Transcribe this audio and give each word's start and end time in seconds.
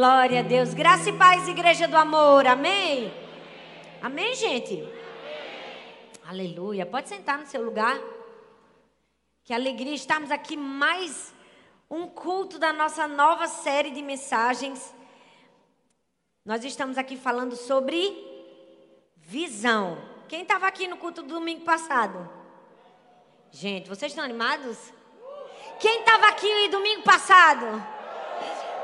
Glória 0.00 0.40
a 0.40 0.42
Deus. 0.42 0.72
Graça 0.72 1.10
e 1.10 1.12
paz, 1.12 1.46
igreja 1.46 1.86
do 1.86 1.94
amor. 1.94 2.46
Amém? 2.46 3.12
Amém, 4.00 4.34
gente? 4.34 4.82
Aleluia. 6.26 6.86
Pode 6.86 7.06
sentar 7.06 7.36
no 7.36 7.46
seu 7.46 7.62
lugar. 7.62 8.00
Que 9.44 9.52
alegria 9.52 9.94
estarmos 9.94 10.30
aqui 10.30 10.56
mais 10.56 11.34
um 11.90 12.06
culto 12.06 12.58
da 12.58 12.72
nossa 12.72 13.06
nova 13.06 13.46
série 13.46 13.90
de 13.90 14.00
mensagens. 14.00 14.94
Nós 16.46 16.64
estamos 16.64 16.96
aqui 16.96 17.18
falando 17.18 17.54
sobre 17.54 18.00
visão. 19.18 19.98
Quem 20.30 20.44
estava 20.44 20.66
aqui 20.66 20.88
no 20.88 20.96
culto 20.96 21.20
do 21.20 21.34
domingo 21.34 21.66
passado? 21.66 22.26
Gente, 23.50 23.86
vocês 23.86 24.12
estão 24.12 24.24
animados? 24.24 24.78
Quem 25.78 26.00
estava 26.00 26.26
aqui 26.28 26.68
domingo 26.68 27.02
passado? 27.02 27.99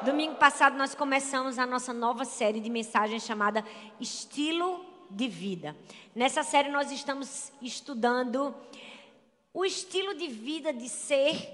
Domingo 0.05 0.37
passado 0.37 0.77
nós 0.77 0.95
começamos 0.95 1.59
a 1.59 1.67
nossa 1.67 1.93
nova 1.93 2.25
série 2.25 2.61
de 2.61 2.69
mensagens 2.69 3.25
chamada 3.25 3.65
Estilo 3.99 4.85
de 5.11 5.27
Vida. 5.27 5.77
Nessa 6.15 6.43
série 6.43 6.71
nós 6.71 6.93
estamos 6.93 7.51
estudando 7.63 8.55
o 9.55 9.65
estilo 9.65 10.15
de 10.15 10.29
vida 10.29 10.73
de 10.73 10.89
ser 10.89 11.49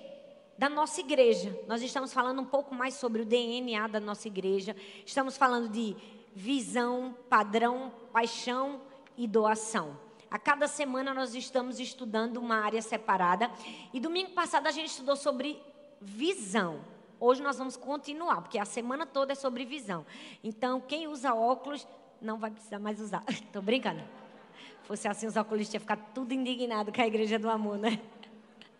da 0.58 0.68
nossa 0.68 1.00
igreja. 1.00 1.56
Nós 1.68 1.82
estamos 1.82 2.12
falando 2.12 2.42
um 2.42 2.44
pouco 2.44 2.74
mais 2.74 2.94
sobre 2.94 3.22
o 3.22 3.24
DNA 3.24 3.86
da 3.86 4.00
nossa 4.00 4.26
igreja. 4.26 4.74
Estamos 5.06 5.36
falando 5.36 5.68
de 5.68 5.96
visão, 6.34 7.16
padrão, 7.30 7.92
paixão 8.12 8.80
e 9.16 9.26
doação. 9.26 9.96
A 10.30 10.38
cada 10.38 10.66
semana 10.66 11.14
nós 11.14 11.34
estamos 11.34 11.78
estudando 11.78 12.38
uma 12.38 12.56
área 12.56 12.82
separada. 12.82 13.50
E 13.92 14.00
domingo 14.00 14.32
passado 14.32 14.66
a 14.66 14.70
gente 14.70 14.88
estudou 14.88 15.16
sobre 15.16 15.62
visão. 16.00 16.91
Hoje 17.24 17.40
nós 17.40 17.56
vamos 17.56 17.76
continuar, 17.76 18.40
porque 18.40 18.58
a 18.58 18.64
semana 18.64 19.06
toda 19.06 19.30
é 19.30 19.36
sobre 19.36 19.64
visão. 19.64 20.04
Então, 20.42 20.80
quem 20.80 21.06
usa 21.06 21.32
óculos 21.32 21.86
não 22.20 22.36
vai 22.36 22.50
precisar 22.50 22.80
mais 22.80 23.00
usar. 23.00 23.22
Estou 23.30 23.62
brincando. 23.62 24.00
Se 24.00 24.88
fosse 24.88 25.06
assim, 25.06 25.28
os 25.28 25.36
oculistas 25.36 25.74
iam 25.74 25.80
ficar 25.82 25.98
tudo 26.12 26.34
indignado 26.34 26.92
com 26.92 27.00
a 27.00 27.06
Igreja 27.06 27.38
do 27.38 27.48
Amor, 27.48 27.78
né? 27.78 28.00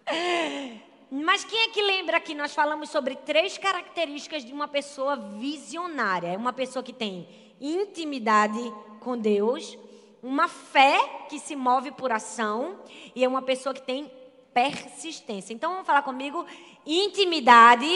Mas 1.08 1.44
quem 1.44 1.56
é 1.56 1.68
que 1.68 1.80
lembra 1.82 2.18
que 2.18 2.34
nós 2.34 2.52
falamos 2.52 2.88
sobre 2.88 3.14
três 3.14 3.56
características 3.56 4.44
de 4.44 4.52
uma 4.52 4.66
pessoa 4.66 5.14
visionária? 5.14 6.26
É 6.26 6.36
uma 6.36 6.52
pessoa 6.52 6.82
que 6.82 6.92
tem 6.92 7.28
intimidade 7.60 8.58
com 8.98 9.16
Deus, 9.16 9.78
uma 10.20 10.48
fé 10.48 10.98
que 11.28 11.38
se 11.38 11.54
move 11.54 11.92
por 11.92 12.10
ação 12.10 12.80
e 13.14 13.22
é 13.22 13.28
uma 13.28 13.42
pessoa 13.42 13.72
que 13.72 13.82
tem 13.82 14.10
persistência. 14.52 15.54
Então 15.54 15.70
vamos 15.70 15.86
falar 15.86 16.02
comigo: 16.02 16.44
intimidade 16.84 17.86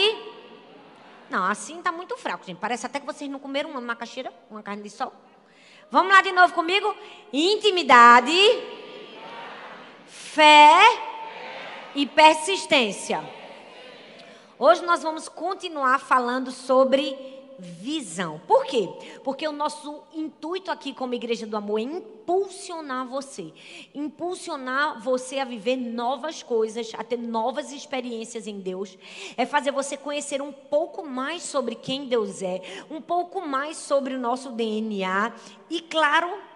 não, 1.29 1.43
assim 1.45 1.79
está 1.79 1.91
muito 1.91 2.15
fraco, 2.17 2.45
gente. 2.45 2.57
Parece 2.57 2.85
até 2.85 2.99
que 2.99 3.05
vocês 3.05 3.29
não 3.29 3.39
comeram 3.39 3.69
uma 3.71 3.81
macaxeira, 3.81 4.31
uma 4.49 4.63
carne 4.63 4.83
de 4.83 4.89
sol. 4.89 5.13
Vamos 5.89 6.11
lá 6.11 6.21
de 6.21 6.31
novo 6.31 6.53
comigo? 6.53 6.95
Intimidade, 7.31 8.33
fé 10.05 10.81
e 11.95 12.05
persistência. 12.05 13.23
Hoje 14.59 14.83
nós 14.85 15.03
vamos 15.03 15.29
continuar 15.29 15.99
falando 15.99 16.51
sobre 16.51 17.36
visão. 17.59 18.39
Por 18.47 18.65
quê? 18.65 18.87
Porque 19.23 19.47
o 19.47 19.51
nosso 19.51 20.01
intuito 20.13 20.71
aqui 20.71 20.93
como 20.93 21.13
Igreja 21.13 21.45
do 21.45 21.57
Amor 21.57 21.79
é 21.79 21.83
impulsionar 21.83 23.07
você. 23.07 23.53
Impulsionar 23.93 25.01
você 25.01 25.39
a 25.39 25.45
viver 25.45 25.75
novas 25.75 26.43
coisas, 26.43 26.91
a 26.97 27.03
ter 27.03 27.17
novas 27.17 27.71
experiências 27.71 28.47
em 28.47 28.59
Deus. 28.59 28.97
É 29.35 29.45
fazer 29.45 29.71
você 29.71 29.97
conhecer 29.97 30.41
um 30.41 30.51
pouco 30.51 31.05
mais 31.05 31.43
sobre 31.43 31.75
quem 31.75 32.05
Deus 32.05 32.41
é, 32.41 32.61
um 32.89 33.01
pouco 33.01 33.41
mais 33.41 33.77
sobre 33.77 34.13
o 34.13 34.19
nosso 34.19 34.51
DNA 34.51 35.33
e, 35.69 35.81
claro, 35.81 36.46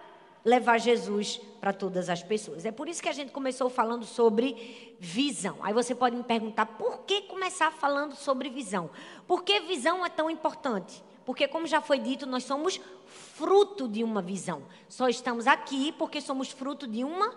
levar 0.44 0.78
Jesus 0.78 1.40
para 1.60 1.72
todas 1.72 2.08
as 2.08 2.22
pessoas. 2.22 2.64
É 2.64 2.72
por 2.72 2.88
isso 2.88 3.02
que 3.02 3.08
a 3.08 3.12
gente 3.12 3.30
começou 3.30 3.70
falando 3.70 4.04
sobre 4.04 4.96
visão. 4.98 5.56
Aí 5.62 5.72
você 5.72 5.94
pode 5.94 6.16
me 6.16 6.24
perguntar 6.24 6.66
por 6.66 7.00
que 7.00 7.22
começar 7.22 7.70
falando 7.70 8.16
sobre 8.16 8.50
visão? 8.50 8.90
Por 9.26 9.44
que 9.44 9.60
visão 9.60 10.04
é 10.04 10.08
tão 10.08 10.28
importante? 10.28 11.02
Porque, 11.24 11.46
como 11.46 11.66
já 11.66 11.80
foi 11.80 11.98
dito, 11.98 12.26
nós 12.26 12.44
somos 12.44 12.80
fruto 13.06 13.86
de 13.86 14.02
uma 14.02 14.20
visão. 14.20 14.62
Só 14.88 15.08
estamos 15.08 15.46
aqui 15.46 15.92
porque 15.92 16.20
somos 16.20 16.50
fruto 16.50 16.86
de 16.86 17.04
uma 17.04 17.32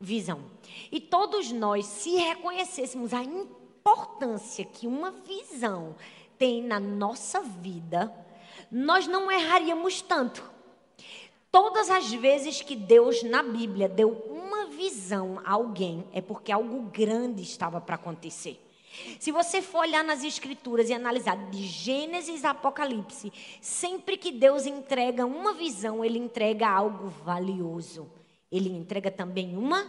visão. 0.00 0.42
E 0.92 1.00
todos 1.00 1.50
nós, 1.50 1.84
se 1.86 2.14
reconhecêssemos 2.16 3.12
a 3.12 3.22
importância 3.22 4.64
que 4.64 4.86
uma 4.86 5.10
visão 5.10 5.96
tem 6.38 6.62
na 6.62 6.78
nossa 6.78 7.40
vida, 7.40 8.14
nós 8.70 9.06
não 9.06 9.30
erraríamos 9.30 10.00
tanto. 10.00 10.53
Todas 11.54 11.88
as 11.88 12.12
vezes 12.12 12.62
que 12.62 12.74
Deus 12.74 13.22
na 13.22 13.40
Bíblia 13.40 13.88
deu 13.88 14.10
uma 14.10 14.66
visão 14.66 15.40
a 15.44 15.52
alguém, 15.52 16.04
é 16.12 16.20
porque 16.20 16.50
algo 16.50 16.80
grande 16.90 17.42
estava 17.42 17.80
para 17.80 17.94
acontecer. 17.94 18.60
Se 19.20 19.30
você 19.30 19.62
for 19.62 19.82
olhar 19.82 20.02
nas 20.02 20.24
Escrituras 20.24 20.90
e 20.90 20.92
analisar 20.92 21.36
de 21.52 21.64
Gênesis 21.64 22.44
a 22.44 22.50
Apocalipse, 22.50 23.32
sempre 23.60 24.16
que 24.16 24.32
Deus 24.32 24.66
entrega 24.66 25.24
uma 25.24 25.52
visão, 25.52 26.04
Ele 26.04 26.18
entrega 26.18 26.68
algo 26.68 27.06
valioso. 27.24 28.10
Ele 28.50 28.70
entrega 28.70 29.08
também 29.08 29.56
uma 29.56 29.86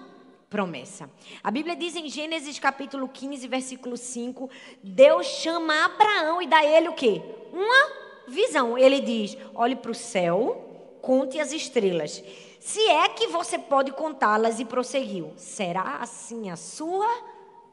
promessa. 0.52 1.10
A 1.44 1.50
Bíblia 1.50 1.76
diz 1.76 1.96
em 1.96 2.08
Gênesis 2.08 2.60
capítulo 2.60 3.08
15, 3.08 3.48
versículo 3.48 3.98
5, 3.98 4.52
Deus 4.84 5.26
chama 5.26 5.86
Abraão 5.86 6.44
e 6.44 6.46
dá 6.46 6.58
a 6.58 6.64
ele 6.64 6.90
o 6.90 6.94
quê? 6.94 7.24
Uma 7.52 8.28
visão. 8.28 8.78
Ele 8.78 9.02
diz: 9.02 9.36
olhe 9.56 9.76
para 9.76 9.90
o 9.90 9.96
céu 9.96 10.65
conte 11.06 11.40
as 11.40 11.52
estrelas. 11.54 12.24
Se 12.60 12.82
é 12.90 13.08
que 13.10 13.28
você 13.28 13.60
pode 13.60 13.92
contá-las, 13.92 14.60
e 14.60 14.66
prosseguiu: 14.66 15.32
será 15.38 16.00
assim 16.02 16.50
a 16.50 16.56
sua 16.56 17.08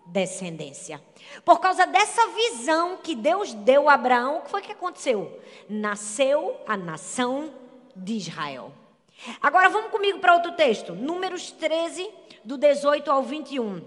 descendência. 0.05 1.03
Por 1.45 1.59
causa 1.59 1.87
dessa 1.87 2.29
visão 2.29 2.99
que 2.99 3.15
Deus 3.15 3.55
deu 3.55 3.89
a 3.89 3.95
Abraão, 3.95 4.39
o 4.39 4.41
que 4.43 4.51
foi 4.51 4.61
que 4.61 4.73
aconteceu? 4.73 5.41
Nasceu 5.69 6.61
a 6.67 6.77
nação 6.77 7.55
de 7.97 8.15
Israel. 8.15 8.71
Agora 9.41 9.71
vamos 9.71 9.91
comigo 9.91 10.19
para 10.19 10.35
outro 10.35 10.53
texto, 10.53 10.93
Números 10.93 11.53
13, 11.53 12.11
do 12.45 12.59
18 12.59 13.11
ao 13.11 13.23
21. 13.23 13.83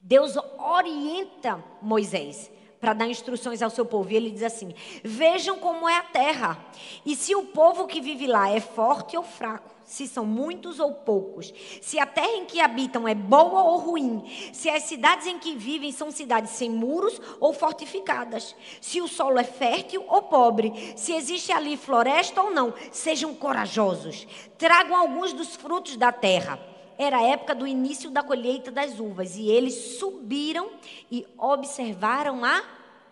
Deus 0.00 0.36
orienta 0.58 1.62
Moisés 1.80 2.50
para 2.82 2.94
dar 2.94 3.06
instruções 3.06 3.62
ao 3.62 3.70
seu 3.70 3.86
povo. 3.86 4.10
E 4.10 4.16
ele 4.16 4.28
diz 4.28 4.42
assim: 4.42 4.74
Vejam 5.04 5.56
como 5.56 5.88
é 5.88 5.98
a 5.98 6.02
terra, 6.02 6.58
e 7.06 7.14
se 7.14 7.32
o 7.32 7.44
povo 7.44 7.86
que 7.86 8.00
vive 8.00 8.26
lá 8.26 8.50
é 8.50 8.58
forte 8.58 9.16
ou 9.16 9.22
fraco, 9.22 9.72
se 9.84 10.08
são 10.08 10.26
muitos 10.26 10.80
ou 10.80 10.92
poucos, 10.92 11.54
se 11.80 12.00
a 12.00 12.06
terra 12.06 12.32
em 12.32 12.44
que 12.44 12.60
habitam 12.60 13.06
é 13.06 13.14
boa 13.14 13.62
ou 13.62 13.78
ruim, 13.78 14.24
se 14.52 14.68
as 14.68 14.82
cidades 14.82 15.28
em 15.28 15.38
que 15.38 15.54
vivem 15.54 15.92
são 15.92 16.10
cidades 16.10 16.50
sem 16.50 16.68
muros 16.68 17.20
ou 17.38 17.52
fortificadas, 17.52 18.56
se 18.80 19.00
o 19.00 19.06
solo 19.06 19.38
é 19.38 19.44
fértil 19.44 20.04
ou 20.08 20.22
pobre, 20.22 20.92
se 20.96 21.12
existe 21.12 21.52
ali 21.52 21.76
floresta 21.76 22.42
ou 22.42 22.50
não, 22.50 22.74
sejam 22.90 23.32
corajosos, 23.32 24.26
tragam 24.58 24.96
alguns 24.96 25.32
dos 25.32 25.54
frutos 25.54 25.96
da 25.96 26.10
terra 26.10 26.72
era 26.98 27.18
a 27.18 27.22
época 27.22 27.54
do 27.54 27.66
início 27.66 28.10
da 28.10 28.22
colheita 28.22 28.70
das 28.70 28.98
uvas 28.98 29.36
e 29.36 29.48
eles 29.48 29.98
subiram 29.98 30.70
e 31.10 31.26
observaram 31.38 32.44
a 32.44 32.62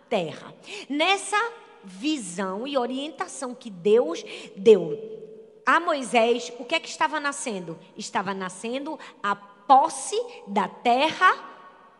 terra. 0.08 0.54
Nessa 0.88 1.36
visão 1.84 2.66
e 2.66 2.76
orientação 2.76 3.54
que 3.54 3.70
Deus 3.70 4.24
deu 4.56 4.98
a 5.64 5.78
Moisés, 5.78 6.52
o 6.58 6.64
que 6.64 6.74
é 6.74 6.80
que 6.80 6.88
estava 6.88 7.20
nascendo? 7.20 7.78
Estava 7.96 8.34
nascendo 8.34 8.98
a 9.22 9.36
posse 9.36 10.16
da 10.46 10.66
terra 10.66 11.32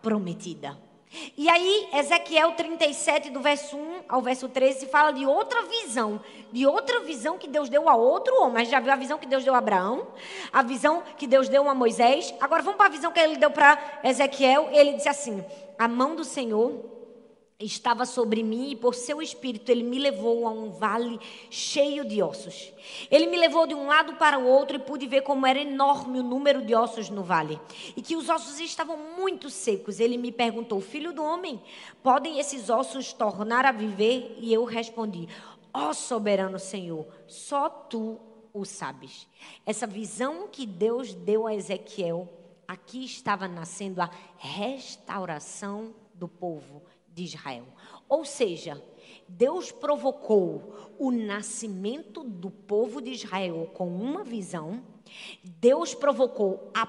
prometida. 0.03 0.90
E 1.37 1.49
aí, 1.49 1.89
Ezequiel 1.93 2.53
37, 2.53 3.31
do 3.31 3.41
verso 3.41 3.77
1 3.77 4.03
ao 4.09 4.23
verso 4.23 4.49
13, 4.49 4.87
fala 4.87 5.11
de 5.11 5.27
outra 5.27 5.63
visão, 5.63 6.21
de 6.53 6.65
outra 6.65 7.01
visão 7.01 7.37
que 7.37 7.49
Deus 7.49 7.69
deu 7.69 7.89
a 7.89 7.97
outro 7.97 8.41
homem. 8.41 8.65
Já 8.65 8.79
viu 8.79 8.93
a 8.93 8.97
visão 8.97 9.19
que 9.19 9.27
Deus 9.27 9.43
deu 9.43 9.53
a 9.55 9.59
Abraão, 9.59 10.07
a 10.53 10.63
visão 10.63 11.03
que 11.17 11.27
Deus 11.27 11.49
deu 11.49 11.69
a 11.69 11.75
Moisés. 11.75 12.33
Agora 12.41 12.63
vamos 12.63 12.77
para 12.77 12.87
a 12.87 12.91
visão 12.91 13.11
que 13.11 13.19
ele 13.19 13.37
deu 13.37 13.51
para 13.51 14.01
Ezequiel. 14.05 14.69
Ele 14.71 14.93
disse 14.93 15.09
assim: 15.09 15.45
A 15.77 15.89
mão 15.89 16.15
do 16.15 16.23
Senhor 16.23 16.90
estava 17.61 18.07
sobre 18.07 18.43
mim 18.43 18.71
e 18.71 18.77
por 18.77 18.95
seu 18.95 19.21
espírito 19.21 19.71
ele 19.71 19.83
me 19.83 19.99
levou 19.99 20.47
a 20.47 20.51
um 20.51 20.71
vale 20.71 21.21
cheio 21.51 22.05
de 22.05 22.23
ossos. 22.23 22.73
Ele 23.11 23.27
me 23.27 23.37
levou 23.37 23.67
de 23.67 23.75
um 23.75 23.87
lado 23.87 24.15
para 24.15 24.39
o 24.39 24.47
outro 24.47 24.77
e 24.77 24.81
pude 24.81 25.07
ver 25.07 25.23
como 25.23 25.47
era 25.47 25.61
enorme 25.61 26.21
o 26.21 26.23
número 26.23 26.65
de 26.65 26.75
ossos 26.75 27.11
no 27.11 27.23
vale 27.23 27.61
e 27.97 28.01
que 28.01 28.17
os 28.17 28.29
ossos 28.29 28.59
estavam 28.59 28.97
muito 29.17 29.51
secos. 29.51 30.01
Ele 30.01 30.17
me 30.17 30.33
perguntou: 30.33 30.81
"Filho 30.81 31.13
do 31.13 31.23
homem, 31.23 31.63
podem 32.03 32.39
esses 32.39 32.71
ossos 32.71 33.13
tornar 33.13 33.67
a 33.67 33.73
viver?" 33.73 34.37
E 34.41 34.53
eu 34.53 34.65
respondi: 34.65 35.29
"Ó 35.73 35.91
oh, 35.91 35.95
soberano 35.95 36.59
Senhor, 36.59 37.07
só 37.27 37.69
tu 37.69 38.19
o 38.53 38.65
sabes." 38.65 39.29
Essa 39.67 39.87
visão 39.87 40.49
que 40.49 40.65
Deus 40.65 41.13
deu 41.13 41.47
a 41.47 41.55
Ezequiel, 41.55 42.29
aqui 42.67 43.05
estava 43.05 43.47
nascendo 43.47 44.01
a 44.01 44.11
restauração 44.39 45.95
do 46.15 46.27
povo 46.27 46.83
de 47.21 47.25
Israel. 47.37 47.67
Ou 48.09 48.25
seja, 48.25 48.83
Deus 49.29 49.71
provocou 49.71 50.93
o 50.99 51.11
nascimento 51.11 52.25
do 52.25 52.51
povo 52.51 53.01
de 53.01 53.11
Israel 53.11 53.71
com 53.75 53.89
uma 53.89 54.25
visão, 54.25 54.83
Deus 55.45 55.95
provocou 55.95 56.71
a 56.75 56.87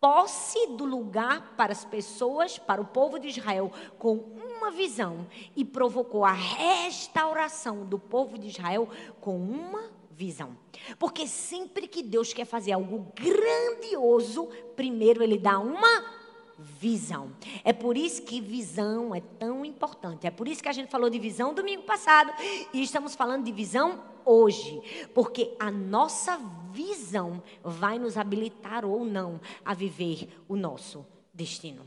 posse 0.00 0.66
do 0.76 0.84
lugar 0.84 1.54
para 1.56 1.72
as 1.72 1.84
pessoas, 1.84 2.58
para 2.58 2.80
o 2.80 2.86
povo 2.86 3.18
de 3.18 3.28
Israel, 3.28 3.72
com 3.98 4.14
uma 4.14 4.70
visão, 4.70 5.26
e 5.56 5.64
provocou 5.64 6.24
a 6.24 6.32
restauração 6.32 7.84
do 7.84 7.98
povo 7.98 8.38
de 8.38 8.48
Israel 8.48 8.88
com 9.20 9.36
uma 9.36 9.90
visão. 10.10 10.56
Porque 10.98 11.26
sempre 11.26 11.88
que 11.88 12.02
Deus 12.02 12.32
quer 12.32 12.44
fazer 12.44 12.72
algo 12.72 13.12
grandioso, 13.14 14.48
primeiro 14.76 15.22
ele 15.22 15.38
dá 15.38 15.58
uma 15.58 16.23
visão. 16.58 17.32
É 17.64 17.72
por 17.72 17.96
isso 17.96 18.22
que 18.22 18.40
visão 18.40 19.14
é 19.14 19.20
tão 19.20 19.64
importante. 19.64 20.26
É 20.26 20.30
por 20.30 20.48
isso 20.48 20.62
que 20.62 20.68
a 20.68 20.72
gente 20.72 20.90
falou 20.90 21.10
de 21.10 21.18
visão 21.18 21.54
domingo 21.54 21.82
passado 21.82 22.32
e 22.72 22.82
estamos 22.82 23.14
falando 23.14 23.44
de 23.44 23.52
visão 23.52 24.02
hoje, 24.24 24.80
porque 25.14 25.54
a 25.58 25.70
nossa 25.70 26.40
visão 26.72 27.42
vai 27.62 27.98
nos 27.98 28.16
habilitar 28.16 28.84
ou 28.84 29.04
não 29.04 29.40
a 29.64 29.74
viver 29.74 30.28
o 30.48 30.56
nosso 30.56 31.06
destino. 31.32 31.86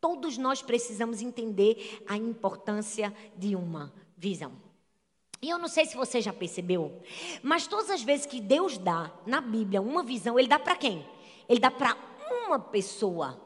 Todos 0.00 0.36
nós 0.36 0.62
precisamos 0.62 1.22
entender 1.22 2.02
a 2.06 2.16
importância 2.16 3.14
de 3.36 3.56
uma 3.56 3.92
visão. 4.16 4.52
E 5.40 5.50
eu 5.50 5.58
não 5.58 5.68
sei 5.68 5.84
se 5.84 5.96
você 5.96 6.20
já 6.22 6.32
percebeu, 6.32 7.02
mas 7.42 7.66
todas 7.66 7.90
as 7.90 8.02
vezes 8.02 8.24
que 8.24 8.40
Deus 8.40 8.78
dá 8.78 9.12
na 9.26 9.40
Bíblia 9.40 9.82
uma 9.82 10.02
visão, 10.02 10.38
ele 10.38 10.48
dá 10.48 10.58
para 10.58 10.74
quem? 10.74 11.06
Ele 11.46 11.60
dá 11.60 11.70
para 11.70 11.96
uma 12.46 12.58
pessoa. 12.58 13.38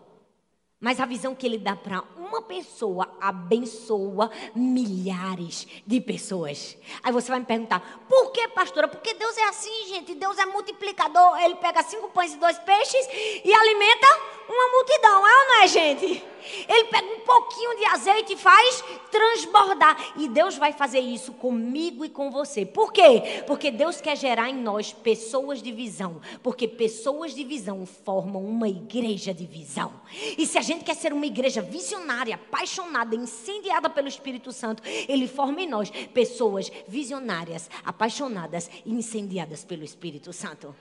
Mas 0.80 1.00
a 1.00 1.06
visão 1.06 1.34
que 1.34 1.46
ele 1.46 1.58
dá 1.58 1.74
para 1.74 2.04
uma 2.28 2.42
pessoa 2.42 3.08
abençoa 3.20 4.30
milhares 4.54 5.66
de 5.86 6.00
pessoas. 6.00 6.76
Aí 7.02 7.12
você 7.12 7.30
vai 7.30 7.40
me 7.40 7.46
perguntar, 7.46 8.04
por 8.08 8.30
que, 8.32 8.48
pastora? 8.48 8.88
Porque 8.88 9.14
Deus 9.14 9.36
é 9.36 9.44
assim, 9.48 9.86
gente. 9.88 10.14
Deus 10.14 10.38
é 10.38 10.46
multiplicador. 10.46 11.38
Ele 11.40 11.56
pega 11.56 11.82
cinco 11.82 12.08
pães 12.10 12.34
e 12.34 12.36
dois 12.36 12.58
peixes 12.58 13.08
e 13.44 13.52
alimenta 13.52 14.06
uma 14.48 14.68
multidão. 14.72 15.26
É 15.26 15.38
ou 15.40 15.48
não 15.48 15.62
é, 15.62 15.68
gente? 15.68 16.24
Ele 16.68 16.84
pega 16.84 17.06
um 17.06 17.20
pouquinho 17.20 17.76
de 17.76 17.84
azeite 17.86 18.32
e 18.32 18.36
faz 18.36 18.82
transbordar. 19.10 20.12
E 20.16 20.28
Deus 20.28 20.56
vai 20.56 20.72
fazer 20.72 21.00
isso 21.00 21.32
comigo 21.32 22.04
e 22.04 22.08
com 22.08 22.30
você. 22.30 22.64
Por 22.64 22.92
quê? 22.92 23.42
Porque 23.46 23.70
Deus 23.70 24.00
quer 24.00 24.16
gerar 24.16 24.48
em 24.48 24.54
nós 24.54 24.92
pessoas 24.92 25.62
de 25.62 25.72
visão. 25.72 26.20
Porque 26.42 26.66
pessoas 26.66 27.34
de 27.34 27.44
visão 27.44 27.84
formam 27.84 28.42
uma 28.44 28.68
igreja 28.68 29.34
de 29.34 29.46
visão. 29.46 29.92
E 30.36 30.46
se 30.46 30.56
a 30.56 30.62
gente 30.62 30.84
quer 30.84 30.94
ser 30.94 31.12
uma 31.12 31.26
igreja 31.26 31.60
visionária, 31.60 32.08
apaixonada, 32.32 33.14
incendiada 33.14 33.88
pelo 33.88 34.08
Espírito 34.08 34.52
Santo, 34.52 34.82
Ele 35.08 35.28
forma 35.28 35.62
em 35.62 35.68
nós 35.68 35.90
pessoas 36.12 36.70
visionárias, 36.86 37.70
apaixonadas 37.84 38.70
e 38.84 38.92
incendiadas 38.92 39.64
pelo 39.64 39.84
Espírito 39.84 40.32
Santo. 40.32 40.74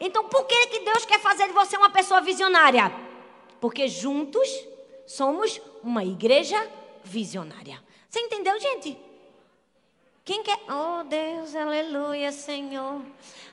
Então, 0.00 0.28
por 0.28 0.44
que, 0.46 0.66
que 0.66 0.80
Deus 0.80 1.04
quer 1.04 1.20
fazer 1.20 1.46
de 1.46 1.52
você 1.52 1.76
uma 1.76 1.90
pessoa 1.90 2.20
visionária? 2.20 2.92
Porque 3.60 3.88
juntos 3.88 4.48
somos 5.06 5.60
uma 5.82 6.04
igreja 6.04 6.68
visionária. 7.04 7.82
Você 8.08 8.20
entendeu, 8.20 8.58
gente? 8.58 8.98
Quem 10.24 10.42
quer? 10.42 10.58
Oh, 10.68 11.02
Deus, 11.04 11.54
aleluia, 11.56 12.30
Senhor. 12.30 13.02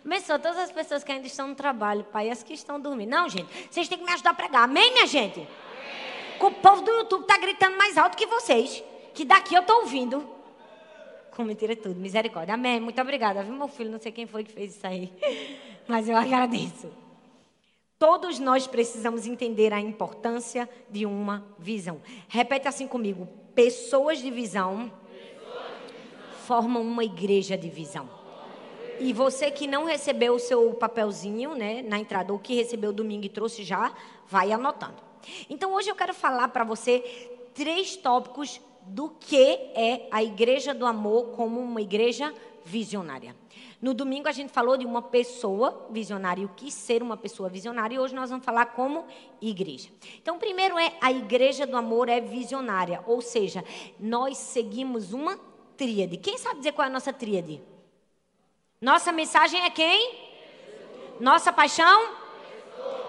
Abençoa 0.06 0.38
todas 0.38 0.58
as 0.58 0.72
pessoas 0.72 1.04
que 1.04 1.12
ainda 1.12 1.26
estão 1.26 1.48
no 1.48 1.56
trabalho, 1.56 2.04
Pai, 2.06 2.30
as 2.30 2.44
que 2.44 2.54
estão 2.54 2.80
dormindo. 2.80 3.10
Não, 3.10 3.28
gente, 3.28 3.48
vocês 3.70 3.88
têm 3.88 3.98
que 3.98 4.04
me 4.04 4.12
ajudar 4.12 4.32
a 4.32 4.34
pregar. 4.34 4.64
Amém, 4.64 4.94
minha 4.94 5.08
gente? 5.08 5.48
O 6.40 6.52
povo 6.52 6.82
do 6.82 6.92
YouTube 6.92 7.22
está 7.22 7.38
gritando 7.38 7.78
mais 7.78 7.98
alto 7.98 8.18
que 8.18 8.26
vocês. 8.26 8.84
Que 9.14 9.26
daqui 9.26 9.56
eu 9.56 9.62
estou 9.62 9.82
ouvindo. 9.82 10.28
Com 11.32 11.44
mentira 11.44 11.76
tudo, 11.76 12.00
misericórdia. 12.00 12.54
Amém. 12.54 12.80
Muito 12.80 13.02
obrigada. 13.02 13.44
Viu, 13.44 13.54
meu 13.54 13.68
filho? 13.68 13.92
Não 13.92 14.00
sei 14.00 14.12
quem 14.12 14.26
foi 14.26 14.44
que 14.44 14.52
fez 14.52 14.76
isso 14.76 14.86
aí. 14.86 15.12
Mas 15.88 16.08
eu 16.08 16.16
agradeço. 16.16 16.92
Todos 18.00 18.38
nós 18.38 18.68
precisamos 18.68 19.26
entender 19.26 19.74
a 19.74 19.80
importância 19.80 20.70
de 20.90 21.06
uma 21.06 21.46
visão. 21.58 22.02
Repete 22.28 22.68
assim 22.68 22.88
comigo: 22.88 23.28
pessoas 23.56 24.20
de 24.20 24.30
visão, 24.30 24.92
formam 26.46 26.82
uma 26.82 27.04
igreja 27.04 27.58
de 27.58 27.70
visão. 27.70 28.10
E 29.00 29.14
você 29.14 29.52
que 29.52 29.68
não 29.68 29.86
recebeu 29.86 30.36
o 30.36 30.40
seu 30.40 30.74
papelzinho, 30.74 31.56
né, 31.56 31.82
na 31.82 32.00
entrada, 32.00 32.34
ou 32.34 32.40
que 32.40 32.56
recebeu 32.56 32.92
domingo 32.92 33.26
e 33.26 33.30
trouxe 33.30 33.64
já, 33.64 33.94
vai 34.28 34.52
anotando. 34.52 35.07
Então 35.50 35.74
hoje 35.74 35.90
eu 35.90 35.96
quero 35.96 36.14
falar 36.14 36.48
para 36.50 36.64
você 36.64 37.00
três 37.54 37.96
tópicos 37.96 38.62
do 38.84 39.10
que 39.10 39.44
é 39.76 40.08
a 40.12 40.24
igreja 40.24 40.74
do 40.74 40.86
amor 40.86 41.36
como 41.36 41.60
uma 41.60 41.82
igreja 41.82 42.34
visionária. 42.64 43.36
No 43.82 43.94
domingo 43.94 44.28
a 44.28 44.32
gente 44.32 44.52
falou 44.52 44.76
de 44.76 44.86
uma 44.86 45.02
pessoa 45.02 45.88
visionária 45.92 46.46
o 46.46 46.50
que 46.50 46.72
ser 46.72 47.04
uma 47.04 47.16
pessoa 47.16 47.48
visionária, 47.48 47.96
e 47.96 48.00
hoje 48.00 48.16
nós 48.16 48.30
vamos 48.30 48.44
falar 48.44 48.68
como 48.68 49.06
igreja. 49.40 49.90
Então, 50.20 50.40
primeiro 50.40 50.80
é 50.80 50.98
a 51.00 51.12
igreja 51.12 51.68
do 51.68 51.78
amor 51.78 52.10
é 52.10 52.20
visionária, 52.20 53.04
ou 53.06 53.22
seja, 53.22 53.64
nós 54.00 54.38
seguimos 54.38 55.14
uma 55.14 55.40
tríade. 55.76 56.18
Quem 56.18 56.40
sabe 56.40 56.58
dizer 56.58 56.72
qual 56.72 56.86
é 56.86 56.90
a 56.90 56.94
nossa 56.94 57.14
tríade? 57.14 57.62
Nossa 58.82 59.12
mensagem 59.12 59.62
é 59.62 59.70
quem? 59.70 60.16
Nossa 61.20 61.54
paixão? 61.54 62.16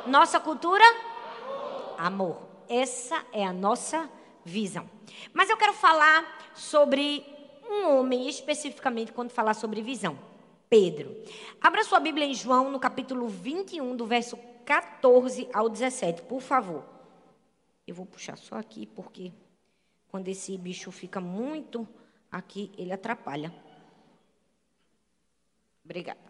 Nossa 0.07 0.39
cultura? 0.39 0.85
Amor. 1.99 2.49
Essa 2.69 3.27
é 3.33 3.45
a 3.45 3.53
nossa 3.53 4.09
visão. 4.45 4.89
Mas 5.33 5.51
eu 5.51 5.57
quero 5.57 5.73
falar 5.73 6.53
sobre 6.55 7.27
um 7.69 7.99
homem 7.99 8.29
especificamente 8.29 9.13
quando 9.13 9.31
falar 9.31 9.55
sobre 9.55 9.83
visão. 9.83 10.17
Pedro. 10.71 11.15
Abra 11.61 11.83
sua 11.83 11.99
Bíblia 11.99 12.25
em 12.25 12.35
João, 12.35 12.71
no 12.71 12.79
capítulo 12.79 13.27
21, 13.27 13.97
do 13.97 14.07
verso 14.07 14.39
14 14.65 15.49
ao 15.53 15.69
17, 15.69 16.23
por 16.23 16.41
favor. 16.41 16.85
Eu 17.87 17.95
vou 17.95 18.07
puxar 18.07 18.37
só 18.39 18.57
aqui, 18.57 18.87
porque 18.87 19.33
quando 20.09 20.29
esse 20.29 20.57
bicho 20.57 20.93
fica 20.93 21.21
muito 21.21 21.89
aqui, 22.31 22.71
ele 22.79 22.93
atrapalha. 22.93 23.53
Obrigada. 25.85 26.21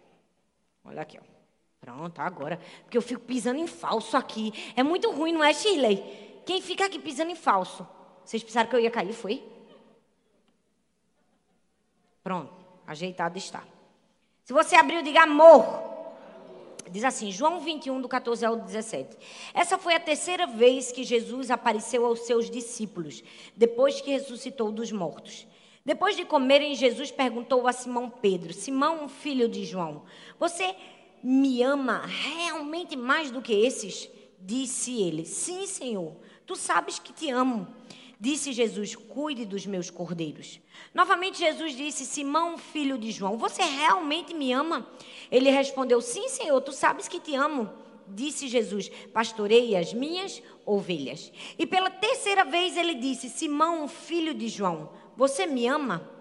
Olha 0.83 1.01
aqui, 1.01 1.19
ó. 1.21 1.38
Pronto, 1.81 2.19
agora. 2.19 2.59
Porque 2.83 2.97
eu 2.97 3.01
fico 3.01 3.21
pisando 3.21 3.59
em 3.59 3.67
falso 3.67 4.17
aqui. 4.17 4.53
É 4.75 4.83
muito 4.83 5.11
ruim, 5.11 5.33
não 5.33 5.43
é, 5.43 5.53
Shirley? 5.53 6.41
Quem 6.45 6.61
fica 6.61 6.85
aqui 6.85 6.99
pisando 6.99 7.31
em 7.31 7.35
falso? 7.35 7.87
Vocês 8.23 8.43
pensaram 8.43 8.69
que 8.69 8.75
eu 8.75 8.79
ia 8.79 8.91
cair, 8.91 9.13
foi? 9.13 9.43
Pronto, 12.23 12.53
ajeitado 12.85 13.37
está. 13.37 13.63
Se 14.43 14.53
você 14.53 14.75
abriu, 14.75 15.01
diga 15.01 15.23
amor. 15.23 15.89
Diz 16.91 17.03
assim, 17.03 17.31
João 17.31 17.59
21, 17.59 18.01
do 18.01 18.09
14 18.09 18.45
ao 18.45 18.55
17. 18.55 19.15
Essa 19.53 19.77
foi 19.77 19.93
a 19.93 19.99
terceira 19.99 20.47
vez 20.47 20.91
que 20.91 21.03
Jesus 21.03 21.51
apareceu 21.51 22.05
aos 22.05 22.21
seus 22.21 22.49
discípulos, 22.49 23.23
depois 23.55 24.01
que 24.01 24.11
ressuscitou 24.11 24.71
dos 24.71 24.91
mortos. 24.91 25.47
Depois 25.85 26.15
de 26.15 26.25
comerem, 26.25 26.75
Jesus 26.75 27.11
perguntou 27.11 27.67
a 27.67 27.73
Simão 27.73 28.09
Pedro: 28.09 28.53
Simão, 28.53 29.07
filho 29.07 29.47
de 29.47 29.65
João, 29.65 30.03
você 30.39 30.75
me 31.23 31.61
ama 31.63 32.05
realmente 32.05 32.95
mais 32.95 33.31
do 33.31 33.41
que 33.41 33.53
esses? 33.53 34.09
Disse 34.39 35.01
ele: 35.01 35.25
Sim, 35.25 35.65
Senhor, 35.65 36.15
tu 36.45 36.55
sabes 36.55 36.99
que 36.99 37.11
te 37.11 37.29
amo. 37.29 37.67
Disse 38.19 38.51
Jesus: 38.51 38.95
Cuide 38.95 39.45
dos 39.45 39.65
meus 39.65 39.89
cordeiros. 39.89 40.59
Novamente, 40.93 41.39
Jesus 41.39 41.75
disse: 41.75 42.05
Simão, 42.05 42.57
filho 42.57 42.97
de 42.97 43.11
João, 43.11 43.37
você 43.37 43.61
realmente 43.61 44.33
me 44.33 44.51
ama? 44.51 44.87
Ele 45.31 45.49
respondeu: 45.49 46.01
Sim, 46.01 46.27
Senhor, 46.27 46.59
tu 46.61 46.71
sabes 46.71 47.07
que 47.07 47.19
te 47.19 47.35
amo. 47.35 47.69
Disse 48.07 48.47
Jesus: 48.47 48.89
Pastorei 49.13 49.75
as 49.75 49.93
minhas 49.93 50.41
ovelhas. 50.65 51.31
E 51.57 51.65
pela 51.65 51.89
terceira 51.89 52.43
vez 52.43 52.75
ele 52.75 52.95
disse: 52.95 53.29
Simão, 53.29 53.87
filho 53.87 54.33
de 54.33 54.47
João, 54.47 54.89
você 55.15 55.45
me 55.45 55.67
ama? 55.67 56.18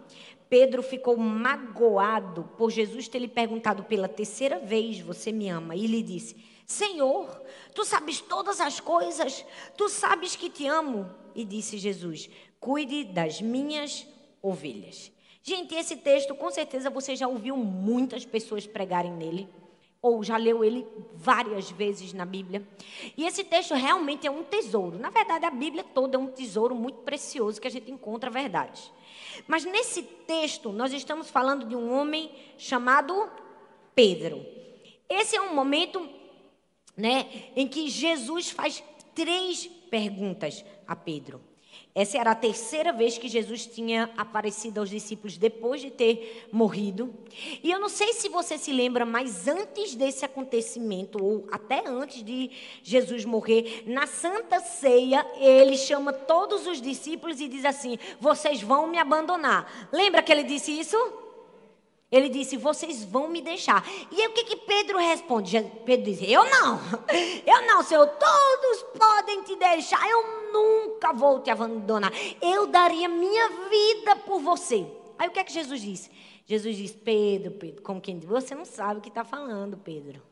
Pedro 0.48 0.82
ficou 0.82 1.16
magoado 1.16 2.44
por 2.56 2.70
Jesus 2.70 3.06
ter 3.06 3.18
lhe 3.18 3.28
perguntado 3.28 3.84
pela 3.84 4.08
terceira 4.08 4.58
vez: 4.58 5.00
Você 5.00 5.30
me 5.30 5.48
ama? 5.48 5.76
E 5.76 5.86
lhe 5.86 6.02
disse: 6.02 6.36
Senhor, 6.66 7.42
tu 7.74 7.84
sabes 7.84 8.20
todas 8.20 8.60
as 8.60 8.80
coisas, 8.80 9.44
tu 9.76 9.88
sabes 9.88 10.36
que 10.36 10.50
te 10.50 10.66
amo. 10.66 11.08
E 11.34 11.44
disse 11.44 11.78
Jesus: 11.78 12.28
Cuide 12.58 13.04
das 13.04 13.40
minhas 13.40 14.06
ovelhas. 14.42 15.12
Gente, 15.42 15.74
esse 15.74 15.96
texto, 15.96 16.34
com 16.34 16.50
certeza 16.50 16.90
você 16.90 17.16
já 17.16 17.26
ouviu 17.26 17.56
muitas 17.56 18.24
pessoas 18.24 18.66
pregarem 18.66 19.12
nele, 19.12 19.48
ou 20.02 20.22
já 20.22 20.36
leu 20.36 20.62
ele 20.62 20.86
várias 21.14 21.70
vezes 21.70 22.12
na 22.12 22.24
Bíblia. 22.24 22.66
E 23.16 23.26
esse 23.26 23.44
texto 23.44 23.74
realmente 23.74 24.26
é 24.26 24.30
um 24.30 24.44
tesouro. 24.44 24.98
Na 24.98 25.10
verdade, 25.10 25.46
a 25.46 25.50
Bíblia 25.50 25.82
toda 25.82 26.16
é 26.16 26.20
um 26.20 26.26
tesouro 26.26 26.74
muito 26.74 26.98
precioso 26.98 27.60
que 27.60 27.66
a 27.66 27.70
gente 27.70 27.90
encontra 27.90 28.30
verdades. 28.30 28.92
Mas 29.46 29.64
nesse 29.64 30.02
texto, 30.02 30.72
nós 30.72 30.92
estamos 30.92 31.30
falando 31.30 31.66
de 31.66 31.76
um 31.76 31.92
homem 31.92 32.30
chamado 32.56 33.30
Pedro. 33.94 34.44
Esse 35.08 35.36
é 35.36 35.40
um 35.40 35.54
momento 35.54 36.08
né, 36.96 37.50
em 37.56 37.66
que 37.66 37.88
Jesus 37.88 38.50
faz 38.50 38.82
três 39.14 39.66
perguntas 39.90 40.64
a 40.86 40.94
Pedro. 40.94 41.47
Essa 41.98 42.16
era 42.16 42.30
a 42.30 42.34
terceira 42.36 42.92
vez 42.92 43.18
que 43.18 43.26
Jesus 43.26 43.66
tinha 43.66 44.08
aparecido 44.16 44.78
aos 44.78 44.88
discípulos 44.88 45.36
depois 45.36 45.80
de 45.80 45.90
ter 45.90 46.46
morrido. 46.52 47.12
E 47.60 47.72
eu 47.72 47.80
não 47.80 47.88
sei 47.88 48.12
se 48.12 48.28
você 48.28 48.56
se 48.56 48.72
lembra, 48.72 49.04
mas 49.04 49.48
antes 49.48 49.96
desse 49.96 50.24
acontecimento, 50.24 51.20
ou 51.20 51.48
até 51.50 51.82
antes 51.84 52.22
de 52.22 52.52
Jesus 52.84 53.24
morrer, 53.24 53.82
na 53.84 54.06
Santa 54.06 54.60
Ceia, 54.60 55.26
ele 55.40 55.76
chama 55.76 56.12
todos 56.12 56.68
os 56.68 56.80
discípulos 56.80 57.40
e 57.40 57.48
diz 57.48 57.64
assim: 57.64 57.98
Vocês 58.20 58.62
vão 58.62 58.86
me 58.86 58.98
abandonar. 58.98 59.88
Lembra 59.90 60.22
que 60.22 60.30
ele 60.30 60.44
disse 60.44 60.70
isso? 60.70 60.96
Ele 62.10 62.28
disse: 62.28 62.56
Vocês 62.56 63.04
vão 63.04 63.28
me 63.28 63.42
deixar. 63.42 63.86
E 64.10 64.20
aí 64.20 64.28
o 64.28 64.32
que, 64.32 64.44
que 64.44 64.56
Pedro 64.56 64.98
responde? 64.98 65.60
Pedro 65.84 66.04
diz: 66.04 66.22
Eu 66.22 66.44
não, 66.44 66.80
eu 67.46 67.66
não, 67.66 67.82
Senhor, 67.82 68.06
todos 68.06 68.82
podem 68.98 69.42
te 69.42 69.56
deixar, 69.56 70.08
eu 70.08 70.52
nunca 70.52 71.12
vou 71.12 71.40
te 71.40 71.50
abandonar. 71.50 72.12
Eu 72.40 72.66
daria 72.66 73.08
minha 73.08 73.48
vida 73.68 74.16
por 74.16 74.40
você. 74.40 74.86
Aí 75.18 75.28
o 75.28 75.30
que 75.30 75.38
é 75.38 75.44
que 75.44 75.52
Jesus 75.52 75.82
disse? 75.82 76.10
Jesus 76.46 76.76
diz: 76.76 76.92
Pedro, 76.92 77.52
Pedro, 77.52 77.82
como 77.82 78.00
quem 78.00 78.18
diz, 78.18 78.28
você 78.28 78.54
não 78.54 78.64
sabe 78.64 79.00
o 79.00 79.02
que 79.02 79.10
está 79.10 79.24
falando, 79.24 79.76
Pedro. 79.76 80.22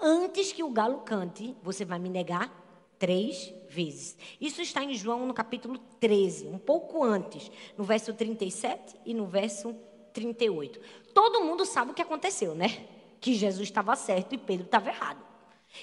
Antes 0.00 0.52
que 0.52 0.62
o 0.62 0.70
galo 0.70 1.00
cante, 1.00 1.54
você 1.62 1.84
vai 1.84 1.98
me 1.98 2.08
negar 2.08 2.50
três 2.98 3.52
vezes. 3.68 4.16
Isso 4.40 4.62
está 4.62 4.82
em 4.82 4.94
João 4.94 5.26
no 5.26 5.34
capítulo 5.34 5.78
13, 6.00 6.46
um 6.46 6.58
pouco 6.58 7.02
antes, 7.02 7.50
no 7.76 7.84
verso 7.84 8.14
37 8.14 8.96
e 9.04 9.12
no 9.12 9.26
verso 9.26 9.76
38. 10.12 10.80
Todo 11.14 11.42
mundo 11.42 11.64
sabe 11.64 11.90
o 11.90 11.94
que 11.94 12.02
aconteceu, 12.02 12.54
né? 12.54 12.86
Que 13.20 13.34
Jesus 13.34 13.68
estava 13.68 13.96
certo 13.96 14.34
e 14.34 14.38
Pedro 14.38 14.66
estava 14.66 14.88
errado. 14.88 15.22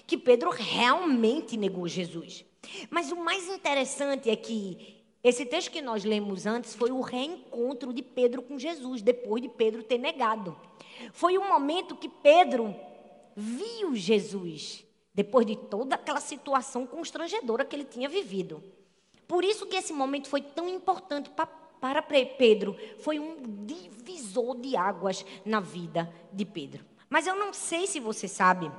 Que 0.06 0.18
Pedro 0.18 0.50
realmente 0.50 1.58
negou 1.58 1.88
Jesus. 1.88 2.46
Mas 2.90 3.12
o 3.12 3.16
mais 3.16 3.48
interessante 3.48 4.30
é 4.30 4.36
que 4.36 5.00
esse 5.24 5.46
texto 5.46 5.72
que 5.72 5.82
nós 5.82 6.06
lemos 6.06 6.46
antes 6.46 6.74
foi 6.74 6.92
o 6.92 7.02
reencontro 7.02 7.92
de 7.92 8.02
Pedro 8.02 8.42
com 8.42 8.58
Jesus, 8.58 9.02
depois 9.02 9.42
de 9.42 9.50
Pedro 9.50 9.84
ter 9.84 9.98
negado. 9.98 10.56
Foi 11.12 11.38
o 11.38 11.48
momento 11.48 11.96
que 11.96 12.08
Pedro 12.08 12.74
viu 13.36 13.96
Jesus, 13.96 14.86
depois 15.14 15.46
de 15.46 15.56
toda 15.56 15.96
aquela 15.96 16.22
situação 16.22 16.86
constrangedora 16.86 17.66
que 17.66 17.76
ele 17.76 17.86
tinha 17.86 18.08
vivido. 18.08 18.64
Por 19.28 19.44
isso 19.44 19.66
que 19.66 19.76
esse 19.76 19.94
momento 19.94 20.30
foi 20.30 20.42
tão 20.42 20.68
importante 20.68 21.30
para 21.30 21.46
para 21.80 22.02
Pedro 22.02 22.76
foi 23.00 23.20
um 23.20 23.66
divisor 23.66 24.58
de 24.58 24.76
águas 24.76 25.26
na 25.46 25.60
vida 25.60 26.12
de 26.32 26.46
Pedro. 26.46 26.86
Mas 27.10 27.26
eu 27.26 27.36
não 27.36 27.52
sei 27.54 27.88
se 27.88 28.00
você 28.00 28.28
sabe, 28.28 28.72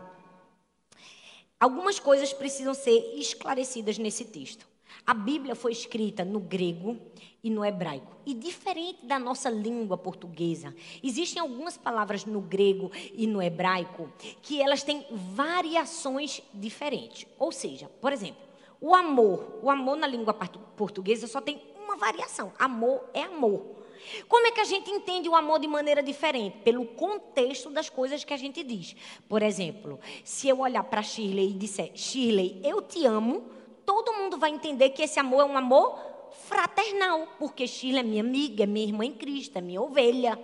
algumas 1.59 1.99
coisas 1.99 2.33
precisam 2.33 2.75
ser 2.75 3.15
esclarecidas 3.17 3.99
nesse 3.99 4.25
texto. 4.25 4.69
A 5.07 5.15
Bíblia 5.15 5.55
foi 5.55 5.73
escrita 5.73 6.25
no 6.25 6.41
grego 6.41 6.97
e 7.43 7.51
no 7.51 7.65
hebraico. 7.65 8.17
E 8.25 8.35
diferente 8.35 9.05
da 9.07 9.19
nossa 9.19 9.49
língua 9.49 9.97
portuguesa, 9.97 10.75
existem 11.03 11.41
algumas 11.41 11.77
palavras 11.77 12.25
no 12.25 12.41
grego 12.41 12.91
e 13.15 13.27
no 13.27 13.43
hebraico 13.43 14.13
que 14.43 14.61
elas 14.61 14.83
têm 14.83 15.07
variações 15.11 16.43
diferentes. 16.53 17.27
Ou 17.39 17.51
seja, 17.51 17.91
por 18.01 18.13
exemplo, 18.13 18.43
o 18.81 18.95
amor, 18.95 19.59
o 19.63 19.71
amor 19.71 19.97
na 19.97 20.07
língua 20.07 20.35
portuguesa 20.35 21.27
só 21.27 21.41
tem 21.41 21.61
uma 21.91 21.97
variação. 21.97 22.53
Amor 22.59 23.05
é 23.13 23.23
amor. 23.23 23.81
Como 24.29 24.47
é 24.47 24.51
que 24.51 24.61
a 24.61 24.65
gente 24.65 24.91
entende 24.91 25.29
o 25.29 25.37
amor 25.37 25.59
de 25.59 25.67
maneira 25.67 26.03
diferente? 26.03 26.59
Pelo 26.59 26.87
contexto 26.87 27.69
das 27.69 27.91
coisas 27.91 28.25
que 28.25 28.33
a 28.33 28.37
gente 28.37 28.63
diz. 28.63 28.97
Por 29.29 29.43
exemplo, 29.43 30.01
se 30.25 30.49
eu 30.49 30.61
olhar 30.61 30.85
para 30.85 31.03
Shirley 31.03 31.51
e 31.51 31.55
disser, 31.55 31.91
Shirley, 31.95 32.61
eu 32.65 32.81
te 32.81 33.05
amo, 33.05 33.45
todo 33.85 34.15
mundo 34.15 34.39
vai 34.39 34.51
entender 34.51 34.91
que 34.91 35.03
esse 35.03 35.19
amor 35.21 35.43
é 35.43 35.45
um 35.45 35.57
amor 35.57 35.99
fraternal, 36.47 37.27
porque 37.39 37.67
Shirley 37.67 38.01
é 38.01 38.03
minha 38.03 38.23
amiga, 38.23 38.63
é 38.63 38.67
minha 38.67 38.87
irmã 38.87 39.05
em 39.05 39.13
Cristo, 39.13 39.59
é 39.59 39.61
minha 39.61 39.83
ovelha. 39.83 40.39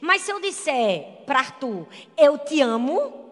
Mas 0.00 0.22
se 0.22 0.32
eu 0.32 0.40
disser 0.40 1.22
para 1.24 1.38
Arthur, 1.38 1.86
eu 2.16 2.36
te 2.38 2.60
amo, 2.60 3.27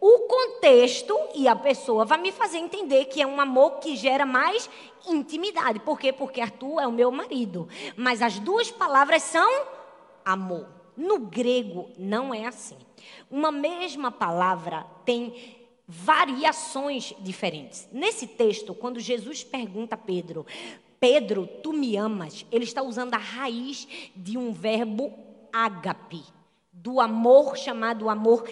o 0.00 0.20
contexto 0.28 1.16
e 1.34 1.48
a 1.48 1.56
pessoa 1.56 2.04
vai 2.04 2.18
me 2.18 2.30
fazer 2.30 2.58
entender 2.58 3.06
que 3.06 3.22
é 3.22 3.26
um 3.26 3.40
amor 3.40 3.78
que 3.78 3.96
gera 3.96 4.26
mais 4.26 4.68
intimidade. 5.08 5.80
Por 5.80 5.98
quê? 5.98 6.12
Porque 6.12 6.40
Arthur 6.40 6.80
é 6.80 6.86
o 6.86 6.92
meu 6.92 7.10
marido. 7.10 7.68
Mas 7.96 8.20
as 8.20 8.38
duas 8.38 8.70
palavras 8.70 9.22
são 9.22 9.66
amor. 10.24 10.68
No 10.96 11.18
grego 11.18 11.90
não 11.98 12.32
é 12.34 12.46
assim. 12.46 12.76
Uma 13.30 13.50
mesma 13.50 14.10
palavra 14.10 14.86
tem 15.04 15.56
variações 15.86 17.14
diferentes. 17.20 17.88
Nesse 17.92 18.26
texto, 18.26 18.74
quando 18.74 18.98
Jesus 18.98 19.44
pergunta 19.44 19.94
a 19.94 19.98
Pedro, 19.98 20.44
Pedro, 20.98 21.46
tu 21.62 21.72
me 21.72 21.96
amas? 21.96 22.46
Ele 22.50 22.64
está 22.64 22.82
usando 22.82 23.14
a 23.14 23.18
raiz 23.18 23.86
de 24.14 24.36
um 24.36 24.52
verbo 24.52 25.12
ágape, 25.52 26.22
do 26.72 27.00
amor 27.00 27.56
chamado 27.56 28.08
amor 28.08 28.44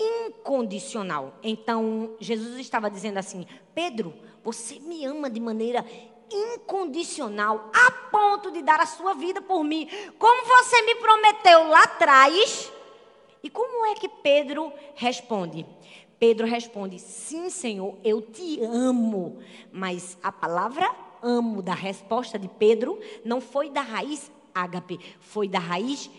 incondicional. 0.00 1.34
Então, 1.42 2.16
Jesus 2.18 2.58
estava 2.58 2.90
dizendo 2.90 3.18
assim: 3.18 3.46
Pedro, 3.74 4.14
você 4.42 4.78
me 4.80 5.04
ama 5.04 5.28
de 5.28 5.38
maneira 5.40 5.84
incondicional, 6.30 7.70
a 7.74 7.90
ponto 8.10 8.50
de 8.50 8.62
dar 8.62 8.80
a 8.80 8.86
sua 8.86 9.14
vida 9.14 9.42
por 9.42 9.64
mim, 9.64 9.88
como 10.18 10.46
você 10.46 10.82
me 10.82 10.94
prometeu 10.96 11.68
lá 11.68 11.82
atrás. 11.82 12.72
E 13.42 13.48
como 13.48 13.86
é 13.86 13.94
que 13.94 14.08
Pedro 14.08 14.72
responde? 14.94 15.66
Pedro 16.18 16.46
responde: 16.46 16.98
Sim, 16.98 17.50
Senhor, 17.50 17.96
eu 18.04 18.20
te 18.20 18.62
amo. 18.62 19.38
Mas 19.72 20.16
a 20.22 20.30
palavra 20.30 20.94
amo 21.22 21.62
da 21.62 21.74
resposta 21.74 22.38
de 22.38 22.48
Pedro 22.48 22.98
não 23.24 23.40
foi 23.40 23.70
da 23.70 23.80
raiz 23.80 24.30
ágape, 24.54 24.98
foi 25.20 25.48
da 25.48 25.58
raiz 25.58 26.10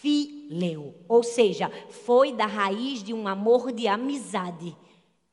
fileu, 0.00 0.94
ou 1.06 1.22
seja, 1.22 1.70
foi 1.90 2.32
da 2.32 2.46
raiz 2.46 3.02
de 3.02 3.12
um 3.12 3.28
amor 3.28 3.70
de 3.70 3.86
amizade, 3.86 4.74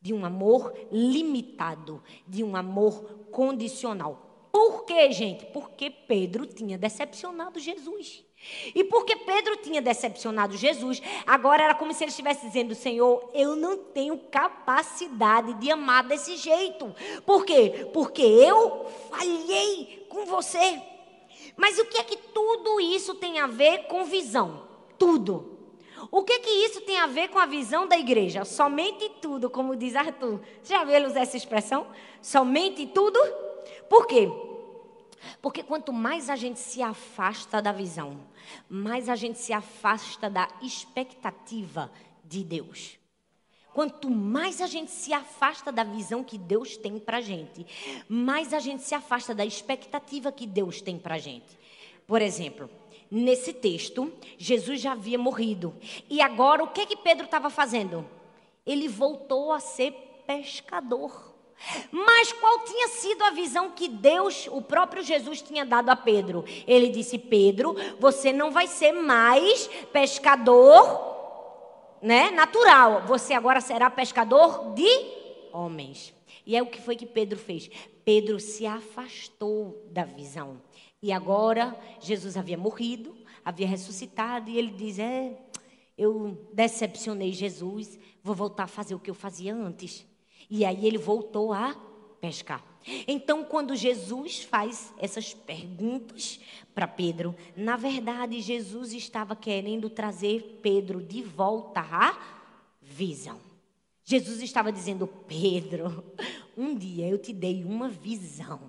de 0.02 0.14
um 0.14 0.26
amor 0.26 0.74
limitado, 0.92 2.04
de 2.28 2.44
um 2.44 2.56
amor 2.56 3.28
condicional. 3.32 4.50
Por 4.52 4.86
quê, 4.86 5.12
gente? 5.12 5.46
Porque 5.48 5.90
Pedro 5.90 6.46
tinha 6.46 6.78
decepcionado 6.78 7.60
Jesus. 7.60 8.26
E 8.76 8.84
porque 8.84 9.16
Pedro 9.16 9.58
tinha 9.58 9.82
decepcionado 9.82 10.56
Jesus, 10.56 11.02
agora 11.26 11.64
era 11.64 11.76
como 11.76 11.94
se 11.94 12.04
ele 12.04 12.12
estivesse 12.12 12.46
dizendo: 12.46 12.76
Senhor, 12.76 13.32
eu 13.34 13.56
não 13.56 13.78
tenho 13.78 14.18
capacidade 14.18 15.54
de 15.56 15.72
amar 15.72 16.04
desse 16.04 16.38
jeito. 16.38 16.94
Por 17.26 17.46
quê? 17.46 17.90
Porque 17.94 18.22
eu 18.22 18.86
falhei 19.10 20.06
com 20.10 20.26
você. 20.26 20.82
Mas 21.58 21.80
o 21.80 21.86
que 21.86 21.98
é 21.98 22.04
que 22.04 22.16
tudo 22.16 22.80
isso 22.80 23.16
tem 23.16 23.40
a 23.40 23.48
ver 23.48 23.88
com 23.88 24.06
visão? 24.06 24.68
Tudo. 24.98 25.58
O 26.12 26.24
que 26.24 26.34
é 26.34 26.40
que 26.40 26.50
isso 26.50 26.82
tem 26.82 27.00
a 27.00 27.08
ver 27.08 27.30
com 27.30 27.40
a 27.40 27.46
visão 27.46 27.88
da 27.88 27.98
igreja? 27.98 28.46
Somente 28.46 29.10
tudo, 29.22 29.50
como 29.50 29.76
diz 29.76 29.96
Arthur. 29.96 30.40
Você 30.62 30.74
já 30.74 30.84
viu 30.84 31.06
usar 31.06 31.22
essa 31.22 31.36
expressão? 31.36 31.88
Somente 32.22 32.86
tudo? 32.88 33.20
Por 33.90 34.06
quê? 34.06 34.30
Porque 35.42 35.64
quanto 35.64 35.92
mais 35.92 36.30
a 36.30 36.36
gente 36.36 36.60
se 36.60 36.82
afasta 36.82 37.62
da 37.62 37.72
visão, 37.72 38.20
mais 38.70 39.10
a 39.10 39.16
gente 39.16 39.40
se 39.40 39.52
afasta 39.52 40.30
da 40.30 40.48
expectativa 40.62 41.92
de 42.24 42.44
Deus. 42.44 43.00
Quanto 43.78 44.10
mais 44.10 44.60
a 44.60 44.66
gente 44.66 44.90
se 44.90 45.14
afasta 45.14 45.72
da 45.72 45.84
visão 45.84 46.24
que 46.24 46.36
Deus 46.36 46.76
tem 46.76 46.98
para 46.98 47.22
gente, 47.22 47.64
mais 48.10 48.52
a 48.52 48.58
gente 48.58 48.82
se 48.82 48.96
afasta 48.96 49.36
da 49.36 49.46
expectativa 49.46 50.32
que 50.32 50.48
Deus 50.48 50.82
tem 50.82 50.98
para 50.98 51.20
gente. 51.20 51.56
Por 52.08 52.20
exemplo, 52.20 52.68
nesse 53.12 53.54
texto, 53.54 54.12
Jesus 54.36 54.82
já 54.82 54.94
havia 54.94 55.20
morrido. 55.20 55.76
E 56.10 56.20
agora, 56.22 56.64
o 56.64 56.70
que 56.70 56.88
que 56.88 56.96
Pedro 56.96 57.26
estava 57.26 57.52
fazendo? 57.52 58.04
Ele 58.66 58.88
voltou 58.88 59.52
a 59.52 59.60
ser 59.60 59.92
pescador. 60.26 61.36
Mas 61.92 62.34
qual 62.34 62.62
tinha 62.62 62.88
sido 62.88 63.26
a 63.26 63.30
visão 63.30 63.70
que 63.70 63.88
Deus, 63.88 64.48
o 64.52 64.60
próprio 64.60 65.04
Jesus, 65.04 65.40
tinha 65.40 65.64
dado 65.64 65.90
a 65.90 65.96
Pedro? 65.96 66.44
Ele 66.66 66.90
disse: 66.90 67.20
Pedro, 67.20 67.76
você 68.00 68.34
não 68.34 68.50
vai 68.50 68.66
ser 68.66 68.92
mais 68.92 69.68
pescador 69.94 71.16
né, 72.02 72.32
natural. 72.32 73.04
Você 73.08 73.34
agora 73.34 73.62
será 73.62 73.90
pescador 73.90 74.74
de 74.74 74.88
homens. 75.52 76.14
E 76.46 76.56
é 76.56 76.62
o 76.62 76.68
que 76.68 76.82
foi 76.82 76.96
que 76.96 77.06
Pedro 77.06 77.38
fez. 77.38 77.70
Pedro 78.06 78.40
se 78.40 78.66
afastou 78.66 79.86
da 79.92 80.06
visão. 80.06 80.62
E 81.02 81.12
agora 81.12 81.78
Jesus 82.00 82.38
havia 82.38 82.58
morrido, 82.58 83.16
havia 83.44 83.68
ressuscitado, 83.68 84.50
e 84.50 84.58
ele 84.58 84.72
diz: 84.72 84.98
É, 84.98 85.38
eu 85.98 86.48
decepcionei 86.54 87.34
Jesus, 87.34 88.00
vou 88.24 88.34
voltar 88.34 88.64
a 88.64 88.68
fazer 88.68 88.96
o 88.96 89.00
que 89.00 89.10
eu 89.10 89.16
fazia 89.16 89.54
antes. 89.54 90.06
E 90.50 90.64
aí 90.64 90.86
ele 90.86 90.98
voltou 90.98 91.52
a 91.52 91.76
pescar. 92.20 92.64
Então, 93.08 93.44
quando 93.44 93.76
Jesus 93.76 94.44
faz 94.44 94.94
essas 94.98 95.34
perguntas 95.34 96.40
para 96.74 96.88
Pedro, 96.88 97.36
na 97.56 97.76
verdade, 97.76 98.40
Jesus 98.40 98.94
estava 98.94 99.36
querendo 99.36 99.90
trazer 99.90 100.60
Pedro 100.62 101.02
de 101.02 101.22
volta 101.22 101.82
à 101.82 102.18
visão. 102.82 103.40
Jesus 104.04 104.42
estava 104.42 104.72
dizendo: 104.72 105.06
Pedro, 105.06 106.04
um 106.58 106.74
dia 106.76 107.08
eu 107.10 107.18
te 107.18 107.34
dei 107.34 107.64
uma 107.64 107.90
visão. 107.90 108.62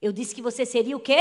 Eu 0.00 0.12
disse 0.12 0.34
que 0.34 0.42
você 0.42 0.64
seria 0.64 0.96
o 0.96 1.00
quê? 1.00 1.18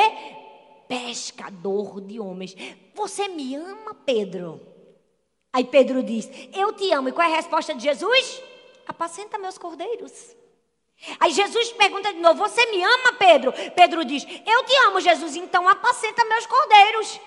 Pescador 0.87 1.99
de 1.99 2.19
homens. 2.19 2.55
Você 2.93 3.27
me 3.27 3.55
ama, 3.55 3.95
Pedro? 3.95 4.61
Aí 5.51 5.63
Pedro 5.63 6.03
diz: 6.03 6.29
Eu 6.53 6.73
te 6.73 6.91
amo. 6.91 7.09
E 7.09 7.11
qual 7.11 7.27
é 7.27 7.33
a 7.33 7.37
resposta 7.37 7.73
de 7.73 7.81
Jesus? 7.81 8.43
Apacenta 8.87 9.39
meus 9.39 9.57
cordeiros. 9.57 10.35
Aí 11.19 11.31
Jesus 11.31 11.71
pergunta 11.73 12.13
de 12.13 12.19
novo: 12.19 12.39
Você 12.39 12.65
me 12.67 12.83
ama, 12.83 13.13
Pedro? 13.13 13.53
Pedro 13.75 14.05
diz: 14.05 14.25
Eu 14.45 14.63
te 14.63 14.75
amo, 14.87 15.01
Jesus, 15.01 15.35
então 15.35 15.67
apacenta 15.67 16.25
meus 16.25 16.45
cordeiros. 16.45 17.19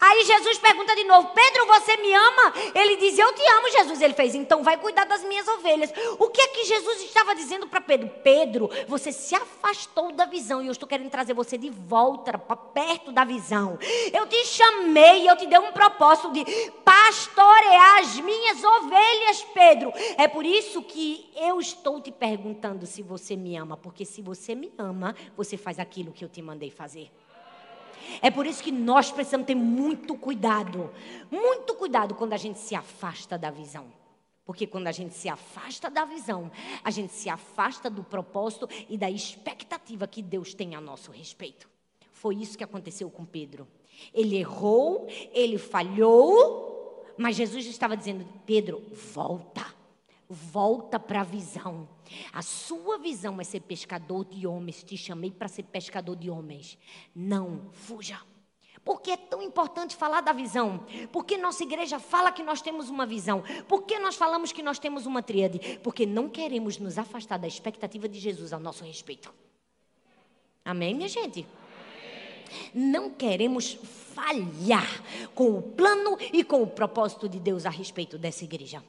Aí 0.00 0.24
Jesus 0.24 0.58
pergunta 0.58 0.96
de 0.96 1.04
novo: 1.04 1.28
Pedro, 1.34 1.66
você 1.66 1.96
me 1.98 2.12
ama? 2.12 2.54
Ele 2.74 2.96
diz: 2.96 3.18
Eu 3.18 3.32
te 3.34 3.42
amo, 3.52 3.70
Jesus. 3.70 4.00
Ele 4.00 4.14
fez: 4.14 4.34
Então 4.34 4.62
vai 4.62 4.78
cuidar 4.78 5.04
das 5.04 5.22
minhas 5.22 5.46
ovelhas. 5.46 5.92
O 6.18 6.28
que 6.28 6.40
é 6.40 6.48
que 6.48 6.64
Jesus 6.64 7.02
estava 7.02 7.34
dizendo 7.34 7.66
para 7.66 7.82
Pedro? 7.82 8.08
Pedro, 8.22 8.70
você 8.88 9.12
se 9.12 9.34
afastou 9.34 10.10
da 10.12 10.24
visão 10.24 10.62
e 10.62 10.66
eu 10.66 10.72
estou 10.72 10.88
querendo 10.88 11.10
trazer 11.10 11.34
você 11.34 11.58
de 11.58 11.68
volta 11.68 12.38
para 12.38 12.56
perto 12.56 13.12
da 13.12 13.24
visão. 13.24 13.78
Eu 14.12 14.26
te 14.26 14.42
chamei, 14.46 15.28
eu 15.28 15.36
te 15.36 15.46
dei 15.46 15.58
um 15.58 15.72
propósito 15.72 16.32
de 16.32 16.44
pastorear 16.82 17.98
as 17.98 18.18
minhas 18.20 18.64
ovelhas, 18.64 19.44
Pedro. 19.52 19.92
É 20.16 20.26
por 20.26 20.46
isso 20.46 20.82
que 20.82 21.30
eu 21.36 21.60
estou 21.60 22.00
te 22.00 22.10
perguntando 22.10 22.86
se 22.86 23.02
você 23.02 23.36
me 23.36 23.54
ama, 23.54 23.76
porque 23.76 24.06
se 24.06 24.22
você 24.22 24.54
me 24.54 24.72
ama, 24.78 25.14
você 25.36 25.58
faz 25.58 25.78
aquilo 25.78 26.12
que 26.12 26.24
eu 26.24 26.28
te 26.28 26.40
mandei 26.40 26.70
fazer. 26.70 27.10
É 28.20 28.30
por 28.30 28.46
isso 28.46 28.62
que 28.62 28.72
nós 28.72 29.10
precisamos 29.10 29.46
ter 29.46 29.54
muito 29.54 30.14
cuidado, 30.14 30.90
muito 31.30 31.74
cuidado 31.74 32.14
quando 32.14 32.32
a 32.32 32.36
gente 32.36 32.58
se 32.58 32.74
afasta 32.74 33.38
da 33.38 33.50
visão. 33.50 33.86
Porque 34.44 34.66
quando 34.66 34.88
a 34.88 34.92
gente 34.92 35.14
se 35.14 35.28
afasta 35.28 35.88
da 35.88 36.04
visão, 36.04 36.50
a 36.82 36.90
gente 36.90 37.12
se 37.12 37.28
afasta 37.28 37.88
do 37.88 38.02
propósito 38.02 38.68
e 38.88 38.98
da 38.98 39.08
expectativa 39.08 40.08
que 40.08 40.22
Deus 40.22 40.54
tem 40.54 40.74
a 40.74 40.80
nosso 40.80 41.12
respeito. 41.12 41.68
Foi 42.12 42.34
isso 42.34 42.58
que 42.58 42.64
aconteceu 42.64 43.08
com 43.10 43.24
Pedro. 43.24 43.68
Ele 44.12 44.36
errou, 44.36 45.06
ele 45.32 45.56
falhou, 45.56 47.04
mas 47.16 47.36
Jesus 47.36 47.64
estava 47.66 47.96
dizendo: 47.96 48.26
Pedro, 48.44 48.82
volta. 49.12 49.64
Volta 50.28 50.98
para 50.98 51.20
a 51.20 51.24
visão. 51.24 51.88
A 52.32 52.42
sua 52.42 52.98
visão 52.98 53.40
é 53.40 53.44
ser 53.44 53.60
pescador 53.60 54.24
de 54.24 54.46
homens. 54.46 54.82
Te 54.82 54.96
chamei 54.96 55.30
para 55.30 55.48
ser 55.48 55.64
pescador 55.64 56.16
de 56.16 56.30
homens. 56.30 56.78
Não 57.14 57.70
fuja. 57.72 58.20
Por 58.84 59.00
que 59.00 59.10
é 59.10 59.16
tão 59.16 59.42
importante 59.42 59.94
falar 59.94 60.22
da 60.22 60.32
visão? 60.32 60.86
Porque 61.12 61.36
nossa 61.36 61.62
igreja 61.62 61.98
fala 61.98 62.32
que 62.32 62.42
nós 62.42 62.62
temos 62.62 62.88
uma 62.88 63.04
visão. 63.04 63.42
Por 63.68 63.82
que 63.82 63.98
nós 63.98 64.16
falamos 64.16 64.52
que 64.52 64.62
nós 64.62 64.78
temos 64.78 65.04
uma 65.06 65.22
tríade? 65.22 65.78
Porque 65.82 66.06
não 66.06 66.28
queremos 66.28 66.78
nos 66.78 66.96
afastar 66.96 67.38
da 67.38 67.46
expectativa 67.46 68.08
de 68.08 68.18
Jesus 68.18 68.52
ao 68.52 68.60
nosso 68.60 68.82
respeito. 68.84 69.32
Amém, 70.64 70.94
minha 70.94 71.08
gente? 71.08 71.46
Não 72.74 73.10
queremos 73.10 73.74
falhar 74.14 75.02
com 75.34 75.58
o 75.58 75.62
plano 75.62 76.16
e 76.32 76.42
com 76.42 76.62
o 76.62 76.66
propósito 76.66 77.28
de 77.28 77.38
Deus 77.38 77.66
a 77.66 77.70
respeito 77.70 78.18
dessa 78.18 78.44
igreja. 78.44 78.82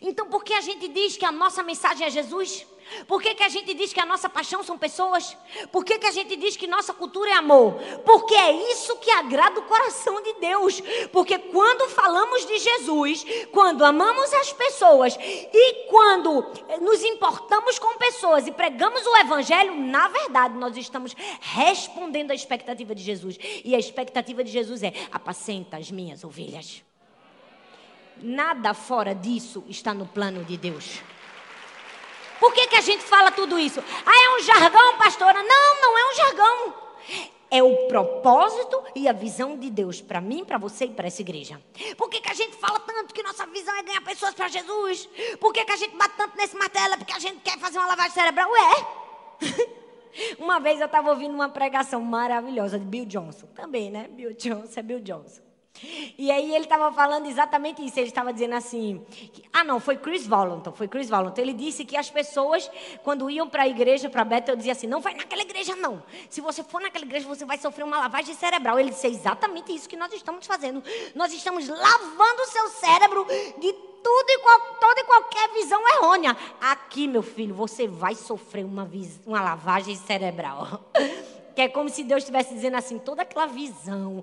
Então, 0.00 0.26
por 0.28 0.44
que 0.44 0.54
a 0.54 0.60
gente 0.60 0.88
diz 0.88 1.16
que 1.16 1.24
a 1.24 1.32
nossa 1.32 1.62
mensagem 1.62 2.06
é 2.06 2.10
Jesus? 2.10 2.66
Por 3.06 3.22
que, 3.22 3.34
que 3.34 3.42
a 3.42 3.48
gente 3.48 3.72
diz 3.74 3.92
que 3.92 4.00
a 4.00 4.06
nossa 4.06 4.28
paixão 4.28 4.62
são 4.62 4.78
pessoas? 4.78 5.36
Por 5.70 5.84
que, 5.84 5.98
que 5.98 6.06
a 6.06 6.10
gente 6.10 6.36
diz 6.36 6.56
que 6.56 6.66
nossa 6.66 6.92
cultura 6.92 7.30
é 7.30 7.34
amor? 7.34 7.74
Porque 8.04 8.34
é 8.34 8.52
isso 8.70 8.96
que 8.96 9.10
agrada 9.10 9.60
o 9.60 9.64
coração 9.64 10.22
de 10.22 10.34
Deus. 10.34 10.82
Porque 11.10 11.38
quando 11.38 11.88
falamos 11.90 12.46
de 12.46 12.58
Jesus, 12.58 13.24
quando 13.50 13.84
amamos 13.84 14.32
as 14.34 14.52
pessoas 14.52 15.16
e 15.20 15.86
quando 15.88 16.44
nos 16.80 17.02
importamos 17.02 17.78
com 17.78 17.96
pessoas 17.96 18.46
e 18.46 18.52
pregamos 18.52 19.06
o 19.06 19.16
Evangelho, 19.16 19.74
na 19.74 20.08
verdade, 20.08 20.56
nós 20.58 20.76
estamos 20.76 21.14
respondendo 21.40 22.30
à 22.30 22.34
expectativa 22.34 22.94
de 22.94 23.02
Jesus. 23.02 23.38
E 23.64 23.74
a 23.74 23.78
expectativa 23.78 24.44
de 24.44 24.50
Jesus 24.50 24.82
é: 24.82 24.92
apacenta 25.10 25.76
as 25.76 25.90
minhas 25.90 26.24
ovelhas. 26.24 26.82
Nada 28.16 28.74
fora 28.74 29.14
disso 29.14 29.64
está 29.68 29.92
no 29.94 30.06
plano 30.06 30.44
de 30.44 30.56
Deus. 30.56 31.00
Por 32.38 32.52
que, 32.52 32.66
que 32.66 32.76
a 32.76 32.80
gente 32.80 33.04
fala 33.04 33.30
tudo 33.30 33.58
isso? 33.58 33.80
Ah, 34.04 34.24
é 34.24 34.36
um 34.36 34.42
jargão, 34.42 34.98
pastora? 34.98 35.42
Não, 35.42 35.80
não 35.80 35.98
é 35.98 36.10
um 36.10 36.14
jargão. 36.16 36.74
É 37.50 37.62
o 37.62 37.86
propósito 37.86 38.82
e 38.96 39.06
a 39.06 39.12
visão 39.12 39.56
de 39.56 39.70
Deus 39.70 40.00
para 40.00 40.20
mim, 40.20 40.44
para 40.44 40.58
você 40.58 40.86
e 40.86 40.90
para 40.90 41.06
essa 41.06 41.20
igreja. 41.20 41.62
Por 41.96 42.08
que, 42.08 42.20
que 42.20 42.30
a 42.30 42.34
gente 42.34 42.56
fala 42.56 42.80
tanto 42.80 43.14
que 43.14 43.22
nossa 43.22 43.46
visão 43.46 43.74
é 43.76 43.82
ganhar 43.82 44.00
pessoas 44.00 44.34
para 44.34 44.48
Jesus? 44.48 45.08
Por 45.38 45.52
que, 45.52 45.64
que 45.64 45.72
a 45.72 45.76
gente 45.76 45.94
bate 45.96 46.16
tanto 46.16 46.36
nesse 46.36 46.56
martelo? 46.56 46.96
Porque 46.96 47.12
a 47.12 47.18
gente 47.18 47.40
quer 47.42 47.58
fazer 47.58 47.78
uma 47.78 47.86
lavagem 47.86 48.12
cerebral? 48.12 48.50
Ué! 48.50 48.86
Uma 50.38 50.58
vez 50.58 50.80
eu 50.80 50.86
estava 50.86 51.10
ouvindo 51.10 51.32
uma 51.32 51.48
pregação 51.48 52.00
maravilhosa 52.02 52.78
de 52.78 52.84
Bill 52.84 53.06
Johnson. 53.06 53.46
Também, 53.54 53.90
né? 53.90 54.08
Bill 54.08 54.34
Johnson 54.34 54.80
é 54.80 54.82
Bill 54.82 55.00
Johnson. 55.00 55.40
E 56.16 56.30
aí 56.30 56.54
ele 56.54 56.64
estava 56.64 56.92
falando 56.92 57.26
exatamente 57.26 57.84
isso. 57.84 57.98
Ele 57.98 58.08
estava 58.08 58.32
dizendo 58.32 58.54
assim: 58.54 59.04
que, 59.32 59.42
ah, 59.52 59.64
não, 59.64 59.80
foi 59.80 59.96
Chris 59.96 60.26
Volanton, 60.26 60.72
foi 60.72 60.86
Chris 60.86 61.08
Volanton. 61.08 61.40
Ele 61.40 61.52
disse 61.52 61.84
que 61.84 61.96
as 61.96 62.10
pessoas, 62.10 62.70
quando 63.02 63.28
iam 63.30 63.48
para 63.48 63.62
a 63.62 63.68
igreja, 63.68 64.08
para 64.08 64.24
Bethel, 64.24 64.56
dizia 64.56 64.72
assim: 64.72 64.86
não 64.86 65.00
vai 65.00 65.14
naquela 65.14 65.42
igreja, 65.42 65.74
não. 65.74 66.02
Se 66.28 66.40
você 66.40 66.62
for 66.62 66.80
naquela 66.80 67.04
igreja, 67.04 67.26
você 67.26 67.44
vai 67.44 67.58
sofrer 67.58 67.84
uma 67.84 67.98
lavagem 67.98 68.34
cerebral. 68.34 68.78
Ele 68.78 68.90
disse: 68.90 69.06
é 69.06 69.10
exatamente 69.10 69.74
isso 69.74 69.88
que 69.88 69.96
nós 69.96 70.12
estamos 70.12 70.46
fazendo. 70.46 70.82
Nós 71.14 71.32
estamos 71.32 71.68
lavando 71.68 72.42
o 72.42 72.46
seu 72.46 72.68
cérebro 72.68 73.26
de 73.58 73.72
tudo 73.72 74.28
e 74.28 74.38
qual, 74.38 74.60
toda 74.80 75.00
e 75.00 75.04
qualquer 75.04 75.52
visão 75.52 75.80
errônea. 75.96 76.36
Aqui, 76.60 77.08
meu 77.08 77.22
filho, 77.22 77.54
você 77.54 77.88
vai 77.88 78.14
sofrer 78.14 78.64
uma, 78.64 78.88
uma 79.26 79.40
lavagem 79.40 79.96
cerebral. 79.96 80.90
Que 81.54 81.60
é 81.60 81.68
como 81.68 81.90
se 81.90 82.02
Deus 82.02 82.22
estivesse 82.22 82.54
dizendo 82.54 82.78
assim: 82.78 82.98
toda 82.98 83.20
aquela 83.20 83.44
visão 83.44 84.22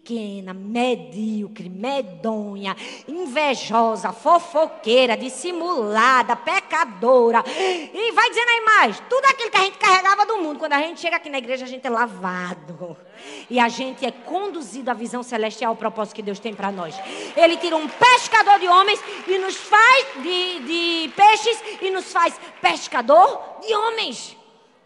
pequena, 0.00 0.54
medíocre, 0.54 1.68
medonha, 1.68 2.76
invejosa, 3.06 4.12
fofoqueira, 4.12 5.16
dissimulada, 5.16 6.34
pecadora. 6.34 7.44
E 7.46 8.12
vai 8.12 8.28
dizendo 8.30 8.48
aí 8.48 8.60
mais, 8.64 9.00
tudo 9.08 9.24
aquilo 9.26 9.50
que 9.50 9.56
a 9.56 9.62
gente 9.62 9.78
carregava 9.78 10.26
do 10.26 10.38
mundo. 10.38 10.58
Quando 10.58 10.72
a 10.72 10.80
gente 10.80 11.00
chega 11.00 11.16
aqui 11.16 11.28
na 11.28 11.38
igreja, 11.38 11.64
a 11.64 11.68
gente 11.68 11.86
é 11.86 11.90
lavado. 11.90 12.96
E 13.48 13.60
a 13.60 13.68
gente 13.68 14.04
é 14.04 14.10
conduzido 14.10 14.90
à 14.90 14.94
visão 14.94 15.22
celestial, 15.22 15.72
ao 15.72 15.76
propósito 15.76 16.16
que 16.16 16.22
Deus 16.22 16.40
tem 16.40 16.54
para 16.54 16.72
nós. 16.72 16.98
Ele 17.36 17.56
tira 17.56 17.76
um 17.76 17.88
pescador 17.88 18.58
de 18.58 18.68
homens 18.68 19.00
e 19.28 19.38
nos 19.38 19.56
faz 19.56 20.06
de, 20.22 20.58
de 20.60 21.12
peixes 21.14 21.62
e 21.82 21.90
nos 21.90 22.12
faz 22.12 22.40
pescador 22.60 23.58
de 23.60 23.74
homens. 23.74 24.36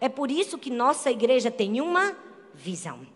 É 0.01 0.09
por 0.09 0.31
isso 0.31 0.59
que 0.59 0.71
nossa 0.71 1.11
igreja 1.11 1.51
tem 1.51 1.81
uma 1.81 2.17
visão. 2.53 3.14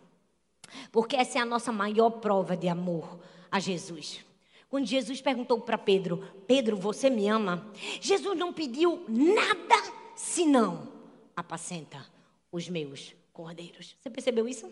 Porque 0.91 1.17
essa 1.17 1.39
é 1.39 1.43
a 1.43 1.47
nossa 1.47 1.73
maior 1.73 2.11
prova 2.11 2.57
de 2.57 2.69
amor 2.69 3.19
a 3.51 3.59
Jesus. 3.59 4.25
Quando 4.69 4.87
Jesus 4.87 5.21
perguntou 5.21 5.61
para 5.61 5.79
Pedro: 5.79 6.23
Pedro, 6.47 6.77
você 6.77 7.09
me 7.09 7.29
ama? 7.29 7.71
Jesus 8.01 8.37
não 8.37 8.53
pediu 8.53 9.05
nada 9.09 9.77
senão 10.15 10.93
apacenta 11.35 12.05
os 12.53 12.69
meus 12.69 13.15
cordeiros. 13.33 13.97
Você 13.99 14.11
percebeu 14.11 14.49
isso? 14.49 14.71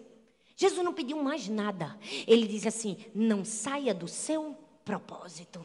Jesus 0.57 0.85
não 0.85 0.93
pediu 0.93 1.23
mais 1.23 1.49
nada. 1.49 1.99
Ele 2.27 2.47
disse 2.47 2.69
assim: 2.69 2.97
não 3.15 3.45
saia 3.45 3.95
do 3.95 4.09
seu 4.09 4.57
propósito. 4.85 5.65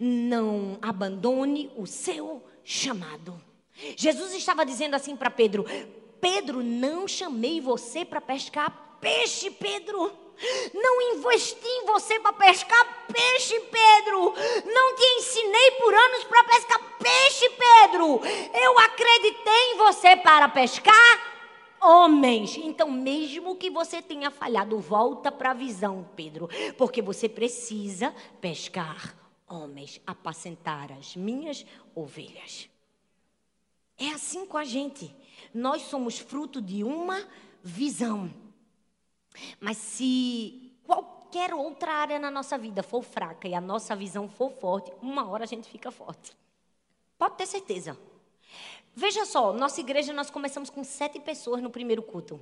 Não 0.00 0.78
abandone 0.82 1.70
o 1.76 1.86
seu 1.86 2.44
chamado. 2.64 3.40
Jesus 3.96 4.34
estava 4.34 4.64
dizendo 4.64 4.94
assim 4.94 5.16
para 5.16 5.30
Pedro: 5.30 5.64
Pedro, 6.20 6.62
não 6.62 7.06
chamei 7.06 7.60
você 7.60 8.04
para 8.04 8.20
pescar 8.20 8.85
peixe, 9.06 9.50
Pedro. 9.52 10.12
Não 10.74 11.14
investi 11.14 11.66
em 11.66 11.86
você 11.86 12.18
para 12.18 12.32
pescar 12.32 13.06
peixe, 13.06 13.58
Pedro. 13.60 14.34
Não 14.66 14.96
te 14.96 15.04
ensinei 15.18 15.70
por 15.78 15.94
anos 15.94 16.24
para 16.24 16.44
pescar 16.44 16.98
peixe, 16.98 17.48
Pedro. 17.50 18.20
Eu 18.52 18.78
acreditei 18.80 19.72
em 19.72 19.76
você 19.76 20.16
para 20.16 20.48
pescar 20.48 21.36
homens. 21.80 22.56
Então, 22.56 22.90
mesmo 22.90 23.54
que 23.54 23.70
você 23.70 24.02
tenha 24.02 24.30
falhado, 24.30 24.78
volta 24.80 25.30
para 25.30 25.52
a 25.52 25.54
visão, 25.54 26.08
Pedro, 26.16 26.48
porque 26.76 27.00
você 27.00 27.28
precisa 27.28 28.12
pescar 28.40 29.16
homens, 29.48 30.00
apacentar 30.04 30.90
as 30.90 31.14
minhas 31.14 31.64
ovelhas. 31.94 32.68
É 33.96 34.08
assim 34.08 34.44
com 34.44 34.58
a 34.58 34.64
gente. 34.64 35.14
Nós 35.54 35.82
somos 35.82 36.18
fruto 36.18 36.60
de 36.60 36.82
uma 36.82 37.24
visão. 37.62 38.45
Mas 39.60 39.76
se 39.76 40.72
qualquer 40.84 41.54
outra 41.54 41.92
área 41.92 42.18
na 42.18 42.30
nossa 42.30 42.56
vida 42.56 42.82
for 42.82 43.02
fraca 43.02 43.48
e 43.48 43.54
a 43.54 43.60
nossa 43.60 43.94
visão 43.96 44.28
for 44.28 44.50
forte, 44.50 44.92
uma 45.02 45.28
hora 45.28 45.44
a 45.44 45.46
gente 45.46 45.68
fica 45.68 45.90
forte. 45.90 46.32
Pode 47.18 47.36
ter 47.36 47.46
certeza. 47.46 47.98
Veja 48.94 49.26
só, 49.26 49.52
nossa 49.52 49.80
igreja 49.80 50.12
nós 50.12 50.30
começamos 50.30 50.70
com 50.70 50.82
sete 50.82 51.20
pessoas 51.20 51.62
no 51.62 51.70
primeiro 51.70 52.02
culto. 52.02 52.40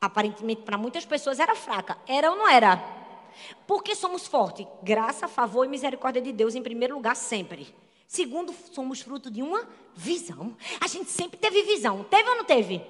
Aparentemente, 0.00 0.62
para 0.62 0.78
muitas 0.78 1.04
pessoas 1.04 1.38
era 1.38 1.54
fraca. 1.54 1.98
Era 2.06 2.30
ou 2.30 2.36
não 2.36 2.48
era? 2.48 2.76
Porque 3.66 3.94
somos 3.94 4.26
fortes. 4.26 4.66
Graça, 4.82 5.28
favor 5.28 5.64
e 5.64 5.68
misericórdia 5.68 6.22
de 6.22 6.32
Deus 6.32 6.54
em 6.54 6.62
primeiro 6.62 6.94
lugar, 6.94 7.16
sempre. 7.16 7.74
Segundo, 8.06 8.54
somos 8.72 9.00
fruto 9.00 9.30
de 9.30 9.42
uma 9.42 9.68
visão. 9.94 10.56
A 10.80 10.86
gente 10.86 11.10
sempre 11.10 11.38
teve 11.38 11.62
visão. 11.62 12.04
Teve 12.04 12.28
ou 12.28 12.36
não 12.36 12.44
teve? 12.44 12.82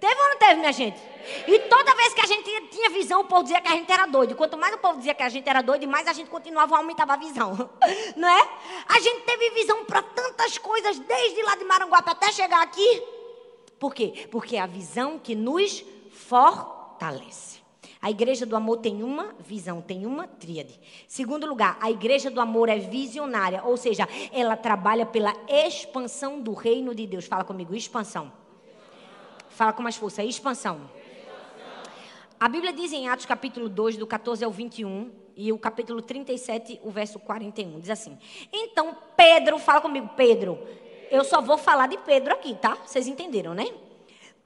Teve 0.00 0.18
ou 0.18 0.28
não 0.30 0.38
teve, 0.38 0.54
minha 0.54 0.72
gente? 0.72 0.98
E 1.46 1.58
toda 1.58 1.94
vez 1.94 2.14
que 2.14 2.20
a 2.22 2.26
gente 2.26 2.68
tinha 2.70 2.88
visão, 2.88 3.20
o 3.20 3.24
povo 3.24 3.42
dizia 3.42 3.60
que 3.60 3.68
a 3.68 3.72
gente 3.72 3.92
era 3.92 4.06
doido. 4.06 4.34
Quanto 4.34 4.56
mais 4.56 4.74
o 4.74 4.78
povo 4.78 4.96
dizia 4.96 5.14
que 5.14 5.22
a 5.22 5.28
gente 5.28 5.46
era 5.46 5.60
doido, 5.60 5.86
mais 5.86 6.08
a 6.08 6.14
gente 6.14 6.30
continuava 6.30 6.74
aumentava 6.76 7.12
a 7.12 7.16
visão. 7.16 7.70
Não 8.16 8.26
é? 8.26 8.48
A 8.88 8.98
gente 8.98 9.20
teve 9.24 9.50
visão 9.50 9.84
para 9.84 10.00
tantas 10.00 10.56
coisas, 10.56 10.98
desde 10.98 11.42
lá 11.42 11.54
de 11.54 11.64
Maranguape 11.64 12.10
até 12.10 12.32
chegar 12.32 12.62
aqui. 12.62 13.02
Por 13.78 13.94
quê? 13.94 14.26
Porque 14.30 14.56
é 14.56 14.60
a 14.60 14.66
visão 14.66 15.18
que 15.18 15.34
nos 15.34 15.84
fortalece. 16.10 17.60
A 18.00 18.10
igreja 18.10 18.46
do 18.46 18.56
amor 18.56 18.78
tem 18.78 19.02
uma 19.02 19.34
visão, 19.38 19.82
tem 19.82 20.06
uma 20.06 20.26
tríade. 20.26 20.80
Segundo 21.06 21.46
lugar, 21.46 21.76
a 21.78 21.90
igreja 21.90 22.30
do 22.30 22.40
amor 22.40 22.70
é 22.70 22.78
visionária, 22.78 23.62
ou 23.62 23.76
seja, 23.76 24.08
ela 24.32 24.56
trabalha 24.56 25.04
pela 25.04 25.34
expansão 25.46 26.40
do 26.40 26.54
reino 26.54 26.94
de 26.94 27.06
Deus. 27.06 27.26
Fala 27.26 27.44
comigo, 27.44 27.74
expansão. 27.74 28.39
Fala 29.60 29.74
com 29.74 29.82
mais 29.82 29.96
força, 29.96 30.24
expansão. 30.24 30.90
A 32.40 32.48
Bíblia 32.48 32.72
diz 32.72 32.94
em 32.94 33.10
Atos 33.10 33.26
capítulo 33.26 33.68
2, 33.68 33.98
do 33.98 34.06
14 34.06 34.42
ao 34.42 34.50
21, 34.50 35.12
e 35.36 35.52
o 35.52 35.58
capítulo 35.58 36.00
37, 36.00 36.80
o 36.82 36.90
verso 36.90 37.18
41, 37.18 37.78
diz 37.78 37.90
assim: 37.90 38.18
Então 38.50 38.96
Pedro, 39.14 39.58
fala 39.58 39.82
comigo, 39.82 40.08
Pedro. 40.16 40.58
Eu 41.10 41.24
só 41.24 41.42
vou 41.42 41.58
falar 41.58 41.88
de 41.88 41.98
Pedro 41.98 42.32
aqui, 42.32 42.54
tá? 42.54 42.78
Vocês 42.86 43.06
entenderam, 43.06 43.52
né? 43.52 43.66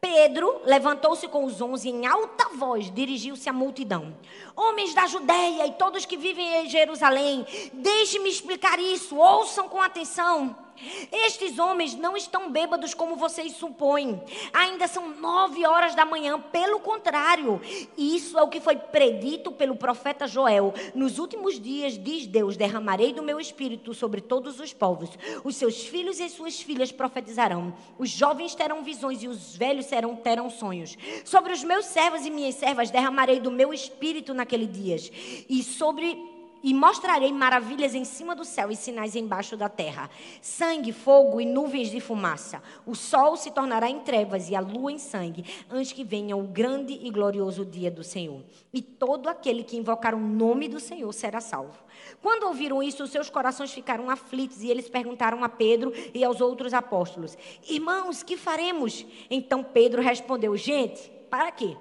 Pedro 0.01 0.63
levantou-se 0.65 1.29
com 1.29 1.45
os 1.45 1.61
onze 1.61 1.89
em 1.89 2.07
alta 2.07 2.49
voz, 2.57 2.91
dirigiu-se 2.91 3.49
à 3.49 3.53
multidão. 3.53 4.17
Homens 4.57 4.95
da 4.95 5.07
Judéia 5.07 5.65
e 5.65 5.75
todos 5.75 6.05
que 6.05 6.17
vivem 6.17 6.65
em 6.65 6.69
Jerusalém, 6.69 7.47
deixe-me 7.73 8.29
explicar 8.29 8.81
isso, 8.81 9.15
ouçam 9.15 9.69
com 9.69 9.81
atenção. 9.81 10.64
Estes 11.13 11.59
homens 11.59 11.95
não 11.95 12.17
estão 12.17 12.51
bêbados 12.51 12.95
como 12.95 13.17
vocês 13.17 13.53
supõem. 13.53 14.21
Ainda 14.53 14.87
são 14.87 15.09
nove 15.21 15.67
horas 15.67 15.95
da 15.95 16.05
manhã. 16.05 16.41
Pelo 16.41 16.81
contrário, 16.81 17.61
isso 17.97 18.39
é 18.39 18.43
o 18.43 18.49
que 18.49 18.61
foi 18.61 18.77
predito 18.77 19.53
pelo 19.53 19.77
profeta 19.77 20.27
Joel. 20.27 20.75
Nos 20.95 21.19
últimos 21.19 21.61
dias, 21.61 21.99
diz 21.99 22.27
Deus: 22.27 22.57
derramarei 22.57 23.13
do 23.13 23.23
meu 23.23 23.41
espírito 23.41 23.95
sobre 23.95 24.21
todos 24.21 24.61
os 24.61 24.73
povos. 24.73 25.11
Os 25.45 25.57
seus 25.57 25.87
filhos 25.87 26.21
e 26.21 26.29
suas 26.29 26.61
filhas 26.61 26.93
profetizarão. 26.93 27.75
Os 27.99 28.11
jovens 28.11 28.55
terão 28.55 28.83
visões 28.83 29.23
e 29.23 29.29
os 29.29 29.57
velhos 29.57 29.87
serão, 29.87 30.17
terão 30.17 30.51
sonhos. 30.51 30.97
Sobre 31.25 31.53
os 31.53 31.63
meus 31.63 31.87
servos 31.87 32.27
e 32.27 32.31
minhas 32.31 32.55
servas 32.57 32.91
derramarei 32.91 33.41
do 33.41 33.51
meu 33.51 33.73
espírito 33.73 34.35
naquele 34.35 34.67
dias. 34.67 35.11
E 35.49 35.63
sobre 35.63 36.34
e 36.65 36.73
mostrarei 36.73 37.31
maravilhas 37.31 37.95
em 37.95 38.07
cima 38.07 38.35
do 38.35 38.43
céu 38.43 38.71
e 38.71 38.77
sinais 38.77 39.15
embaixo 39.15 39.55
da 39.55 39.69
terra: 39.69 40.09
sangue, 40.41 40.93
fogo 40.93 41.39
e 41.39 41.45
nuvens 41.45 41.91
de 41.91 42.01
fumaça. 42.01 42.63
O 42.87 42.95
sol 42.95 43.37
se 43.37 43.51
tornará 43.51 43.91
em 43.91 44.01
trevas 44.01 44.49
e 44.49 44.57
a 44.57 44.61
lua 44.61 44.91
em 44.91 44.99
sangue, 44.99 45.45
antes 45.71 45.93
que 45.93 46.03
venha 46.03 46.35
o 46.35 46.45
grande 46.45 46.95
e 46.95 47.11
glorioso 47.11 47.67
dia 47.67 47.91
do 47.91 48.03
Senhor. 48.03 48.43
E 48.73 48.81
todo 48.81 49.29
aquele 49.29 49.63
que 49.63 49.77
invocar 49.77 50.15
o 50.15 50.21
nome 50.21 50.67
do 50.67 50.81
Senhor 50.81 51.13
será 51.13 51.39
salvo. 51.39 51.85
Quando 52.23 52.45
ouviram 52.45 52.83
isso, 52.83 53.07
seus 53.07 53.29
corações 53.29 53.71
ficaram 53.71 54.09
aflitos 54.09 54.63
e 54.63 54.71
eles 54.71 54.89
perguntaram 54.89 55.45
a 55.45 55.49
Pedro 55.51 55.93
e 56.15 56.25
aos 56.25 56.41
outros 56.41 56.73
apóstolos: 56.73 57.37
Irmãos, 57.69 58.23
que 58.23 58.39
faremos? 58.39 59.05
Então 59.29 59.63
Pedro 59.63 60.01
respondeu: 60.01 60.57
Gente, 60.57 61.11
para 61.29 61.53
quê? 61.53 61.77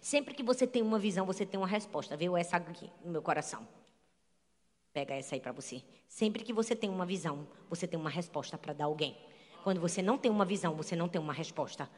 Sempre 0.00 0.34
que 0.34 0.42
você 0.42 0.66
tem 0.66 0.82
uma 0.82 0.98
visão, 0.98 1.26
você 1.26 1.44
tem 1.44 1.58
uma 1.58 1.66
resposta. 1.66 2.16
Viu 2.16 2.36
essa 2.36 2.56
aqui 2.56 2.90
no 3.04 3.12
meu 3.12 3.22
coração? 3.22 3.66
Pega 4.92 5.14
essa 5.14 5.34
aí 5.34 5.40
para 5.40 5.52
você. 5.52 5.82
Sempre 6.08 6.44
que 6.44 6.52
você 6.52 6.76
tem 6.76 6.88
uma 6.88 7.04
visão, 7.04 7.46
você 7.68 7.86
tem 7.86 7.98
uma 7.98 8.10
resposta 8.10 8.56
para 8.56 8.72
dar 8.72 8.84
alguém. 8.84 9.16
Quando 9.64 9.80
você 9.80 10.00
não 10.02 10.16
tem 10.16 10.30
uma 10.30 10.44
visão, 10.44 10.74
você 10.74 10.94
não 10.94 11.08
tem 11.08 11.20
uma 11.20 11.32
resposta. 11.32 11.88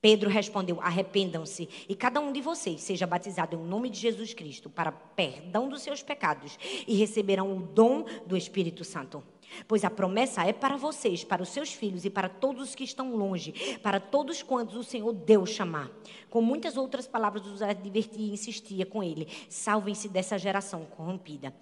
Pedro 0.00 0.30
respondeu: 0.30 0.80
Arrependam-se 0.80 1.68
e 1.88 1.94
cada 1.94 2.20
um 2.20 2.32
de 2.32 2.40
vocês 2.40 2.80
seja 2.80 3.06
batizado 3.06 3.56
em 3.56 3.58
nome 3.58 3.90
de 3.90 3.98
Jesus 3.98 4.32
Cristo 4.32 4.70
para 4.70 4.92
perdão 4.92 5.68
dos 5.68 5.82
seus 5.82 6.02
pecados 6.02 6.58
e 6.86 6.94
receberão 6.94 7.56
o 7.56 7.60
dom 7.60 8.04
do 8.26 8.36
Espírito 8.36 8.84
Santo. 8.84 9.22
Pois 9.66 9.84
a 9.84 9.90
promessa 9.90 10.44
é 10.44 10.52
para 10.52 10.76
vocês, 10.76 11.24
para 11.24 11.42
os 11.42 11.48
seus 11.48 11.72
filhos 11.72 12.04
e 12.04 12.10
para 12.10 12.28
todos 12.28 12.68
os 12.68 12.74
que 12.74 12.84
estão 12.84 13.14
longe, 13.14 13.78
para 13.82 14.00
todos 14.00 14.42
quantos 14.42 14.76
o 14.76 14.84
Senhor 14.84 15.12
Deus 15.12 15.50
chamar. 15.50 15.90
Com 16.30 16.40
muitas 16.40 16.76
outras 16.76 17.06
palavras, 17.06 17.46
os 17.46 17.62
advertia 17.62 18.26
e 18.26 18.32
insistia 18.32 18.86
com 18.86 19.02
ele: 19.02 19.28
salvem-se 19.48 20.08
dessa 20.08 20.38
geração 20.38 20.84
corrompida. 20.84 21.54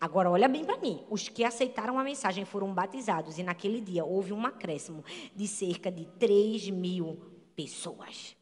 Agora, 0.00 0.30
olha 0.30 0.48
bem 0.48 0.64
para 0.64 0.76
mim: 0.78 1.02
os 1.10 1.28
que 1.28 1.44
aceitaram 1.44 1.98
a 1.98 2.04
mensagem 2.04 2.44
foram 2.44 2.72
batizados, 2.72 3.38
e 3.38 3.42
naquele 3.42 3.80
dia 3.80 4.04
houve 4.04 4.32
um 4.32 4.46
acréscimo 4.46 5.04
de 5.34 5.46
cerca 5.46 5.90
de 5.90 6.04
3 6.18 6.70
mil 6.70 7.18
pessoas. 7.54 8.36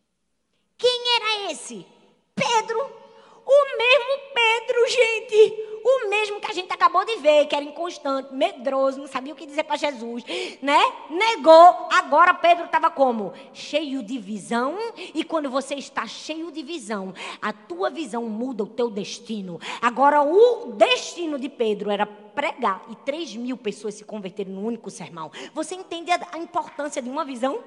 Quem 0.77 1.03
era 1.17 1.53
esse? 1.53 1.87
Pedro 2.35 3.03
o 3.45 3.77
mesmo 3.77 4.19
Pedro, 4.35 4.88
gente. 4.88 5.72
O 5.85 6.09
mesmo 6.09 6.40
que 6.40 6.51
a 6.51 6.55
gente 6.55 6.73
acabou 6.73 7.05
de 7.05 7.16
ver, 7.16 7.47
que 7.47 7.57
era 7.57 7.64
inconstante, 7.64 8.33
medroso, 8.33 9.01
não 9.01 9.09
sabia 9.09 9.33
o 9.33 9.37
que 9.37 9.47
dizer 9.47 9.64
para 9.64 9.77
Jesus, 9.77 10.23
né? 10.62 10.81
Negou. 11.11 11.88
Agora 11.90 12.33
Pedro 12.35 12.66
estava 12.66 12.90
como? 12.90 13.33
Cheio 13.53 14.03
de 14.03 14.18
visão. 14.18 14.77
E 15.12 15.25
quando 15.25 15.51
você 15.51 15.75
está 15.75 16.07
cheio 16.07 16.53
de 16.53 16.62
visão, 16.62 17.12
a 17.40 17.53
tua 17.53 17.90
visão 17.90 18.25
muda 18.27 18.62
o 18.62 18.68
teu 18.68 18.90
destino. 18.90 19.61
Agora, 19.81 20.23
o 20.23 20.73
destino 20.77 21.38
de 21.38 21.49
Pedro 21.49 21.90
era 21.90 22.07
pregar 22.07 22.83
e 22.88 22.97
3 22.97 23.37
mil 23.37 23.57
pessoas 23.57 23.95
se 23.95 24.05
converterem 24.05 24.53
num 24.53 24.64
único 24.64 24.90
sermão. 24.90 25.31
Você 25.53 25.75
entende 25.75 26.11
a, 26.11 26.21
a 26.33 26.38
importância 26.38 27.03
de 27.03 27.11
uma 27.11 27.25
visão? 27.25 27.59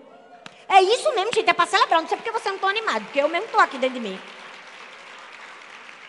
É 0.68 0.82
isso 0.82 1.14
mesmo, 1.14 1.34
gente. 1.34 1.50
É 1.50 1.54
para 1.54 1.66
celebrar. 1.66 2.02
Não 2.02 2.08
sei 2.08 2.18
porque 2.18 2.32
você 2.32 2.50
não 2.50 2.56
está 2.56 2.70
animado, 2.70 3.04
porque 3.04 3.20
eu 3.20 3.28
mesmo 3.28 3.46
estou 3.46 3.60
aqui 3.60 3.78
dentro 3.78 4.00
de 4.00 4.10
mim. 4.10 4.20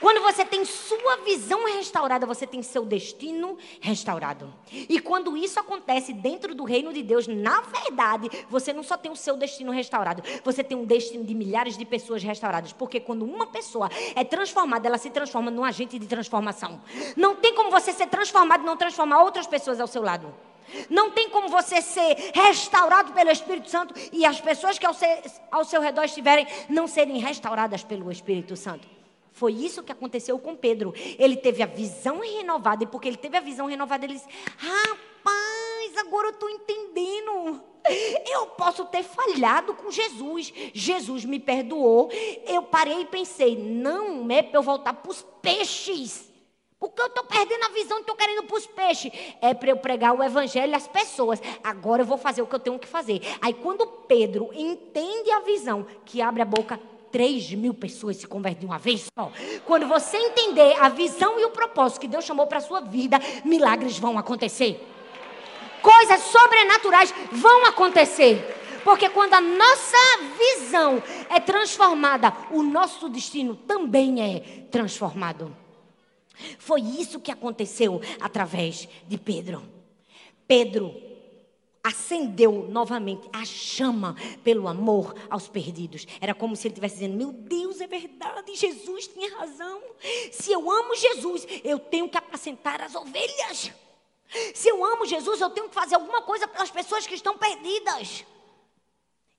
Quando 0.00 0.22
você 0.22 0.44
tem 0.44 0.64
sua 0.64 1.16
visão 1.18 1.64
restaurada, 1.64 2.26
você 2.26 2.46
tem 2.46 2.62
seu 2.62 2.84
destino 2.84 3.56
restaurado. 3.80 4.52
E 4.70 5.00
quando 5.00 5.36
isso 5.36 5.58
acontece 5.58 6.12
dentro 6.12 6.54
do 6.54 6.64
reino 6.64 6.92
de 6.92 7.02
Deus, 7.02 7.26
na 7.26 7.60
verdade, 7.60 8.28
você 8.48 8.72
não 8.72 8.82
só 8.82 8.96
tem 8.96 9.10
o 9.10 9.16
seu 9.16 9.36
destino 9.36 9.72
restaurado, 9.72 10.22
você 10.44 10.62
tem 10.62 10.76
um 10.76 10.84
destino 10.84 11.24
de 11.24 11.34
milhares 11.34 11.76
de 11.76 11.84
pessoas 11.84 12.22
restauradas. 12.22 12.72
Porque 12.72 13.00
quando 13.00 13.24
uma 13.24 13.46
pessoa 13.46 13.90
é 14.14 14.24
transformada, 14.24 14.86
ela 14.86 14.98
se 14.98 15.10
transforma 15.10 15.50
num 15.50 15.64
agente 15.64 15.98
de 15.98 16.06
transformação. 16.06 16.80
Não 17.16 17.36
tem 17.36 17.54
como 17.54 17.70
você 17.70 17.92
ser 17.92 18.06
transformado 18.06 18.62
e 18.62 18.66
não 18.66 18.76
transformar 18.76 19.22
outras 19.22 19.46
pessoas 19.46 19.80
ao 19.80 19.86
seu 19.86 20.02
lado. 20.02 20.32
Não 20.90 21.10
tem 21.10 21.30
como 21.30 21.48
você 21.48 21.80
ser 21.80 22.32
restaurado 22.34 23.12
pelo 23.12 23.30
Espírito 23.30 23.70
Santo 23.70 23.94
e 24.12 24.24
as 24.24 24.40
pessoas 24.40 24.78
que 24.78 24.86
ao 24.86 24.94
seu, 24.94 25.08
ao 25.50 25.64
seu 25.64 25.80
redor 25.80 26.04
estiverem 26.04 26.46
não 26.68 26.86
serem 26.86 27.18
restauradas 27.18 27.84
pelo 27.84 28.10
Espírito 28.10 28.56
Santo. 28.56 28.95
Foi 29.36 29.52
isso 29.52 29.82
que 29.82 29.92
aconteceu 29.92 30.38
com 30.38 30.56
Pedro. 30.56 30.94
Ele 31.18 31.36
teve 31.36 31.62
a 31.62 31.66
visão 31.66 32.20
renovada, 32.20 32.84
e 32.84 32.86
porque 32.86 33.06
ele 33.06 33.18
teve 33.18 33.36
a 33.36 33.40
visão 33.40 33.66
renovada, 33.66 34.06
ele 34.06 34.14
disse: 34.14 34.28
Rapaz, 34.56 35.96
agora 35.98 36.28
eu 36.28 36.32
estou 36.32 36.48
entendendo. 36.48 37.62
Eu 38.32 38.46
posso 38.46 38.86
ter 38.86 39.02
falhado 39.02 39.74
com 39.74 39.90
Jesus. 39.90 40.50
Jesus 40.72 41.26
me 41.26 41.38
perdoou. 41.38 42.08
Eu 42.46 42.62
parei 42.62 43.02
e 43.02 43.04
pensei: 43.04 43.58
não 43.58 44.26
é 44.30 44.42
para 44.42 44.58
eu 44.58 44.62
voltar 44.62 44.94
para 44.94 45.10
os 45.10 45.22
peixes. 45.42 46.32
Porque 46.78 47.02
eu 47.02 47.06
estou 47.06 47.24
perdendo 47.24 47.64
a 47.64 47.68
visão 47.68 47.98
e 47.98 48.00
estou 48.00 48.16
querendo 48.16 48.44
para 48.44 48.56
os 48.56 48.66
peixes. 48.66 49.12
É 49.42 49.52
para 49.52 49.68
eu 49.68 49.76
pregar 49.76 50.18
o 50.18 50.24
evangelho 50.24 50.74
às 50.74 50.88
pessoas. 50.88 51.42
Agora 51.62 52.00
eu 52.00 52.06
vou 52.06 52.16
fazer 52.16 52.40
o 52.40 52.46
que 52.46 52.54
eu 52.54 52.60
tenho 52.60 52.78
que 52.78 52.88
fazer. 52.88 53.20
Aí 53.42 53.52
quando 53.52 53.86
Pedro 53.86 54.48
entende 54.54 55.30
a 55.30 55.40
visão, 55.40 55.86
que 56.06 56.22
abre 56.22 56.40
a 56.40 56.46
boca, 56.46 56.80
3 57.16 57.54
mil 57.54 57.72
pessoas 57.72 58.18
se 58.18 58.26
convertem 58.26 58.60
de 58.60 58.66
uma 58.66 58.76
vez 58.76 59.06
só. 59.18 59.32
Quando 59.64 59.88
você 59.88 60.18
entender 60.18 60.76
a 60.78 60.90
visão 60.90 61.40
e 61.40 61.46
o 61.46 61.50
propósito 61.50 62.02
que 62.02 62.08
Deus 62.08 62.26
chamou 62.26 62.46
para 62.46 62.58
a 62.58 62.60
sua 62.60 62.82
vida, 62.82 63.18
milagres 63.42 63.98
vão 63.98 64.18
acontecer. 64.18 64.86
Coisas 65.80 66.20
sobrenaturais 66.24 67.14
vão 67.32 67.64
acontecer. 67.64 68.80
Porque 68.84 69.08
quando 69.08 69.32
a 69.32 69.40
nossa 69.40 69.96
visão 70.36 71.02
é 71.30 71.40
transformada, 71.40 72.36
o 72.50 72.62
nosso 72.62 73.08
destino 73.08 73.56
também 73.56 74.20
é 74.20 74.40
transformado. 74.70 75.56
Foi 76.58 76.82
isso 76.82 77.18
que 77.18 77.32
aconteceu 77.32 77.98
através 78.20 78.86
de 79.08 79.16
Pedro. 79.16 79.62
Pedro 80.46 80.94
acendeu 81.86 82.66
novamente 82.68 83.28
a 83.32 83.44
chama 83.44 84.16
pelo 84.42 84.66
amor 84.66 85.14
aos 85.30 85.46
perdidos. 85.46 86.04
Era 86.20 86.34
como 86.34 86.56
se 86.56 86.66
ele 86.66 86.72
estivesse 86.72 86.96
dizendo: 86.96 87.16
Meu 87.16 87.32
Deus, 87.32 87.80
é 87.80 87.86
verdade, 87.86 88.56
Jesus 88.56 89.06
tinha 89.06 89.36
razão. 89.36 89.80
Se 90.32 90.50
eu 90.50 90.68
amo 90.68 90.96
Jesus, 90.96 91.46
eu 91.62 91.78
tenho 91.78 92.08
que 92.08 92.18
apacentar 92.18 92.82
as 92.82 92.94
ovelhas. 92.96 93.70
Se 94.52 94.68
eu 94.68 94.84
amo 94.84 95.06
Jesus, 95.06 95.40
eu 95.40 95.50
tenho 95.50 95.68
que 95.68 95.74
fazer 95.74 95.94
alguma 95.94 96.22
coisa 96.22 96.48
para 96.48 96.64
as 96.64 96.70
pessoas 96.70 97.06
que 97.06 97.14
estão 97.14 97.38
perdidas. 97.38 98.24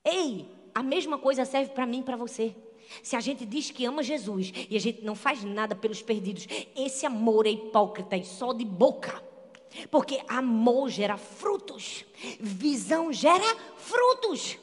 Ei, 0.05 0.49
a 0.73 0.81
mesma 0.81 1.17
coisa 1.17 1.43
serve 1.43 1.71
para 1.73 1.85
mim 1.85 1.99
e 1.99 2.03
para 2.03 2.15
você. 2.15 2.55
Se 3.03 3.17
a 3.17 3.19
gente 3.19 3.45
diz 3.45 3.69
que 3.69 3.83
ama 3.83 4.01
Jesus 4.01 4.53
e 4.69 4.77
a 4.77 4.79
gente 4.79 5.03
não 5.03 5.15
faz 5.15 5.43
nada 5.43 5.75
pelos 5.75 6.01
perdidos, 6.01 6.47
esse 6.73 7.05
amor 7.05 7.45
é 7.45 7.49
hipócrita 7.49 8.15
e 8.15 8.23
só 8.23 8.53
de 8.53 8.63
boca. 8.63 9.26
Porque 9.89 10.21
amor 10.27 10.89
gera 10.89 11.17
frutos, 11.17 12.05
visão 12.39 13.11
gera 13.11 13.55
frutos. 13.77 14.57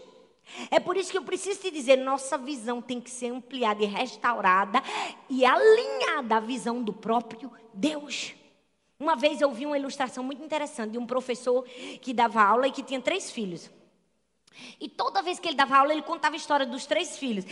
É 0.71 0.79
por 0.79 0.97
isso 0.97 1.11
que 1.11 1.19
eu 1.19 1.23
preciso 1.23 1.61
te 1.61 1.71
dizer: 1.71 1.97
nossa 1.97 2.39
visão 2.39 2.81
tem 2.81 3.01
que 3.01 3.11
ser 3.11 3.29
ampliada 3.29 3.83
e 3.83 3.87
restaurada 3.87 4.83
e 5.29 5.45
alinhada 5.45 6.37
à 6.37 6.41
visão 6.41 6.83
do 6.83 6.93
próprio 6.93 7.51
Deus. 7.73 8.35
Uma 8.99 9.17
vez 9.17 9.41
eu 9.41 9.51
vi 9.51 9.67
uma 9.67 9.79
ilustração 9.79 10.23
muito 10.23 10.43
interessante 10.43 10.93
de 10.93 10.99
um 10.99 11.07
professor 11.07 11.65
que 12.01 12.13
dava 12.13 12.43
aula 12.43 12.69
e 12.69 12.73
que 12.73 12.83
tinha 12.83 13.01
três 13.01 13.31
filhos. 13.31 13.71
E 14.81 14.89
toda 14.89 15.23
vez 15.23 15.39
que 15.39 15.49
ele 15.49 15.57
dava 15.57 15.77
aula, 15.77 15.93
ele 15.93 16.03
contava 16.03 16.35
a 16.35 16.37
história 16.37 16.67
dos 16.67 16.87
três 16.87 17.19
filhos. 17.19 17.45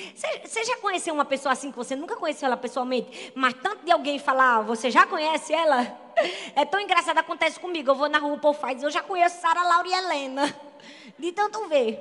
Você 0.44 0.64
já 0.64 0.76
conheceu 0.78 1.12
uma 1.12 1.24
pessoa 1.24 1.52
assim 1.52 1.70
que 1.70 1.76
você 1.76 1.96
nunca 1.96 2.16
conheceu 2.16 2.46
ela 2.46 2.56
pessoalmente, 2.56 3.32
mas 3.34 3.54
tanto 3.54 3.84
de 3.84 3.90
alguém 3.90 4.18
falar, 4.18 4.56
ah, 4.56 4.62
você 4.62 4.90
já 4.90 5.06
conhece 5.06 5.52
ela? 5.52 6.00
É 6.54 6.66
tão 6.66 6.78
engraçado, 6.78 7.16
acontece 7.16 7.58
comigo. 7.58 7.90
Eu 7.90 7.94
vou 7.94 8.06
na 8.06 8.18
rua, 8.18 8.34
o 8.34 8.38
povo 8.38 8.58
faz, 8.58 8.82
eu 8.82 8.90
já 8.90 9.02
conheço 9.02 9.40
Sara, 9.40 9.62
Laura 9.62 9.88
e 9.88 9.92
Helena. 9.92 10.54
De 11.18 11.32
tanto 11.32 11.66
ver. 11.68 11.98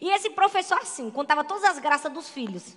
E 0.00 0.10
esse 0.10 0.30
professor, 0.30 0.78
assim, 0.78 1.10
contava 1.10 1.42
todas 1.42 1.64
as 1.64 1.78
graças 1.80 2.12
dos 2.12 2.28
filhos. 2.28 2.76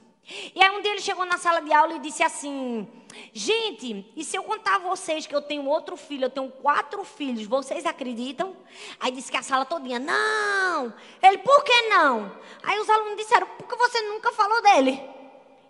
E 0.56 0.62
aí 0.62 0.70
um 0.72 0.82
dia 0.82 0.92
ele 0.92 1.02
chegou 1.02 1.26
na 1.26 1.38
sala 1.38 1.60
de 1.62 1.72
aula 1.72 1.96
e 1.96 2.00
disse 2.00 2.24
assim: 2.24 2.88
Gente, 3.32 4.12
e 4.16 4.24
se 4.24 4.36
eu 4.36 4.44
contar 4.44 4.76
a 4.76 4.80
vocês 4.80 5.28
que 5.28 5.36
eu 5.36 5.42
tenho 5.42 5.66
outro 5.66 5.96
filho, 5.96 6.26
eu 6.26 6.30
tenho 6.30 6.50
quatro 6.50 7.04
filhos, 7.04 7.46
vocês 7.46 7.86
acreditam? 7.86 8.56
Aí 9.00 9.12
disse 9.12 9.32
que 9.32 9.38
a 9.38 9.44
sala 9.44 9.66
todinha, 9.66 10.00
não. 10.00 10.94
Ele, 11.22 11.38
por 11.40 11.64
que 11.64 11.90
não? 11.90 12.32
Aí 12.64 12.80
os 12.80 12.90
alunos 12.90 13.18
disseram, 13.18 13.48
porque 13.58 13.76
você 13.76 14.02
nunca 14.02 14.32
falou 14.32 14.62
dele. 14.62 15.02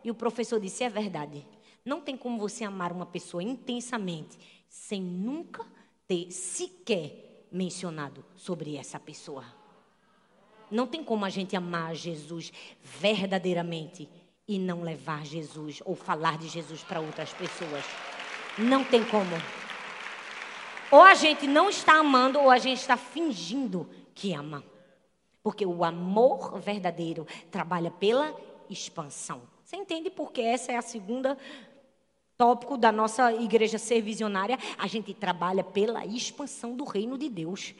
E 0.03 0.09
o 0.11 0.15
professor 0.15 0.59
disse, 0.59 0.83
é 0.83 0.89
verdade. 0.89 1.45
Não 1.83 1.99
tem 1.99 2.15
como 2.15 2.39
você 2.39 2.63
amar 2.63 2.91
uma 2.91 3.05
pessoa 3.05 3.43
intensamente 3.43 4.37
sem 4.69 5.01
nunca 5.01 5.65
ter 6.07 6.31
sequer 6.31 7.45
mencionado 7.51 8.25
sobre 8.35 8.75
essa 8.75 8.99
pessoa. 8.99 9.45
Não 10.69 10.87
tem 10.87 11.03
como 11.03 11.25
a 11.25 11.29
gente 11.29 11.55
amar 11.55 11.93
Jesus 11.93 12.51
verdadeiramente 12.81 14.09
e 14.47 14.59
não 14.59 14.81
levar 14.83 15.25
Jesus 15.25 15.81
ou 15.85 15.95
falar 15.95 16.37
de 16.37 16.47
Jesus 16.47 16.83
para 16.83 16.99
outras 16.99 17.33
pessoas. 17.33 17.83
Não 18.57 18.83
tem 18.83 19.03
como. 19.03 19.35
Ou 20.91 21.01
a 21.01 21.13
gente 21.13 21.47
não 21.47 21.69
está 21.69 21.95
amando 21.95 22.39
ou 22.39 22.49
a 22.49 22.57
gente 22.57 22.79
está 22.79 22.95
fingindo 22.95 23.89
que 24.13 24.33
ama. 24.33 24.63
Porque 25.41 25.65
o 25.65 25.83
amor 25.83 26.59
verdadeiro 26.59 27.27
trabalha 27.51 27.91
pela 27.91 28.35
expansão. 28.69 29.41
Você 29.63 29.75
entende 29.75 30.09
porque 30.09 30.41
essa 30.41 30.71
é 30.71 30.77
a 30.77 30.81
segunda 30.81 31.37
tópico 32.37 32.77
da 32.77 32.91
nossa 32.91 33.31
igreja 33.33 33.77
ser 33.77 34.01
visionária, 34.01 34.57
a 34.77 34.87
gente 34.87 35.13
trabalha 35.13 35.63
pela 35.63 36.05
expansão 36.05 36.75
do 36.75 36.83
reino 36.83 37.17
de 37.17 37.29
Deus. 37.29 37.73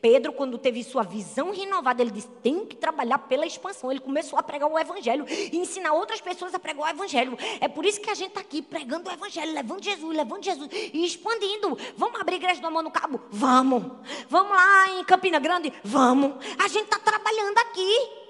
Pedro, 0.00 0.32
quando 0.32 0.58
teve 0.58 0.82
sua 0.82 1.02
visão 1.02 1.52
renovada, 1.52 2.02
ele 2.02 2.10
disse: 2.10 2.28
tem 2.42 2.66
que 2.66 2.76
trabalhar 2.76 3.18
pela 3.18 3.46
expansão. 3.46 3.90
Ele 3.90 4.00
começou 4.00 4.38
a 4.38 4.42
pregar 4.42 4.70
o 4.70 4.78
evangelho 4.78 5.24
e 5.28 5.56
ensinar 5.56 5.92
outras 5.94 6.20
pessoas 6.20 6.54
a 6.54 6.58
pregar 6.58 6.86
o 6.86 6.88
evangelho. 6.88 7.38
É 7.60 7.68
por 7.68 7.84
isso 7.84 8.00
que 8.00 8.10
a 8.10 8.14
gente 8.14 8.28
está 8.28 8.40
aqui 8.40 8.60
pregando 8.60 9.08
o 9.08 9.12
evangelho, 9.12 9.52
levando 9.52 9.82
Jesus, 9.82 10.16
levando 10.16 10.44
Jesus 10.44 10.68
e 10.72 11.04
expandindo. 11.04 11.78
Vamos 11.96 12.20
abrir 12.20 12.36
igreja 12.36 12.60
do 12.60 12.66
Amor 12.66 12.82
no 12.82 12.90
Cabo? 12.90 13.20
Vamos. 13.30 13.84
Vamos 14.28 14.52
lá 14.52 14.90
em 14.98 15.04
Campina 15.04 15.38
Grande? 15.38 15.72
Vamos. 15.82 16.32
A 16.58 16.68
gente 16.68 16.84
está 16.84 16.98
trabalhando 16.98 17.58
aqui. 17.58 18.21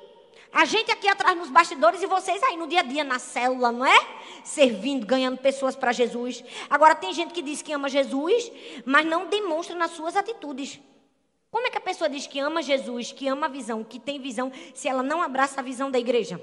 A 0.52 0.66
gente 0.66 0.90
aqui 0.90 1.08
atrás 1.08 1.36
nos 1.36 1.48
bastidores 1.48 2.02
e 2.02 2.06
vocês 2.06 2.42
aí 2.42 2.58
no 2.58 2.66
dia 2.66 2.80
a 2.80 2.82
dia, 2.82 3.02
na 3.02 3.18
célula, 3.18 3.72
não 3.72 3.86
é? 3.86 4.06
Servindo, 4.44 5.06
ganhando 5.06 5.38
pessoas 5.38 5.74
para 5.74 5.92
Jesus. 5.92 6.44
Agora, 6.68 6.94
tem 6.94 7.12
gente 7.14 7.32
que 7.32 7.40
diz 7.40 7.62
que 7.62 7.72
ama 7.72 7.88
Jesus, 7.88 8.52
mas 8.84 9.06
não 9.06 9.26
demonstra 9.26 9.74
nas 9.74 9.92
suas 9.92 10.14
atitudes. 10.14 10.78
Como 11.50 11.66
é 11.66 11.70
que 11.70 11.78
a 11.78 11.80
pessoa 11.80 12.08
diz 12.08 12.26
que 12.26 12.38
ama 12.38 12.62
Jesus, 12.62 13.12
que 13.12 13.26
ama 13.28 13.46
a 13.46 13.48
visão, 13.48 13.82
que 13.82 13.98
tem 13.98 14.20
visão, 14.20 14.52
se 14.74 14.88
ela 14.88 15.02
não 15.02 15.22
abraça 15.22 15.60
a 15.60 15.62
visão 15.62 15.90
da 15.90 15.98
igreja? 15.98 16.38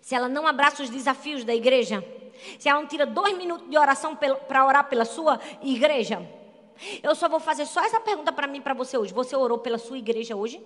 Se 0.00 0.14
ela 0.14 0.28
não 0.28 0.46
abraça 0.46 0.82
os 0.82 0.88
desafios 0.88 1.44
da 1.44 1.54
igreja? 1.54 2.02
Se 2.58 2.70
ela 2.70 2.80
não 2.80 2.88
tira 2.88 3.04
dois 3.04 3.36
minutos 3.36 3.68
de 3.68 3.76
oração 3.76 4.16
para 4.16 4.66
orar 4.66 4.88
pela 4.88 5.04
sua 5.04 5.38
igreja? 5.62 6.26
Eu 7.02 7.14
só 7.14 7.28
vou 7.28 7.38
fazer 7.38 7.66
só 7.66 7.84
essa 7.84 8.00
pergunta 8.00 8.32
para 8.32 8.46
mim 8.46 8.58
e 8.58 8.62
para 8.62 8.74
você 8.74 8.96
hoje. 8.96 9.12
Você 9.12 9.36
orou 9.36 9.58
pela 9.58 9.76
sua 9.76 9.98
igreja 9.98 10.34
hoje? 10.34 10.62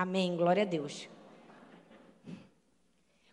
Amém, 0.00 0.34
glória 0.34 0.62
a 0.62 0.64
Deus. 0.64 1.10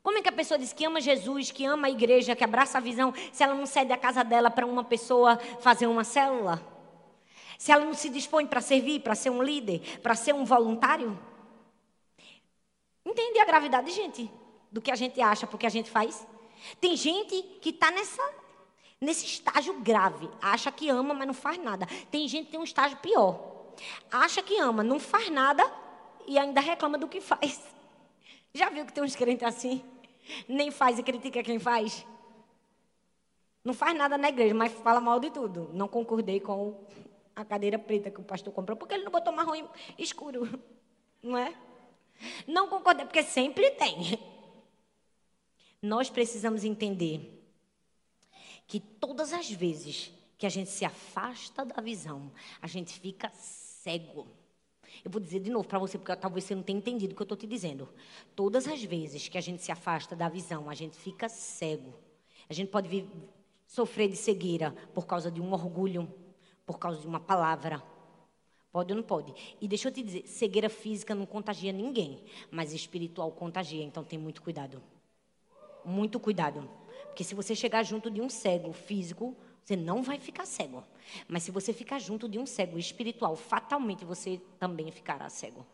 Como 0.03 0.17
é 0.17 0.21
que 0.21 0.27
a 0.27 0.34
pessoa 0.34 0.60
diz 0.60 0.73
que 0.73 0.84
ama 0.84 0.99
Jesus, 0.99 1.49
que 1.49 1.63
ama 1.63 1.88
a 1.88 1.89
igreja, 1.89 2.36
que 2.36 2.43
abraça 2.43 2.77
a 2.77 2.82
visão, 2.82 3.13
se 3.32 3.41
ela 3.41 3.56
não 3.56 3.65
cede 3.65 3.93
a 3.93 3.97
casa 3.97 4.21
dela 4.21 4.51
para 4.51 4.65
uma 4.65 4.84
pessoa 4.84 5.38
fazer 5.62 5.88
uma 5.88 6.03
célula? 6.03 6.62
Se 7.58 7.71
ela 7.71 7.86
não 7.86 7.93
se 7.93 8.10
dispõe 8.10 8.45
para 8.45 8.60
servir, 8.60 8.99
para 8.99 9.15
ser 9.15 9.30
um 9.30 9.41
líder, 9.41 9.80
para 10.03 10.13
ser 10.13 10.36
um 10.36 10.43
voluntário? 10.43 11.17
Entende 13.06 13.39
a 13.39 13.45
gravidade, 13.45 13.89
gente, 13.91 14.30
do 14.69 14.82
que 14.82 14.91
a 14.91 14.95
gente 14.97 15.21
acha, 15.21 15.47
porque 15.47 15.65
a 15.65 15.69
gente 15.69 15.89
faz? 15.89 16.27
Tem 16.82 16.97
gente 16.97 17.43
que 17.62 17.69
está 17.69 17.91
nessa 17.91 18.21
nesse 18.99 19.25
estágio 19.25 19.80
grave, 19.80 20.30
acha 20.41 20.69
que 20.69 20.89
ama, 20.89 21.13
mas 21.13 21.27
não 21.27 21.34
faz 21.34 21.58
nada. 21.60 21.88
Tem 22.12 22.27
gente 22.27 22.47
que 22.47 22.51
tem 22.51 22.60
um 22.60 22.65
estágio 22.65 22.97
pior. 22.97 23.71
Acha 24.12 24.43
que 24.43 24.60
ama, 24.60 24.84
não 24.84 24.99
faz 24.99 25.30
nada, 25.30 25.63
e 26.27 26.37
ainda 26.37 26.61
reclama 26.61 26.97
do 26.97 27.07
que 27.07 27.21
faz. 27.21 27.63
Já 28.53 28.69
viu 28.69 28.85
que 28.85 28.93
tem 28.93 29.03
uns 29.03 29.15
crentes 29.15 29.47
assim? 29.47 29.83
Nem 30.47 30.71
faz 30.71 30.99
e 30.99 31.03
critica 31.03 31.41
quem 31.41 31.57
faz? 31.57 32.05
Não 33.63 33.73
faz 33.73 33.97
nada 33.97 34.17
na 34.17 34.29
igreja, 34.29 34.53
mas 34.53 34.71
fala 34.73 34.99
mal 34.99 35.19
de 35.19 35.29
tudo. 35.29 35.69
Não 35.73 35.87
concordei 35.87 36.39
com 36.39 36.85
a 37.35 37.45
cadeira 37.45 37.77
preta 37.77 38.09
que 38.09 38.19
o 38.19 38.23
pastor 38.23 38.53
comprou, 38.53 38.77
porque 38.77 38.93
ele 38.93 39.03
não 39.03 39.11
botou 39.11 39.33
marrom 39.33 39.67
escuro. 39.97 40.61
Não 41.21 41.37
é? 41.37 41.53
Não 42.47 42.67
concordei, 42.67 43.05
porque 43.05 43.23
sempre 43.23 43.71
tem. 43.71 44.19
Nós 45.81 46.09
precisamos 46.09 46.63
entender 46.63 47.43
que 48.67 48.79
todas 48.79 49.33
as 49.33 49.49
vezes 49.49 50.11
que 50.37 50.45
a 50.45 50.49
gente 50.49 50.69
se 50.69 50.85
afasta 50.85 51.65
da 51.65 51.81
visão, 51.81 52.31
a 52.61 52.67
gente 52.67 52.99
fica 52.99 53.29
cego. 53.33 54.27
Eu 55.03 55.12
vou 55.12 55.21
dizer 55.21 55.39
de 55.39 55.49
novo 55.49 55.67
para 55.67 55.79
você, 55.79 55.97
porque 55.97 56.15
talvez 56.15 56.45
você 56.45 56.55
não 56.55 56.63
tenha 56.63 56.77
entendido 56.77 57.13
o 57.13 57.15
que 57.15 57.21
eu 57.21 57.25
estou 57.25 57.38
te 57.38 57.47
dizendo. 57.47 57.88
Todas 58.36 58.67
as 58.67 58.83
vezes 58.83 59.27
que 59.27 59.38
a 59.38 59.41
gente 59.41 59.63
se 59.63 59.71
afasta 59.71 60.15
da 60.15 60.29
visão, 60.29 60.69
a 60.69 60.73
gente 60.73 60.97
fica 60.97 61.29
cego. 61.29 61.93
A 62.49 62.53
gente 62.53 62.69
pode 62.69 62.88
vir, 62.88 63.10
sofrer 63.65 64.10
de 64.10 64.15
cegueira 64.15 64.71
por 64.93 65.05
causa 65.05 65.29
de 65.29 65.41
um 65.41 65.51
orgulho, 65.53 66.12
por 66.65 66.79
causa 66.79 66.99
de 66.99 67.07
uma 67.07 67.19
palavra. 67.19 67.83
Pode 68.71 68.91
ou 68.91 68.97
não 68.97 69.03
pode? 69.03 69.33
E 69.60 69.67
deixa 69.67 69.88
eu 69.88 69.91
te 69.91 70.03
dizer, 70.03 70.27
cegueira 70.27 70.69
física 70.69 71.15
não 71.15 71.25
contagia 71.25 71.71
ninguém, 71.71 72.23
mas 72.51 72.73
espiritual 72.73 73.31
contagia, 73.31 73.83
então 73.83 74.03
tem 74.03 74.19
muito 74.19 74.41
cuidado. 74.41 74.81
Muito 75.83 76.19
cuidado. 76.19 76.69
Porque 77.05 77.23
se 77.23 77.33
você 77.33 77.55
chegar 77.55 77.83
junto 77.83 78.12
de 78.12 78.21
um 78.21 78.29
cego 78.29 78.71
físico, 78.73 79.36
você 79.63 79.75
não 79.75 80.03
vai 80.03 80.19
ficar 80.19 80.45
cego. 80.45 80.83
Mas 81.27 81.43
se 81.43 81.51
você 81.51 81.73
ficar 81.73 81.99
junto 81.99 82.27
de 82.27 82.39
um 82.39 82.45
cego 82.45 82.77
espiritual, 82.77 83.35
fatalmente 83.35 84.05
você 84.05 84.41
também 84.59 84.91
ficará 84.91 85.29
cego. 85.29 85.65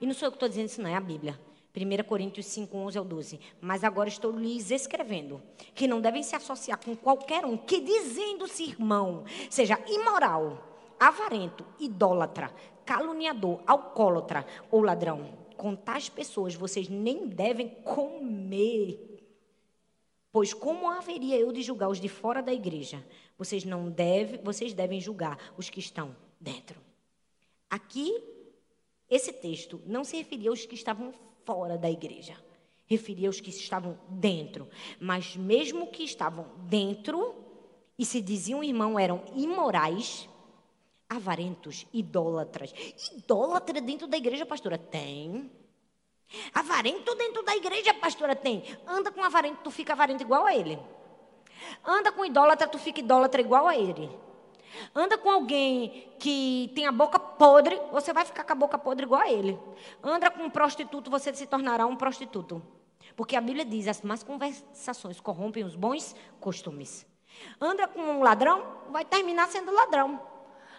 E 0.00 0.06
não 0.06 0.14
sou 0.14 0.26
eu 0.26 0.32
que 0.32 0.36
estou 0.36 0.48
dizendo 0.48 0.66
isso, 0.66 0.82
não, 0.82 0.90
é 0.90 0.96
a 0.96 1.00
Bíblia. 1.00 1.38
1 1.76 2.04
Coríntios 2.04 2.46
5, 2.46 2.76
11 2.76 2.98
ao 2.98 3.04
12. 3.04 3.40
Mas 3.60 3.82
agora 3.82 4.08
estou 4.08 4.30
lhes 4.30 4.70
escrevendo 4.70 5.42
que 5.74 5.88
não 5.88 6.00
devem 6.00 6.22
se 6.22 6.36
associar 6.36 6.78
com 6.82 6.94
qualquer 6.94 7.44
um 7.44 7.56
que, 7.56 7.80
dizendo-se 7.80 8.62
irmão, 8.64 9.24
seja 9.50 9.78
imoral, 9.88 10.94
avarento, 11.00 11.64
idólatra, 11.80 12.54
caluniador, 12.84 13.60
alcoólatra 13.66 14.46
ou 14.70 14.82
ladrão. 14.82 15.44
Com 15.56 15.74
tais 15.74 16.08
pessoas 16.08 16.54
vocês 16.54 16.88
nem 16.88 17.26
devem 17.26 17.68
comer. 17.68 19.13
Pois 20.34 20.52
como 20.52 20.90
haveria 20.90 21.38
eu 21.38 21.52
de 21.52 21.62
julgar 21.62 21.88
os 21.88 22.00
de 22.00 22.08
fora 22.08 22.42
da 22.42 22.52
igreja? 22.52 23.06
Vocês 23.38 23.64
não 23.64 23.88
devem, 23.88 24.40
vocês 24.42 24.74
devem 24.74 25.00
julgar 25.00 25.38
os 25.56 25.70
que 25.70 25.78
estão 25.78 26.16
dentro. 26.40 26.80
Aqui, 27.70 28.20
esse 29.08 29.32
texto 29.32 29.80
não 29.86 30.02
se 30.02 30.16
referia 30.16 30.50
aos 30.50 30.66
que 30.66 30.74
estavam 30.74 31.14
fora 31.44 31.78
da 31.78 31.88
igreja. 31.88 32.36
Referia 32.84 33.28
aos 33.28 33.40
que 33.40 33.50
estavam 33.50 33.96
dentro. 34.08 34.68
Mas 34.98 35.36
mesmo 35.36 35.86
que 35.86 36.02
estavam 36.02 36.46
dentro 36.68 37.32
e 37.96 38.04
se 38.04 38.20
diziam 38.20 38.64
irmão, 38.64 38.98
eram 38.98 39.22
imorais, 39.36 40.28
avarentos, 41.08 41.86
idólatras. 41.92 42.74
Idólatra 43.16 43.80
dentro 43.80 44.08
da 44.08 44.16
igreja, 44.16 44.44
pastora? 44.44 44.78
Tem. 44.78 45.48
Avarento 46.52 47.14
dentro 47.14 47.42
da 47.42 47.56
igreja, 47.56 47.94
pastora? 47.94 48.34
Tem. 48.34 48.64
Anda 48.86 49.10
com 49.10 49.22
avarento, 49.22 49.60
tu 49.62 49.70
fica 49.70 49.92
avarento 49.92 50.22
igual 50.22 50.46
a 50.46 50.54
ele. 50.54 50.78
Anda 51.84 52.12
com 52.12 52.24
idólatra, 52.24 52.66
tu 52.66 52.78
fica 52.78 53.00
idólatra 53.00 53.40
igual 53.40 53.66
a 53.66 53.76
ele. 53.76 54.10
Anda 54.94 55.16
com 55.16 55.30
alguém 55.30 56.12
que 56.18 56.72
tem 56.74 56.86
a 56.86 56.92
boca 56.92 57.18
podre, 57.18 57.80
você 57.92 58.12
vai 58.12 58.24
ficar 58.24 58.44
com 58.44 58.52
a 58.52 58.56
boca 58.56 58.78
podre 58.78 59.04
igual 59.04 59.20
a 59.20 59.30
ele. 59.30 59.58
Anda 60.02 60.30
com 60.30 60.42
um 60.42 60.50
prostituto, 60.50 61.10
você 61.10 61.32
se 61.34 61.46
tornará 61.46 61.86
um 61.86 61.96
prostituto. 61.96 62.62
Porque 63.16 63.36
a 63.36 63.40
Bíblia 63.40 63.64
diz: 63.64 63.86
as 63.86 64.02
más 64.02 64.22
conversações 64.22 65.20
corrompem 65.20 65.64
os 65.64 65.76
bons 65.76 66.14
costumes. 66.40 67.06
Anda 67.60 67.86
com 67.86 68.00
um 68.00 68.22
ladrão, 68.22 68.64
vai 68.90 69.04
terminar 69.04 69.48
sendo 69.48 69.72
ladrão. 69.72 70.20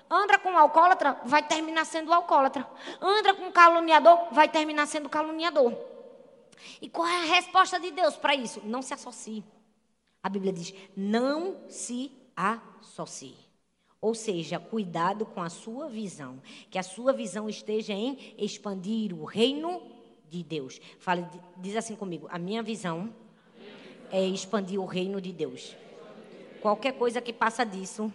Anda 0.09 0.37
com 0.37 0.51
um 0.51 0.57
alcoólatra, 0.57 1.19
vai 1.25 1.47
terminar 1.47 1.85
sendo 1.85 2.13
alcoólatra. 2.13 2.67
Anda 3.01 3.33
com 3.33 3.47
um 3.47 3.51
caluniador, 3.51 4.27
vai 4.31 4.47
terminar 4.47 4.85
sendo 4.87 5.09
caluniador. 5.09 5.73
E 6.81 6.89
qual 6.89 7.07
é 7.07 7.23
a 7.23 7.35
resposta 7.35 7.79
de 7.79 7.91
Deus 7.91 8.15
para 8.15 8.35
isso? 8.35 8.61
Não 8.63 8.81
se 8.81 8.93
associe. 8.93 9.43
A 10.21 10.29
Bíblia 10.29 10.53
diz: 10.53 10.73
não 10.95 11.57
se 11.67 12.11
associe. 12.35 13.37
Ou 13.99 14.13
seja, 14.13 14.59
cuidado 14.59 15.25
com 15.25 15.41
a 15.41 15.49
sua 15.49 15.89
visão. 15.89 16.41
Que 16.69 16.77
a 16.77 16.83
sua 16.83 17.11
visão 17.11 17.49
esteja 17.49 17.93
em 17.93 18.35
expandir 18.37 19.13
o 19.13 19.25
reino 19.25 19.81
de 20.29 20.43
Deus. 20.43 20.79
Fale, 20.99 21.25
diz 21.57 21.75
assim 21.75 21.95
comigo: 21.95 22.27
a 22.29 22.37
minha 22.37 22.61
visão 22.61 23.13
é 24.11 24.23
expandir 24.23 24.79
o 24.79 24.85
reino 24.85 25.19
de 25.19 25.31
Deus. 25.31 25.75
Qualquer 26.61 26.93
coisa 26.93 27.21
que 27.21 27.33
passa 27.33 27.63
disso 27.63 28.11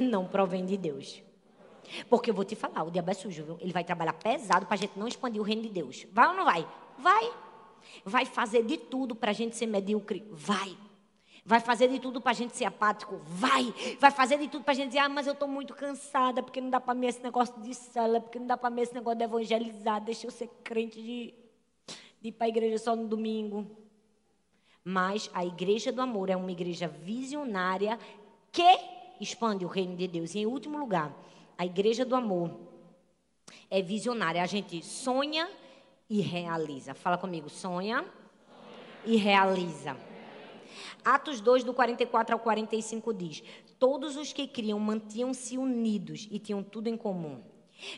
não 0.00 0.26
provém 0.26 0.64
de 0.64 0.76
Deus. 0.76 1.22
Porque 2.08 2.30
eu 2.30 2.34
vou 2.34 2.44
te 2.44 2.54
falar, 2.54 2.84
o 2.84 2.90
diabo 2.90 3.10
é 3.10 3.14
sujo, 3.14 3.44
viu? 3.44 3.58
Ele 3.60 3.72
vai 3.72 3.84
trabalhar 3.84 4.14
pesado 4.14 4.66
para 4.66 4.74
a 4.74 4.78
gente 4.78 4.98
não 4.98 5.06
expandir 5.06 5.40
o 5.40 5.44
reino 5.44 5.62
de 5.62 5.68
Deus. 5.68 6.06
Vai 6.12 6.28
ou 6.28 6.34
não 6.34 6.44
vai? 6.44 6.66
Vai. 6.98 7.32
Vai 8.04 8.24
fazer 8.24 8.62
de 8.64 8.78
tudo 8.78 9.14
para 9.14 9.30
a 9.30 9.34
gente 9.34 9.56
ser 9.56 9.66
medíocre? 9.66 10.24
Vai. 10.30 10.76
Vai 11.44 11.58
fazer 11.58 11.88
de 11.88 11.98
tudo 11.98 12.20
para 12.20 12.30
a 12.30 12.34
gente 12.34 12.56
ser 12.56 12.64
apático? 12.64 13.20
Vai. 13.24 13.74
Vai 13.98 14.10
fazer 14.10 14.38
de 14.38 14.48
tudo 14.48 14.62
para 14.62 14.72
a 14.72 14.74
gente 14.76 14.88
dizer, 14.88 15.00
ah, 15.00 15.08
mas 15.08 15.26
eu 15.26 15.32
estou 15.32 15.48
muito 15.48 15.74
cansada, 15.74 16.42
porque 16.42 16.60
não 16.60 16.70
dá 16.70 16.80
para 16.80 16.94
mim 16.94 17.06
esse 17.06 17.20
negócio 17.20 17.60
de 17.60 17.74
cela, 17.74 18.20
porque 18.20 18.38
não 18.38 18.46
dá 18.46 18.56
para 18.56 18.70
mim 18.70 18.80
esse 18.80 18.94
negócio 18.94 19.18
de 19.18 19.24
evangelizar, 19.24 20.00
deixa 20.00 20.26
eu 20.26 20.30
ser 20.30 20.48
crente 20.62 21.02
de, 21.02 21.34
de 22.20 22.28
ir 22.28 22.32
para 22.32 22.46
a 22.46 22.48
igreja 22.48 22.78
só 22.78 22.94
no 22.94 23.08
domingo. 23.08 23.66
Mas 24.84 25.28
a 25.34 25.44
igreja 25.44 25.90
do 25.92 26.00
amor 26.00 26.30
é 26.30 26.36
uma 26.36 26.50
igreja 26.50 26.86
visionária 26.86 27.98
que 28.52 29.01
expande 29.22 29.64
o 29.64 29.68
reino 29.68 29.96
de 29.96 30.08
Deus. 30.08 30.34
E 30.34 30.40
em 30.40 30.46
último 30.46 30.78
lugar, 30.78 31.14
a 31.56 31.64
igreja 31.64 32.04
do 32.04 32.16
amor 32.16 32.50
é 33.70 33.80
visionária. 33.80 34.42
A 34.42 34.46
gente 34.46 34.82
sonha 34.84 35.48
e 36.08 36.20
realiza. 36.20 36.94
Fala 36.94 37.16
comigo, 37.16 37.48
sonha, 37.48 38.04
e 39.04 39.16
realiza. 39.16 39.96
Atos 41.04 41.40
2, 41.40 41.64
do 41.64 41.74
44 41.74 42.34
ao 42.34 42.40
45 42.40 43.14
diz: 43.14 43.42
Todos 43.78 44.16
os 44.16 44.32
que 44.32 44.46
criam 44.46 44.78
mantinham-se 44.78 45.58
unidos 45.58 46.28
e 46.30 46.38
tinham 46.38 46.62
tudo 46.62 46.88
em 46.88 46.96
comum. 46.96 47.42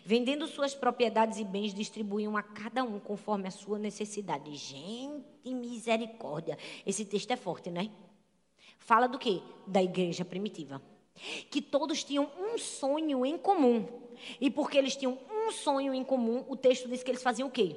Vendendo 0.05 0.47
suas 0.47 0.75
propriedades 0.75 1.39
e 1.39 1.45
bens, 1.45 1.75
distribuíam 1.75 2.39
a 2.39 2.43
cada 2.43 2.83
um 2.83 2.99
conforme 2.99 3.47
a 3.47 3.51
sua 3.51 3.79
necessidade. 3.79 4.55
Gente, 4.57 5.25
misericórdia. 5.45 6.57
Esse 6.87 7.05
texto 7.05 7.31
é 7.31 7.37
forte, 7.37 7.71
né? 7.71 7.91
Fala 8.79 9.07
do 9.07 9.19
quê? 9.19 9.43
Da 9.67 9.83
igreja 9.83 10.25
primitiva 10.25 10.81
que 11.51 11.63
todos 11.63 12.03
tinham 12.05 12.31
um 12.39 12.59
sonho 12.59 13.25
em 13.25 13.39
comum. 13.39 13.87
E 14.41 14.51
porque 14.51 14.79
eles 14.79 14.97
tinham 14.97 15.19
um 15.31 15.51
sonho 15.51 15.93
em 15.95 16.05
comum, 16.05 16.45
o 16.49 16.57
texto 16.57 16.89
diz 16.89 17.03
que 17.03 17.11
eles 17.11 17.23
faziam 17.23 17.49
o 17.49 17.51
quê? 17.51 17.77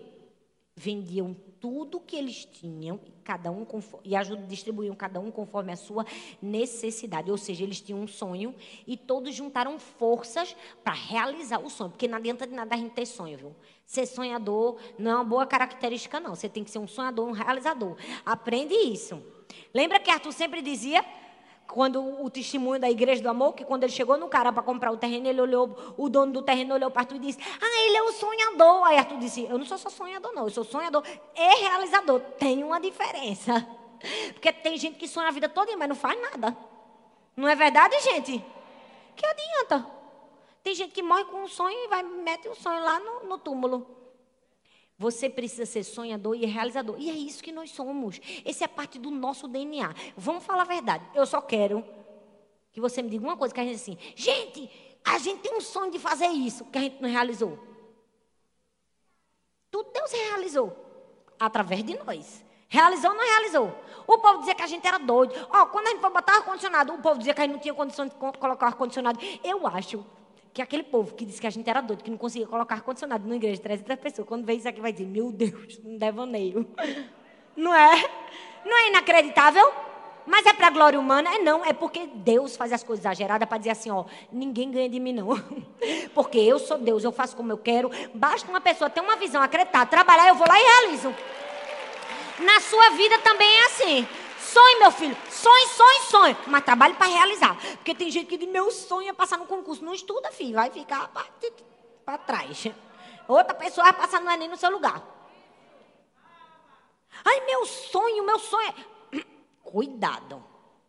Vendiam 0.76 1.36
tudo 1.60 2.00
que 2.00 2.16
eles 2.16 2.46
tinham, 2.46 3.00
cada 3.24 3.50
um 3.52 3.66
conforme, 3.66 4.08
e 4.08 4.48
distribuíam 4.48 4.96
cada 4.96 5.20
um 5.20 5.32
conforme 5.32 5.72
a 5.72 5.76
sua 5.76 6.06
necessidade. 6.42 7.32
Ou 7.32 7.38
seja, 7.38 7.64
eles 7.64 7.82
tinham 7.82 8.00
um 8.00 8.08
sonho 8.08 8.54
e 8.86 8.96
todos 8.96 9.34
juntaram 9.34 9.80
forças 9.80 10.56
para 10.84 10.94
realizar 10.94 11.60
o 11.60 11.70
sonho. 11.70 11.90
Porque 11.90 12.08
não 12.08 12.18
adianta 12.18 12.46
de 12.46 12.54
nada 12.54 12.76
a 12.76 12.78
gente 12.78 12.92
ter 12.92 13.08
sonho, 13.08 13.38
viu? 13.38 13.56
Ser 13.86 14.06
sonhador 14.06 14.78
não 15.00 15.12
é 15.12 15.16
uma 15.16 15.24
boa 15.24 15.46
característica, 15.48 16.20
não. 16.20 16.36
Você 16.36 16.48
tem 16.48 16.64
que 16.64 16.70
ser 16.70 16.80
um 16.80 16.88
sonhador, 16.88 17.28
um 17.28 17.32
realizador. 17.32 17.98
Aprende 18.24 18.76
isso. 18.76 19.22
Lembra 19.74 20.00
que 20.00 20.12
Arthur 20.12 20.32
sempre 20.32 20.62
dizia 20.62 21.04
quando 21.68 22.24
o 22.24 22.30
testemunho 22.30 22.80
da 22.80 22.90
igreja 22.90 23.22
do 23.22 23.30
amor, 23.30 23.54
que 23.54 23.66
quando 23.66 23.84
ele 23.84 23.92
chegou 23.92 24.18
no 24.18 24.28
cara 24.28 24.52
para 24.52 24.64
comprar 24.64 24.92
o 24.92 24.98
terreno, 24.98 25.28
ele 25.28 25.42
olhou, 25.42 25.94
o 25.98 26.10
dono 26.10 26.32
do 26.32 26.42
terreno 26.42 26.74
olhou 26.74 26.90
para 26.90 27.02
Arthur 27.02 27.18
e 27.18 27.20
disse: 27.20 27.40
Ah, 27.62 27.86
ele 27.86 27.98
é 27.98 28.04
o 28.04 28.12
sonhador. 28.14 28.86
Aí 28.86 28.98
Arthur 28.98 29.18
disse: 29.20 29.44
Eu 29.44 29.58
não 29.58 29.66
sou 29.66 29.78
só 29.78 29.90
sonhador, 29.90 30.34
não, 30.34 30.46
eu 30.46 30.50
sou 30.50 30.64
sonhador 30.64 31.04
e 31.36 31.56
realizador. 31.62 32.20
Tem 32.40 32.64
uma 32.64 32.80
diferença. 32.80 33.68
Porque 34.34 34.52
tem 34.54 34.78
gente 34.78 34.98
que 34.98 35.08
sonha 35.08 35.28
a 35.28 35.32
vida 35.32 35.50
toda, 35.50 35.76
mas 35.76 35.90
não 35.90 35.96
faz 35.96 36.20
nada. 36.22 36.56
Não 37.36 37.48
é 37.48 37.56
verdade, 37.56 38.00
gente? 38.02 38.44
Que 39.16 39.26
adianta? 39.26 39.86
Tem 40.64 40.74
gente 40.74 40.94
que 40.94 41.04
morre 41.04 41.26
com 41.26 41.44
um 41.44 41.48
sonho 41.48 41.78
e 41.86 41.88
vai 41.88 42.04
mete 42.04 42.48
o 42.48 42.56
sonho 42.56 42.84
lá 42.84 43.00
no, 43.00 43.30
no 43.30 43.38
túmulo. 43.38 43.86
Você 44.98 45.30
precisa 45.30 45.66
ser 45.66 45.84
sonhador 45.84 46.36
e 46.36 46.46
realizador. 46.46 46.96
E 46.98 47.10
é 47.10 47.14
isso 47.14 47.44
que 47.44 47.52
nós 47.52 47.70
somos. 47.70 48.20
Essa 48.44 48.66
é 48.66 48.68
parte 48.68 48.98
do 48.98 49.12
nosso 49.12 49.48
DNA. 49.48 49.94
Vamos 50.16 50.44
falar 50.44 50.64
a 50.64 50.66
verdade. 50.66 51.06
Eu 51.14 51.26
só 51.26 51.40
quero 51.40 51.86
que 52.72 52.82
você 52.82 53.02
me 53.02 53.10
diga 53.10 53.24
uma 53.24 53.38
coisa 53.38 53.54
que 53.54 53.60
a 53.60 53.64
gente 53.64 53.76
assim, 53.76 53.98
gente, 54.16 54.70
a 55.06 55.20
gente 55.20 55.42
tem 55.42 55.56
um 55.56 55.62
sonho 55.62 55.92
de 55.92 56.00
fazer 56.00 56.28
isso 56.28 56.66
que 56.66 56.78
a 56.78 56.82
gente 56.82 57.02
não 57.02 57.10
realizou. 57.10 57.60
Tudo 59.70 59.92
Deus 59.92 60.12
realizou 60.12 60.76
através 61.40 61.84
de 61.84 61.96
nós. 62.04 62.44
Realizou 62.68 63.12
ou 63.12 63.16
não 63.16 63.24
realizou? 63.24 63.74
O 64.06 64.18
povo 64.18 64.40
dizia 64.40 64.56
que 64.56 64.64
a 64.64 64.68
gente 64.68 64.86
era 64.86 64.98
doido. 64.98 65.34
Ó, 65.50 65.62
oh, 65.62 65.68
quando 65.68 65.88
a 65.88 65.90
gente 65.92 66.02
foi 66.02 66.10
botar 66.10 66.38
ar-condicionado, 66.38 66.94
o 66.94 67.02
povo 67.02 67.20
dizia 67.20 67.34
que 67.34 67.42
a 67.42 67.44
gente 67.44 67.54
não 67.54 67.60
tinha 67.60 67.74
condição 67.74 68.08
de 68.08 68.16
colocar 68.16 68.66
ar-condicionado. 68.66 69.20
Eu 69.44 69.66
acho 69.68 70.04
que 70.58 70.62
aquele 70.64 70.82
povo 70.82 71.14
que 71.14 71.24
disse 71.24 71.40
que 71.40 71.46
a 71.46 71.52
gente 71.52 71.70
era 71.70 71.82
doido, 71.82 72.04
que 72.04 72.10
não 72.10 72.18
conseguia 72.18 72.48
colocar 72.48 72.74
ar-condicionado 72.74 73.24
numa 73.24 73.36
igreja 73.36 73.58
de 73.58 73.62
300 73.62 73.96
pessoas, 73.98 74.28
quando 74.28 74.44
vê 74.44 74.54
isso 74.54 74.68
aqui 74.68 74.82
vai 74.82 74.92
dizer, 74.92 75.06
meu 75.06 75.32
Deus, 75.32 75.80
um 75.86 76.00
devaneio. 76.00 76.68
Não 77.56 77.74
é? 77.74 78.10
Não 78.64 78.78
é 78.78 78.90
inacreditável? 78.90 79.72
Mas 80.26 80.46
é 80.46 80.54
para 80.54 80.70
glória 80.70 81.00
humana? 81.00 81.34
É 81.34 81.40
não, 81.40 81.66
é 81.66 81.74
porque 81.74 82.06
Deus 82.14 82.56
faz 82.56 82.72
as 82.72 82.84
coisas 82.84 83.04
exageradas 83.04 83.48
para 83.48 83.58
dizer 83.58 83.72
assim, 83.72 83.90
ó, 83.90 84.06
ninguém 84.32 84.70
ganha 84.70 84.88
de 84.88 85.00
mim 85.00 85.12
não. 85.12 85.30
Porque 86.14 86.38
eu 86.38 86.60
sou 86.60 86.78
Deus, 86.78 87.04
eu 87.04 87.12
faço 87.12 87.36
como 87.36 87.52
eu 87.52 87.58
quero. 87.58 87.90
Basta 88.14 88.48
uma 88.48 88.62
pessoa 88.62 88.92
ter 88.92 89.00
uma 89.00 89.16
visão, 89.16 89.42
acreditar, 89.42 89.88
trabalhar, 89.88 90.28
eu 90.28 90.36
vou 90.36 90.48
lá 90.48 90.60
e 90.60 90.64
realizo. 90.64 91.16
Na 92.40 92.60
sua 92.60 92.90
vida 92.92 93.18
também 93.20 93.48
é 93.48 93.66
assim. 93.66 94.08
Sonhe, 94.40 94.80
meu 94.80 94.92
filho. 94.92 95.18
Sonhe, 95.30 95.68
sonhe, 95.68 96.02
sonhe. 96.10 96.38
Mas 96.48 96.64
trabalhe 96.64 96.94
para 96.94 97.08
realizar. 97.08 97.58
Porque 97.78 97.96
tem 97.96 98.10
gente 98.12 98.28
que 98.28 98.38
diz, 98.38 98.50
meu 98.50 98.72
sonho 98.72 99.10
é 99.10 99.14
passar 99.14 99.38
no 99.38 99.46
concurso. 99.46 99.84
Não 99.84 99.94
estuda, 99.94 100.32
filho. 100.32 100.56
Vai 100.56 100.70
ficar 100.70 101.12
para 102.06 102.18
trás. 102.18 102.68
Outra 103.28 103.54
pessoa 103.54 103.86
vai 103.86 103.94
passar 103.94 104.22
no 104.22 104.30
Enem 104.30 104.48
no 104.48 104.58
seu 104.58 104.72
lugar. 104.72 105.04
Ai, 107.26 107.46
meu 107.46 107.66
sonho, 107.66 108.26
meu 108.26 108.40
sonho 108.40 108.74
é... 109.14 109.26
Cuidado. 109.64 110.44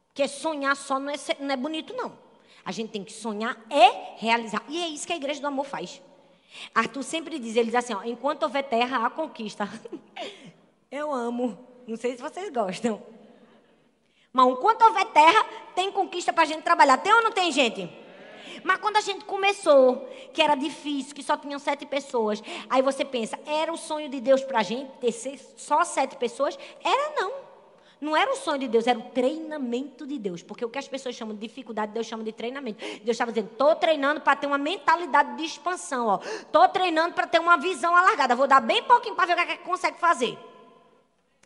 Porque 0.09 0.29
sonhar 0.29 0.77
só 0.77 0.99
não 0.99 1.11
é, 1.11 1.17
não 1.41 1.51
é 1.51 1.57
bonito, 1.57 1.95
não. 1.95 2.17
A 2.65 2.73
gente 2.73 2.91
tem 2.91 3.03
que 3.03 3.13
sonhar 3.13 3.57
e 3.71 4.17
realizar. 4.19 4.63
E 4.69 4.83
é 4.83 4.89
isso 4.89 5.07
que 5.07 5.13
a 5.13 5.17
igreja 5.17 5.41
do 5.41 5.47
amor 5.47 5.65
faz. 5.65 6.03
Arthur 6.75 7.03
sempre 7.03 7.39
diz, 7.39 7.57
ele 7.57 7.67
diz 7.67 7.75
assim, 7.75 7.95
ó, 7.95 8.03
enquanto 8.05 8.43
houver 8.43 8.65
terra, 8.65 9.07
há 9.07 9.11
conquista. 9.11 9.69
Eu 10.91 11.13
amo. 11.13 11.67
Não 11.87 11.97
sei 11.97 12.17
se 12.17 12.23
vocês 12.23 12.51
gostam. 12.51 13.03
Mas 14.33 14.47
enquanto 14.47 14.83
houver 14.83 15.07
terra, 15.07 15.45
tem 15.75 15.91
conquista 15.91 16.33
para 16.33 16.43
a 16.45 16.47
gente 16.47 16.63
trabalhar. 16.63 16.99
Tem 16.99 17.13
ou 17.13 17.23
não 17.23 17.33
tem, 17.33 17.51
gente? 17.51 17.91
Mas 18.63 18.79
quando 18.79 18.97
a 18.97 19.01
gente 19.01 19.25
começou, 19.25 20.09
que 20.33 20.43
era 20.43 20.55
difícil, 20.55 21.15
que 21.15 21.23
só 21.23 21.37
tinham 21.37 21.59
sete 21.59 21.87
pessoas, 21.87 22.43
aí 22.69 22.83
você 22.83 23.05
pensa, 23.05 23.39
era 23.47 23.73
o 23.73 23.77
sonho 23.77 24.09
de 24.09 24.21
Deus 24.21 24.43
para 24.43 24.61
a 24.61 24.63
gente 24.63 24.91
ter 24.99 25.13
só 25.57 25.85
sete 25.85 26.17
pessoas? 26.17 26.59
Era 26.85 27.15
não. 27.15 27.49
Não 28.01 28.17
era 28.17 28.33
o 28.33 28.37
sonho 28.37 28.61
de 28.61 28.69
Deus, 28.69 28.87
era 28.87 28.99
o 28.99 29.03
treinamento 29.03 30.07
de 30.07 30.19
Deus. 30.19 30.41
Porque 30.41 30.65
o 30.65 30.71
que 30.71 30.79
as 30.79 30.87
pessoas 30.87 31.17
chamam 31.17 31.35
de 31.35 31.41
dificuldade, 31.41 31.93
Deus 31.93 32.07
chama 32.07 32.23
de 32.23 32.33
treinamento. 32.33 32.79
Deus 32.79 33.09
estava 33.09 33.33
dizendo, 33.33 33.51
estou 33.51 33.75
treinando 33.75 34.21
para 34.21 34.37
ter 34.37 34.47
uma 34.47 34.59
mentalidade 34.59 35.37
de 35.37 35.45
expansão. 35.45 36.21
Estou 36.23 36.69
treinando 36.69 37.15
para 37.15 37.27
ter 37.27 37.41
uma 37.41 37.57
visão 37.57 37.95
alargada. 37.97 38.37
Vou 38.37 38.47
dar 38.47 38.61
bem 38.61 38.85
pouquinho 38.85 39.17
para 39.17 39.27
ver 39.27 39.33
o 39.33 39.47
que, 39.47 39.53
é 39.53 39.57
que 39.57 39.65
consegue 39.65 39.99
fazer. 39.99 40.39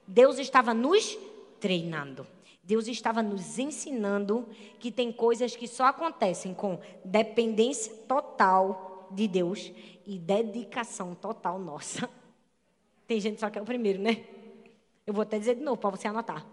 Deus 0.07 0.39
estava 0.39 0.75
nos 0.75 1.17
treinando. 1.59 2.27
Deus 2.63 2.87
estava 2.87 3.23
nos 3.23 3.59
ensinando 3.59 4.49
que 4.79 4.91
tem 4.91 5.13
coisas 5.13 5.57
que 5.57 5.67
só 5.67 5.87
acontecem 5.87 6.55
com 6.55 6.79
dependência 7.05 7.93
total 8.07 9.09
de 9.11 9.27
Deus 9.27 9.73
e 10.07 10.19
dedicação 10.19 11.15
total 11.15 11.59
nossa. 11.59 12.09
Tem 13.07 13.21
gente 13.21 13.41
só 13.41 13.51
que 13.51 13.59
é 13.59 13.63
o 13.63 13.65
primeiro, 13.65 14.01
né? 14.01 14.25
Eu 15.07 15.13
vou 15.13 15.23
até 15.23 15.39
dizer 15.39 15.57
de 15.57 15.63
novo 15.63 15.77
para 15.77 15.91
você 15.91 16.09
anotar. 16.09 16.47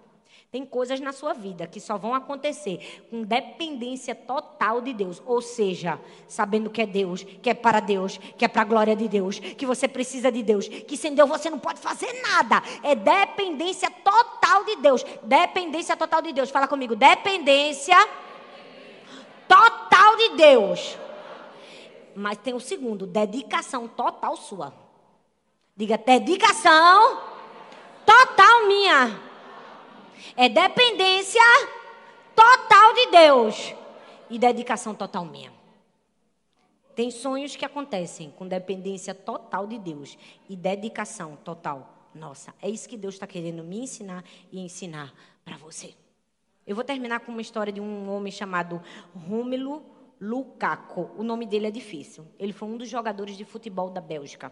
Tem 0.51 0.65
coisas 0.65 0.99
na 0.99 1.13
sua 1.13 1.33
vida 1.33 1.67
que 1.67 1.79
só 1.79 1.95
vão 1.95 2.15
acontecer 2.15 3.05
com 3.11 3.21
dependência 3.21 4.15
total 4.15 4.81
de 4.81 4.93
Deus. 4.93 5.21
Ou 5.23 5.43
seja, 5.43 5.99
sabendo 6.27 6.71
que 6.71 6.81
é 6.81 6.87
Deus, 6.87 7.23
que 7.23 7.51
é 7.51 7.53
para 7.53 7.79
Deus, 7.79 8.17
que 8.17 8.43
é 8.43 8.47
para 8.47 8.63
a 8.63 8.65
glória 8.65 8.95
de 8.95 9.07
Deus, 9.07 9.37
que 9.37 9.63
você 9.63 9.87
precisa 9.87 10.31
de 10.31 10.41
Deus, 10.41 10.67
que 10.67 10.97
sem 10.97 11.13
Deus 11.13 11.29
você 11.29 11.51
não 11.51 11.59
pode 11.59 11.79
fazer 11.79 12.11
nada. 12.23 12.63
É 12.81 12.95
dependência 12.95 13.91
total 13.91 14.63
de 14.63 14.77
Deus. 14.77 15.05
Dependência 15.21 15.95
total 15.95 16.19
de 16.23 16.33
Deus. 16.33 16.49
Fala 16.49 16.67
comigo. 16.67 16.95
Dependência 16.95 17.97
total 19.47 20.17
de 20.17 20.29
Deus. 20.29 20.97
Mas 22.15 22.39
tem 22.39 22.55
o 22.55 22.59
segundo, 22.59 23.05
dedicação 23.05 23.87
total 23.87 24.35
sua. 24.35 24.73
Diga, 25.77 25.95
dedicação 25.95 27.21
total 28.03 28.67
minha. 28.67 29.28
É 30.35 30.49
dependência 30.49 31.41
total 32.35 32.93
de 32.93 33.11
Deus 33.11 33.73
e 34.29 34.39
dedicação 34.39 34.93
total 34.93 35.25
minha. 35.25 35.51
Tem 36.95 37.11
sonhos 37.11 37.55
que 37.55 37.63
acontecem 37.63 38.31
com 38.31 38.47
dependência 38.47 39.15
total 39.15 39.65
de 39.65 39.79
Deus 39.79 40.17
e 40.49 40.55
dedicação 40.55 41.37
total. 41.37 42.09
Nossa, 42.13 42.53
é 42.61 42.69
isso 42.69 42.89
que 42.89 42.97
Deus 42.97 43.15
está 43.15 43.25
querendo 43.25 43.63
me 43.63 43.79
ensinar 43.79 44.23
e 44.51 44.59
ensinar 44.59 45.13
para 45.45 45.57
você. 45.57 45.93
Eu 46.67 46.75
vou 46.75 46.83
terminar 46.83 47.21
com 47.21 47.31
uma 47.31 47.41
história 47.41 47.71
de 47.71 47.79
um 47.79 48.09
homem 48.11 48.31
chamado 48.31 48.81
Rúmilo 49.15 49.83
Lukaku. 50.19 51.09
O 51.17 51.23
nome 51.23 51.45
dele 51.45 51.67
é 51.67 51.71
difícil. 51.71 52.25
Ele 52.37 52.51
foi 52.51 52.67
um 52.67 52.77
dos 52.77 52.89
jogadores 52.89 53.37
de 53.37 53.45
futebol 53.45 53.89
da 53.89 54.01
Bélgica. 54.01 54.51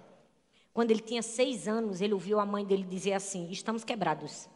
Quando 0.74 0.92
ele 0.92 1.02
tinha 1.02 1.22
seis 1.22 1.68
anos, 1.68 2.02
ele 2.02 2.14
ouviu 2.14 2.40
a 2.40 2.46
mãe 2.46 2.66
dele 2.66 2.84
dizer 2.84 3.14
assim: 3.14 3.50
Estamos 3.52 3.84
quebrados. 3.84 4.48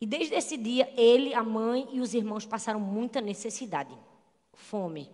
E 0.00 0.06
desde 0.06 0.34
esse 0.34 0.56
dia, 0.56 0.92
ele, 0.96 1.34
a 1.34 1.42
mãe 1.42 1.88
e 1.92 2.00
os 2.00 2.14
irmãos 2.14 2.44
passaram 2.44 2.80
muita 2.80 3.20
necessidade, 3.20 3.96
fome. 4.52 5.10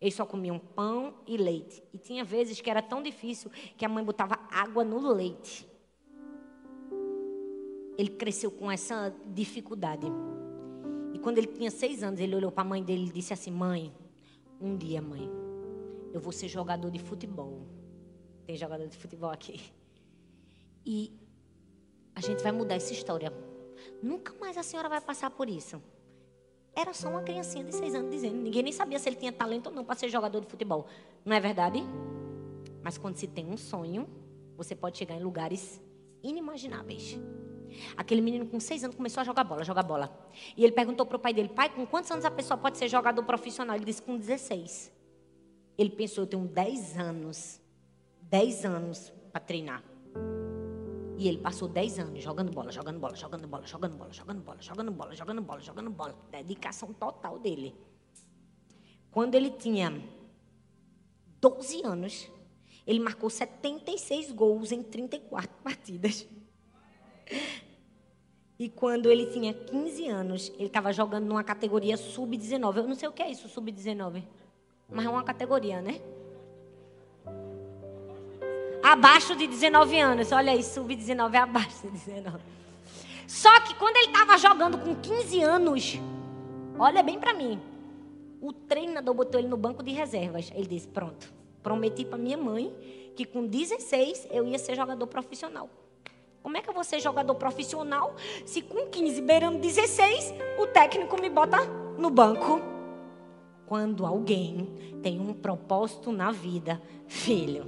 Eles 0.00 0.14
só 0.14 0.24
comiam 0.24 0.58
pão 0.58 1.14
e 1.26 1.36
leite. 1.36 1.82
E 1.92 1.98
tinha 1.98 2.22
vezes 2.22 2.60
que 2.60 2.70
era 2.70 2.80
tão 2.80 3.02
difícil 3.02 3.50
que 3.76 3.84
a 3.84 3.88
mãe 3.88 4.04
botava 4.04 4.38
água 4.50 4.84
no 4.84 5.12
leite. 5.12 5.66
Ele 7.96 8.10
cresceu 8.10 8.50
com 8.50 8.70
essa 8.70 9.12
dificuldade. 9.26 10.06
E 11.12 11.18
quando 11.18 11.38
ele 11.38 11.48
tinha 11.48 11.70
seis 11.70 12.04
anos, 12.04 12.20
ele 12.20 12.36
olhou 12.36 12.52
para 12.52 12.62
a 12.62 12.68
mãe 12.68 12.82
dele 12.82 13.08
e 13.08 13.12
disse 13.12 13.32
assim: 13.32 13.50
Mãe, 13.50 13.92
um 14.60 14.76
dia, 14.76 15.02
mãe, 15.02 15.28
eu 16.12 16.20
vou 16.20 16.30
ser 16.30 16.46
jogador 16.46 16.92
de 16.92 17.00
futebol. 17.00 17.66
Tem 18.46 18.56
jogador 18.56 18.86
de 18.86 18.96
futebol 18.96 19.30
aqui. 19.30 19.60
E 20.86 21.12
a 22.14 22.20
gente 22.20 22.40
vai 22.40 22.52
mudar 22.52 22.76
essa 22.76 22.92
história. 22.92 23.32
Nunca 24.02 24.32
mais 24.40 24.56
a 24.56 24.62
senhora 24.62 24.88
vai 24.88 25.00
passar 25.00 25.30
por 25.30 25.48
isso. 25.48 25.82
Era 26.74 26.92
só 26.92 27.08
uma 27.08 27.22
criancinha 27.22 27.64
de 27.64 27.74
seis 27.74 27.94
anos 27.94 28.10
dizendo. 28.10 28.36
Ninguém 28.36 28.62
nem 28.62 28.72
sabia 28.72 28.98
se 28.98 29.08
ele 29.08 29.16
tinha 29.16 29.32
talento 29.32 29.68
ou 29.68 29.72
não 29.72 29.84
para 29.84 29.96
ser 29.96 30.08
jogador 30.08 30.40
de 30.40 30.46
futebol. 30.46 30.86
Não 31.24 31.34
é 31.34 31.40
verdade? 31.40 31.82
Mas 32.82 32.96
quando 32.96 33.16
se 33.16 33.26
tem 33.26 33.46
um 33.46 33.56
sonho, 33.56 34.08
você 34.56 34.74
pode 34.74 34.96
chegar 34.96 35.16
em 35.16 35.22
lugares 35.22 35.80
inimagináveis. 36.22 37.18
Aquele 37.96 38.20
menino 38.20 38.46
com 38.46 38.58
seis 38.60 38.82
anos 38.82 38.96
começou 38.96 39.20
a 39.20 39.24
jogar 39.24 39.44
bola, 39.44 39.64
jogar 39.64 39.82
bola. 39.82 40.30
E 40.56 40.64
ele 40.64 40.72
perguntou 40.72 41.04
para 41.04 41.16
o 41.16 41.20
pai 41.20 41.32
dele, 41.32 41.48
pai, 41.48 41.68
com 41.68 41.86
quantos 41.86 42.10
anos 42.10 42.24
a 42.24 42.30
pessoa 42.30 42.56
pode 42.56 42.78
ser 42.78 42.88
jogador 42.88 43.22
profissional? 43.24 43.76
Ele 43.76 43.84
disse, 43.84 44.02
com 44.02 44.16
16. 44.16 44.92
Ele 45.76 45.90
pensou, 45.90 46.24
eu 46.24 46.28
tenho 46.28 46.44
10 46.44 46.98
anos. 46.98 47.60
10 48.22 48.64
anos 48.64 49.12
para 49.32 49.40
treinar. 49.40 49.82
E 51.18 51.26
ele 51.26 51.38
passou 51.38 51.66
10 51.66 51.98
anos 51.98 52.22
jogando 52.22 52.52
bola, 52.52 52.70
jogando 52.70 53.00
bola, 53.00 53.16
jogando 53.16 53.48
bola, 53.48 53.66
jogando 53.66 53.96
bola, 53.96 54.12
jogando 54.12 54.40
bola, 54.40 54.62
jogando 54.62 54.92
bola, 54.92 55.14
jogando 55.16 55.42
bola, 55.42 55.60
jogando 55.60 55.90
bola. 55.90 56.16
Dedicação 56.30 56.92
total 56.92 57.40
dele. 57.40 57.74
Quando 59.10 59.34
ele 59.34 59.50
tinha 59.50 60.00
12 61.40 61.84
anos, 61.84 62.30
ele 62.86 63.00
marcou 63.00 63.28
76 63.28 64.30
gols 64.30 64.70
em 64.70 64.80
34 64.80 65.50
partidas. 65.60 66.24
E 68.56 68.68
quando 68.68 69.10
ele 69.10 69.26
tinha 69.26 69.52
15 69.52 70.08
anos, 70.08 70.52
ele 70.54 70.66
estava 70.66 70.92
jogando 70.92 71.26
numa 71.26 71.42
categoria 71.42 71.96
sub-19. 71.96 72.76
Eu 72.76 72.86
não 72.86 72.94
sei 72.94 73.08
o 73.08 73.12
que 73.12 73.22
é 73.22 73.30
isso, 73.30 73.48
sub-19. 73.48 74.22
Mas 74.88 75.04
é 75.04 75.08
uma 75.08 75.24
categoria, 75.24 75.82
né? 75.82 76.00
Abaixo 78.92 79.36
de 79.36 79.46
19 79.46 79.98
anos. 80.00 80.32
Olha 80.32 80.52
aí, 80.52 80.62
sub-19 80.62 81.34
é 81.34 81.38
abaixo 81.38 81.82
de 81.82 81.90
19. 81.90 82.38
Só 83.26 83.60
que 83.60 83.74
quando 83.74 83.96
ele 83.96 84.06
estava 84.06 84.38
jogando 84.38 84.78
com 84.78 84.94
15 84.94 85.42
anos, 85.42 86.00
olha 86.78 87.02
bem 87.02 87.18
para 87.18 87.34
mim. 87.34 87.60
O 88.40 88.52
treinador 88.52 89.14
botou 89.14 89.38
ele 89.38 89.48
no 89.48 89.56
banco 89.56 89.82
de 89.82 89.90
reservas. 89.90 90.50
Ele 90.54 90.66
disse: 90.66 90.88
Pronto, 90.88 91.30
prometi 91.62 92.04
para 92.04 92.16
minha 92.16 92.38
mãe 92.38 92.72
que 93.14 93.26
com 93.26 93.46
16 93.46 94.28
eu 94.30 94.46
ia 94.46 94.58
ser 94.58 94.74
jogador 94.74 95.06
profissional. 95.06 95.68
Como 96.42 96.56
é 96.56 96.62
que 96.62 96.70
eu 96.70 96.74
vou 96.74 96.84
ser 96.84 97.00
jogador 97.00 97.34
profissional 97.34 98.14
se 98.46 98.62
com 98.62 98.86
15, 98.86 99.20
beirando 99.20 99.58
16, 99.58 100.32
o 100.58 100.66
técnico 100.66 101.20
me 101.20 101.28
bota 101.28 101.58
no 101.98 102.08
banco? 102.08 102.62
Quando 103.66 104.06
alguém 104.06 104.72
tem 105.02 105.20
um 105.20 105.34
propósito 105.34 106.10
na 106.10 106.30
vida, 106.30 106.80
filho, 107.06 107.66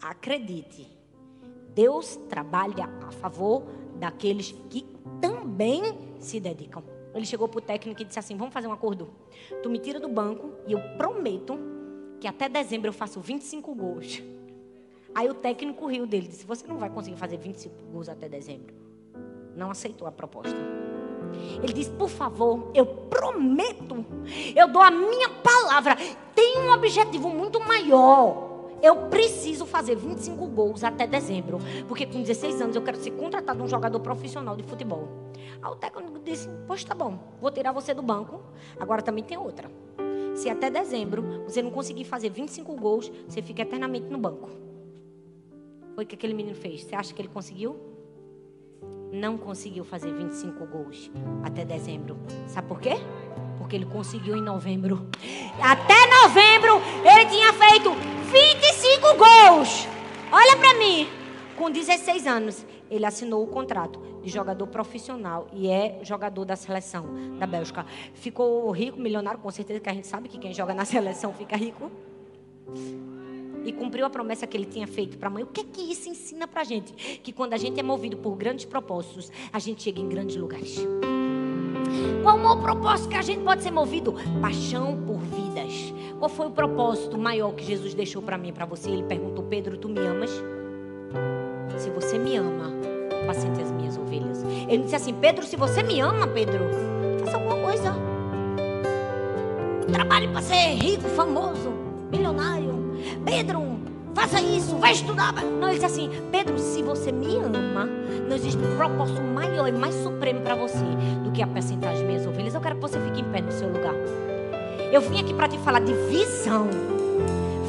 Acredite, 0.00 0.86
Deus 1.74 2.16
trabalha 2.28 2.88
a 3.06 3.10
favor 3.12 3.64
daqueles 3.96 4.54
que 4.70 4.86
também 5.20 5.82
se 6.18 6.40
dedicam. 6.40 6.82
Ele 7.14 7.24
chegou 7.24 7.48
para 7.48 7.58
o 7.58 7.62
técnico 7.62 8.02
e 8.02 8.04
disse 8.04 8.18
assim: 8.18 8.36
Vamos 8.36 8.52
fazer 8.52 8.66
um 8.66 8.72
acordo. 8.72 9.08
Tu 9.62 9.70
me 9.70 9.78
tira 9.78 9.98
do 9.98 10.08
banco 10.08 10.52
e 10.66 10.72
eu 10.72 10.80
prometo 10.98 11.58
que 12.20 12.26
até 12.26 12.48
dezembro 12.48 12.88
eu 12.88 12.92
faço 12.92 13.20
25 13.20 13.74
gols. 13.74 14.22
Aí 15.14 15.28
o 15.30 15.34
técnico 15.34 15.86
riu 15.86 16.06
dele, 16.06 16.28
disse: 16.28 16.44
Você 16.44 16.66
não 16.66 16.76
vai 16.76 16.90
conseguir 16.90 17.16
fazer 17.16 17.38
25 17.38 17.74
gols 17.90 18.08
até 18.08 18.28
dezembro. 18.28 18.74
Não 19.56 19.70
aceitou 19.70 20.06
a 20.06 20.12
proposta. 20.12 20.56
Ele 21.62 21.72
disse: 21.72 21.90
Por 21.90 22.10
favor, 22.10 22.70
eu 22.74 22.84
prometo, 22.84 24.04
eu 24.54 24.68
dou 24.68 24.82
a 24.82 24.90
minha 24.90 25.30
palavra. 25.30 25.96
Tem 26.34 26.58
um 26.58 26.72
objetivo 26.72 27.30
muito 27.30 27.58
maior. 27.60 28.45
Eu 28.82 29.08
preciso 29.08 29.64
fazer 29.64 29.96
25 29.96 30.46
gols 30.48 30.84
até 30.84 31.06
dezembro, 31.06 31.58
porque 31.88 32.06
com 32.06 32.20
16 32.20 32.60
anos 32.60 32.76
eu 32.76 32.82
quero 32.82 32.98
ser 32.98 33.12
contratado 33.12 33.62
um 33.62 33.68
jogador 33.68 34.00
profissional 34.00 34.56
de 34.56 34.62
futebol. 34.62 35.08
Aí 35.62 35.70
o 35.70 35.76
técnico 35.76 36.18
disse: 36.18 36.48
Poxa, 36.66 36.86
tá 36.86 36.94
bom, 36.94 37.18
vou 37.40 37.50
tirar 37.50 37.72
você 37.72 37.94
do 37.94 38.02
banco. 38.02 38.40
Agora 38.78 39.02
também 39.02 39.24
tem 39.24 39.38
outra. 39.38 39.70
Se 40.34 40.50
até 40.50 40.68
dezembro 40.68 41.44
você 41.44 41.62
não 41.62 41.70
conseguir 41.70 42.04
fazer 42.04 42.28
25 42.28 42.76
gols, 42.76 43.10
você 43.26 43.40
fica 43.40 43.62
eternamente 43.62 44.06
no 44.10 44.18
banco. 44.18 44.50
Foi 45.94 46.04
o 46.04 46.06
que 46.06 46.14
aquele 46.14 46.34
menino 46.34 46.54
fez. 46.54 46.82
Você 46.82 46.94
acha 46.94 47.14
que 47.14 47.22
ele 47.22 47.28
conseguiu? 47.28 47.76
Não 49.10 49.38
conseguiu 49.38 49.82
fazer 49.82 50.12
25 50.12 50.66
gols 50.66 51.10
até 51.42 51.64
dezembro. 51.64 52.18
Sabe 52.46 52.68
por 52.68 52.78
quê? 52.80 52.96
Porque 53.66 53.74
ele 53.74 53.86
conseguiu 53.86 54.36
em 54.36 54.40
novembro. 54.40 55.08
Até 55.60 55.94
novembro 56.22 56.80
ele 57.04 57.26
tinha 57.26 57.52
feito 57.52 57.92
25 58.30 59.16
gols. 59.16 59.88
Olha 60.30 60.56
para 60.56 60.74
mim. 60.74 61.08
Com 61.56 61.68
16 61.68 62.28
anos, 62.28 62.64
ele 62.88 63.04
assinou 63.04 63.42
o 63.42 63.48
contrato 63.48 63.98
de 64.22 64.30
jogador 64.30 64.68
profissional 64.68 65.48
e 65.52 65.68
é 65.68 65.98
jogador 66.04 66.44
da 66.44 66.54
seleção 66.54 67.36
da 67.40 67.46
Bélgica. 67.46 67.84
Ficou 68.14 68.70
rico, 68.70 69.00
milionário, 69.00 69.40
com 69.40 69.50
certeza 69.50 69.80
que 69.80 69.88
a 69.88 69.94
gente 69.94 70.06
sabe 70.06 70.28
que 70.28 70.38
quem 70.38 70.54
joga 70.54 70.72
na 70.72 70.84
seleção 70.84 71.34
fica 71.34 71.56
rico. 71.56 71.90
E 73.66 73.72
cumpriu 73.72 74.06
a 74.06 74.10
promessa 74.10 74.46
que 74.46 74.56
ele 74.56 74.64
tinha 74.64 74.86
feito 74.86 75.18
para 75.18 75.28
a 75.28 75.30
mãe. 75.30 75.42
O 75.42 75.46
que 75.48 75.60
é 75.60 75.64
que 75.64 75.82
isso 75.82 76.08
ensina 76.08 76.46
para 76.46 76.60
a 76.60 76.64
gente? 76.64 76.92
Que 77.18 77.32
quando 77.32 77.52
a 77.52 77.56
gente 77.56 77.78
é 77.78 77.82
movido 77.82 78.16
por 78.16 78.36
grandes 78.36 78.64
propósitos, 78.64 79.30
a 79.52 79.58
gente 79.58 79.82
chega 79.82 80.00
em 80.00 80.08
grandes 80.08 80.36
lugares. 80.36 80.86
Qual 82.22 82.38
o 82.38 82.62
propósito 82.62 83.08
que 83.08 83.16
a 83.16 83.22
gente 83.22 83.42
pode 83.42 83.62
ser 83.62 83.70
movido? 83.70 84.14
Paixão 84.40 85.02
por 85.06 85.18
vidas. 85.18 85.92
Qual 86.18 86.28
foi 86.28 86.46
o 86.46 86.50
propósito 86.50 87.18
maior 87.18 87.52
que 87.54 87.64
Jesus 87.64 87.92
deixou 87.92 88.22
para 88.22 88.38
mim 88.38 88.52
para 88.52 88.64
você? 88.64 88.90
Ele 88.90 89.02
perguntou: 89.02 89.44
Pedro, 89.44 89.76
tu 89.76 89.88
me 89.88 90.00
amas? 90.00 90.30
Se 91.76 91.90
você 91.90 92.18
me 92.18 92.36
ama, 92.36 92.72
paciente 93.26 93.60
as 93.60 93.70
minhas 93.70 93.98
ovelhas. 93.98 94.42
Ele 94.68 94.84
disse 94.84 94.96
assim: 94.96 95.14
Pedro, 95.14 95.44
se 95.44 95.56
você 95.56 95.82
me 95.82 96.00
ama, 96.00 96.26
Pedro, 96.26 96.64
faça 97.20 97.36
alguma 97.36 97.56
coisa. 97.56 97.94
Trabalhe 99.92 100.28
para 100.28 100.42
ser 100.42 100.74
rico, 100.74 101.08
famoso, 101.10 101.70
milionário. 102.10 102.75
Pedro, 103.24 103.78
faça 104.14 104.40
isso, 104.40 104.76
vai 104.76 104.92
estudar. 104.92 105.32
Não, 105.32 105.68
ele 105.68 105.78
disse 105.78 105.86
assim: 105.86 106.10
Pedro, 106.30 106.58
se 106.58 106.82
você 106.82 107.12
me 107.12 107.36
ama, 107.36 107.88
não 108.28 108.36
existe 108.36 108.62
um 108.62 108.76
propósito 108.76 109.20
maior 109.22 109.68
e 109.68 109.72
mais 109.72 109.94
supremo 109.94 110.40
para 110.40 110.54
você 110.54 110.84
do 111.24 111.30
que 111.32 111.42
apacentar 111.42 111.92
as 111.92 112.02
minhas 112.02 112.26
ovelhas. 112.26 112.54
Eu 112.54 112.60
quero 112.60 112.76
que 112.76 112.82
você 112.82 112.98
fique 113.00 113.20
em 113.20 113.24
pé 113.24 113.40
no 113.40 113.52
seu 113.52 113.68
lugar. 113.68 113.94
Eu 114.92 115.00
vim 115.00 115.20
aqui 115.20 115.34
para 115.34 115.48
te 115.48 115.58
falar 115.58 115.80
de 115.80 115.92
visão. 116.08 116.68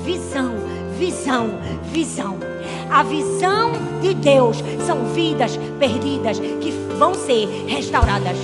Visão, 0.04 0.54
visão, 0.98 1.50
visão. 1.92 2.38
A 2.90 3.04
visão 3.04 3.74
de 4.02 4.14
Deus 4.14 4.64
são 4.86 5.06
vidas 5.14 5.58
perdidas 5.80 6.40
que 6.40 6.72
vão 6.98 7.14
ser 7.14 7.46
restauradas. 7.68 8.38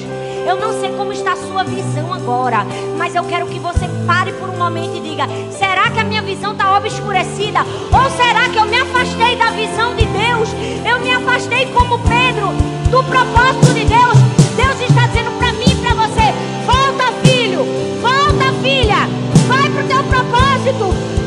Eu 0.46 0.58
não 0.58 0.80
sei 0.80 0.92
como 0.92 1.14
está 1.14 1.34
a 1.34 1.38
sua 1.38 1.64
visão 1.64 2.14
agora, 2.14 2.66
mas 2.98 3.16
eu 3.16 3.24
quero 3.24 3.48
que 3.48 3.60
você 3.60 3.88
pare 4.06 4.34
por 4.34 4.50
um 4.50 4.58
momento 4.58 4.98
e 4.98 5.02
diga: 5.02 5.26
será 5.52 5.90
que 5.90 6.00
a 6.00 6.04
minha 6.04 6.22
visão 6.22 6.52
está 6.52 6.78
obscurecida? 6.78 7.60
Ou 7.92 8.10
será 8.12 8.50
que 8.50 8.58
eu 8.58 8.66
me 8.66 8.78
afastei 8.78 9.36
da 9.36 9.52
visão 9.52 9.96
de 9.96 10.06
Deus? 10.06 10.50
Eu 10.86 11.00
me 11.00 11.12
afastei 11.12 11.66
como 11.68 12.00
Pedro 12.00 12.50
do 12.92 13.04
propósito 13.04 13.74
de 13.74 13.86
Deus. 13.86 14.18
Deus 14.56 14.82
está 14.82 15.08
dizendo 15.08 15.32
para 15.40 15.54
mim 15.54 15.72
e 15.72 15.76
para 15.76 15.94
você: 15.96 16.34
volta, 16.66 17.12
filho, 17.24 17.66
volta, 18.02 18.54
filha, 18.62 19.08
vai 19.48 19.70
para 19.70 19.84
o 19.84 19.88
teu 19.88 20.04
propósito. 20.04 21.23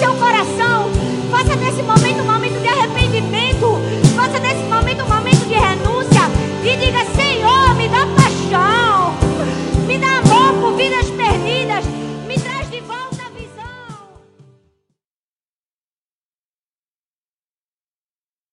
seu 0.00 0.14
coração. 0.14 0.90
Faça 1.30 1.54
nesse 1.56 1.82
momento 1.82 2.22
um 2.22 2.32
momento 2.32 2.58
de 2.58 2.68
arrependimento. 2.68 3.78
Faça 4.16 4.38
nesse 4.38 4.64
momento 4.64 5.04
um 5.04 5.08
momento 5.08 5.46
de 5.46 5.54
renúncia. 5.54 6.22
E 6.64 6.76
diga: 6.78 7.04
Senhor, 7.14 7.74
me 7.74 7.86
dá 7.86 8.06
paixão. 8.16 9.14
Me 9.86 9.98
dá 9.98 10.18
amor 10.18 10.54
por 10.60 10.76
vidas 10.76 11.10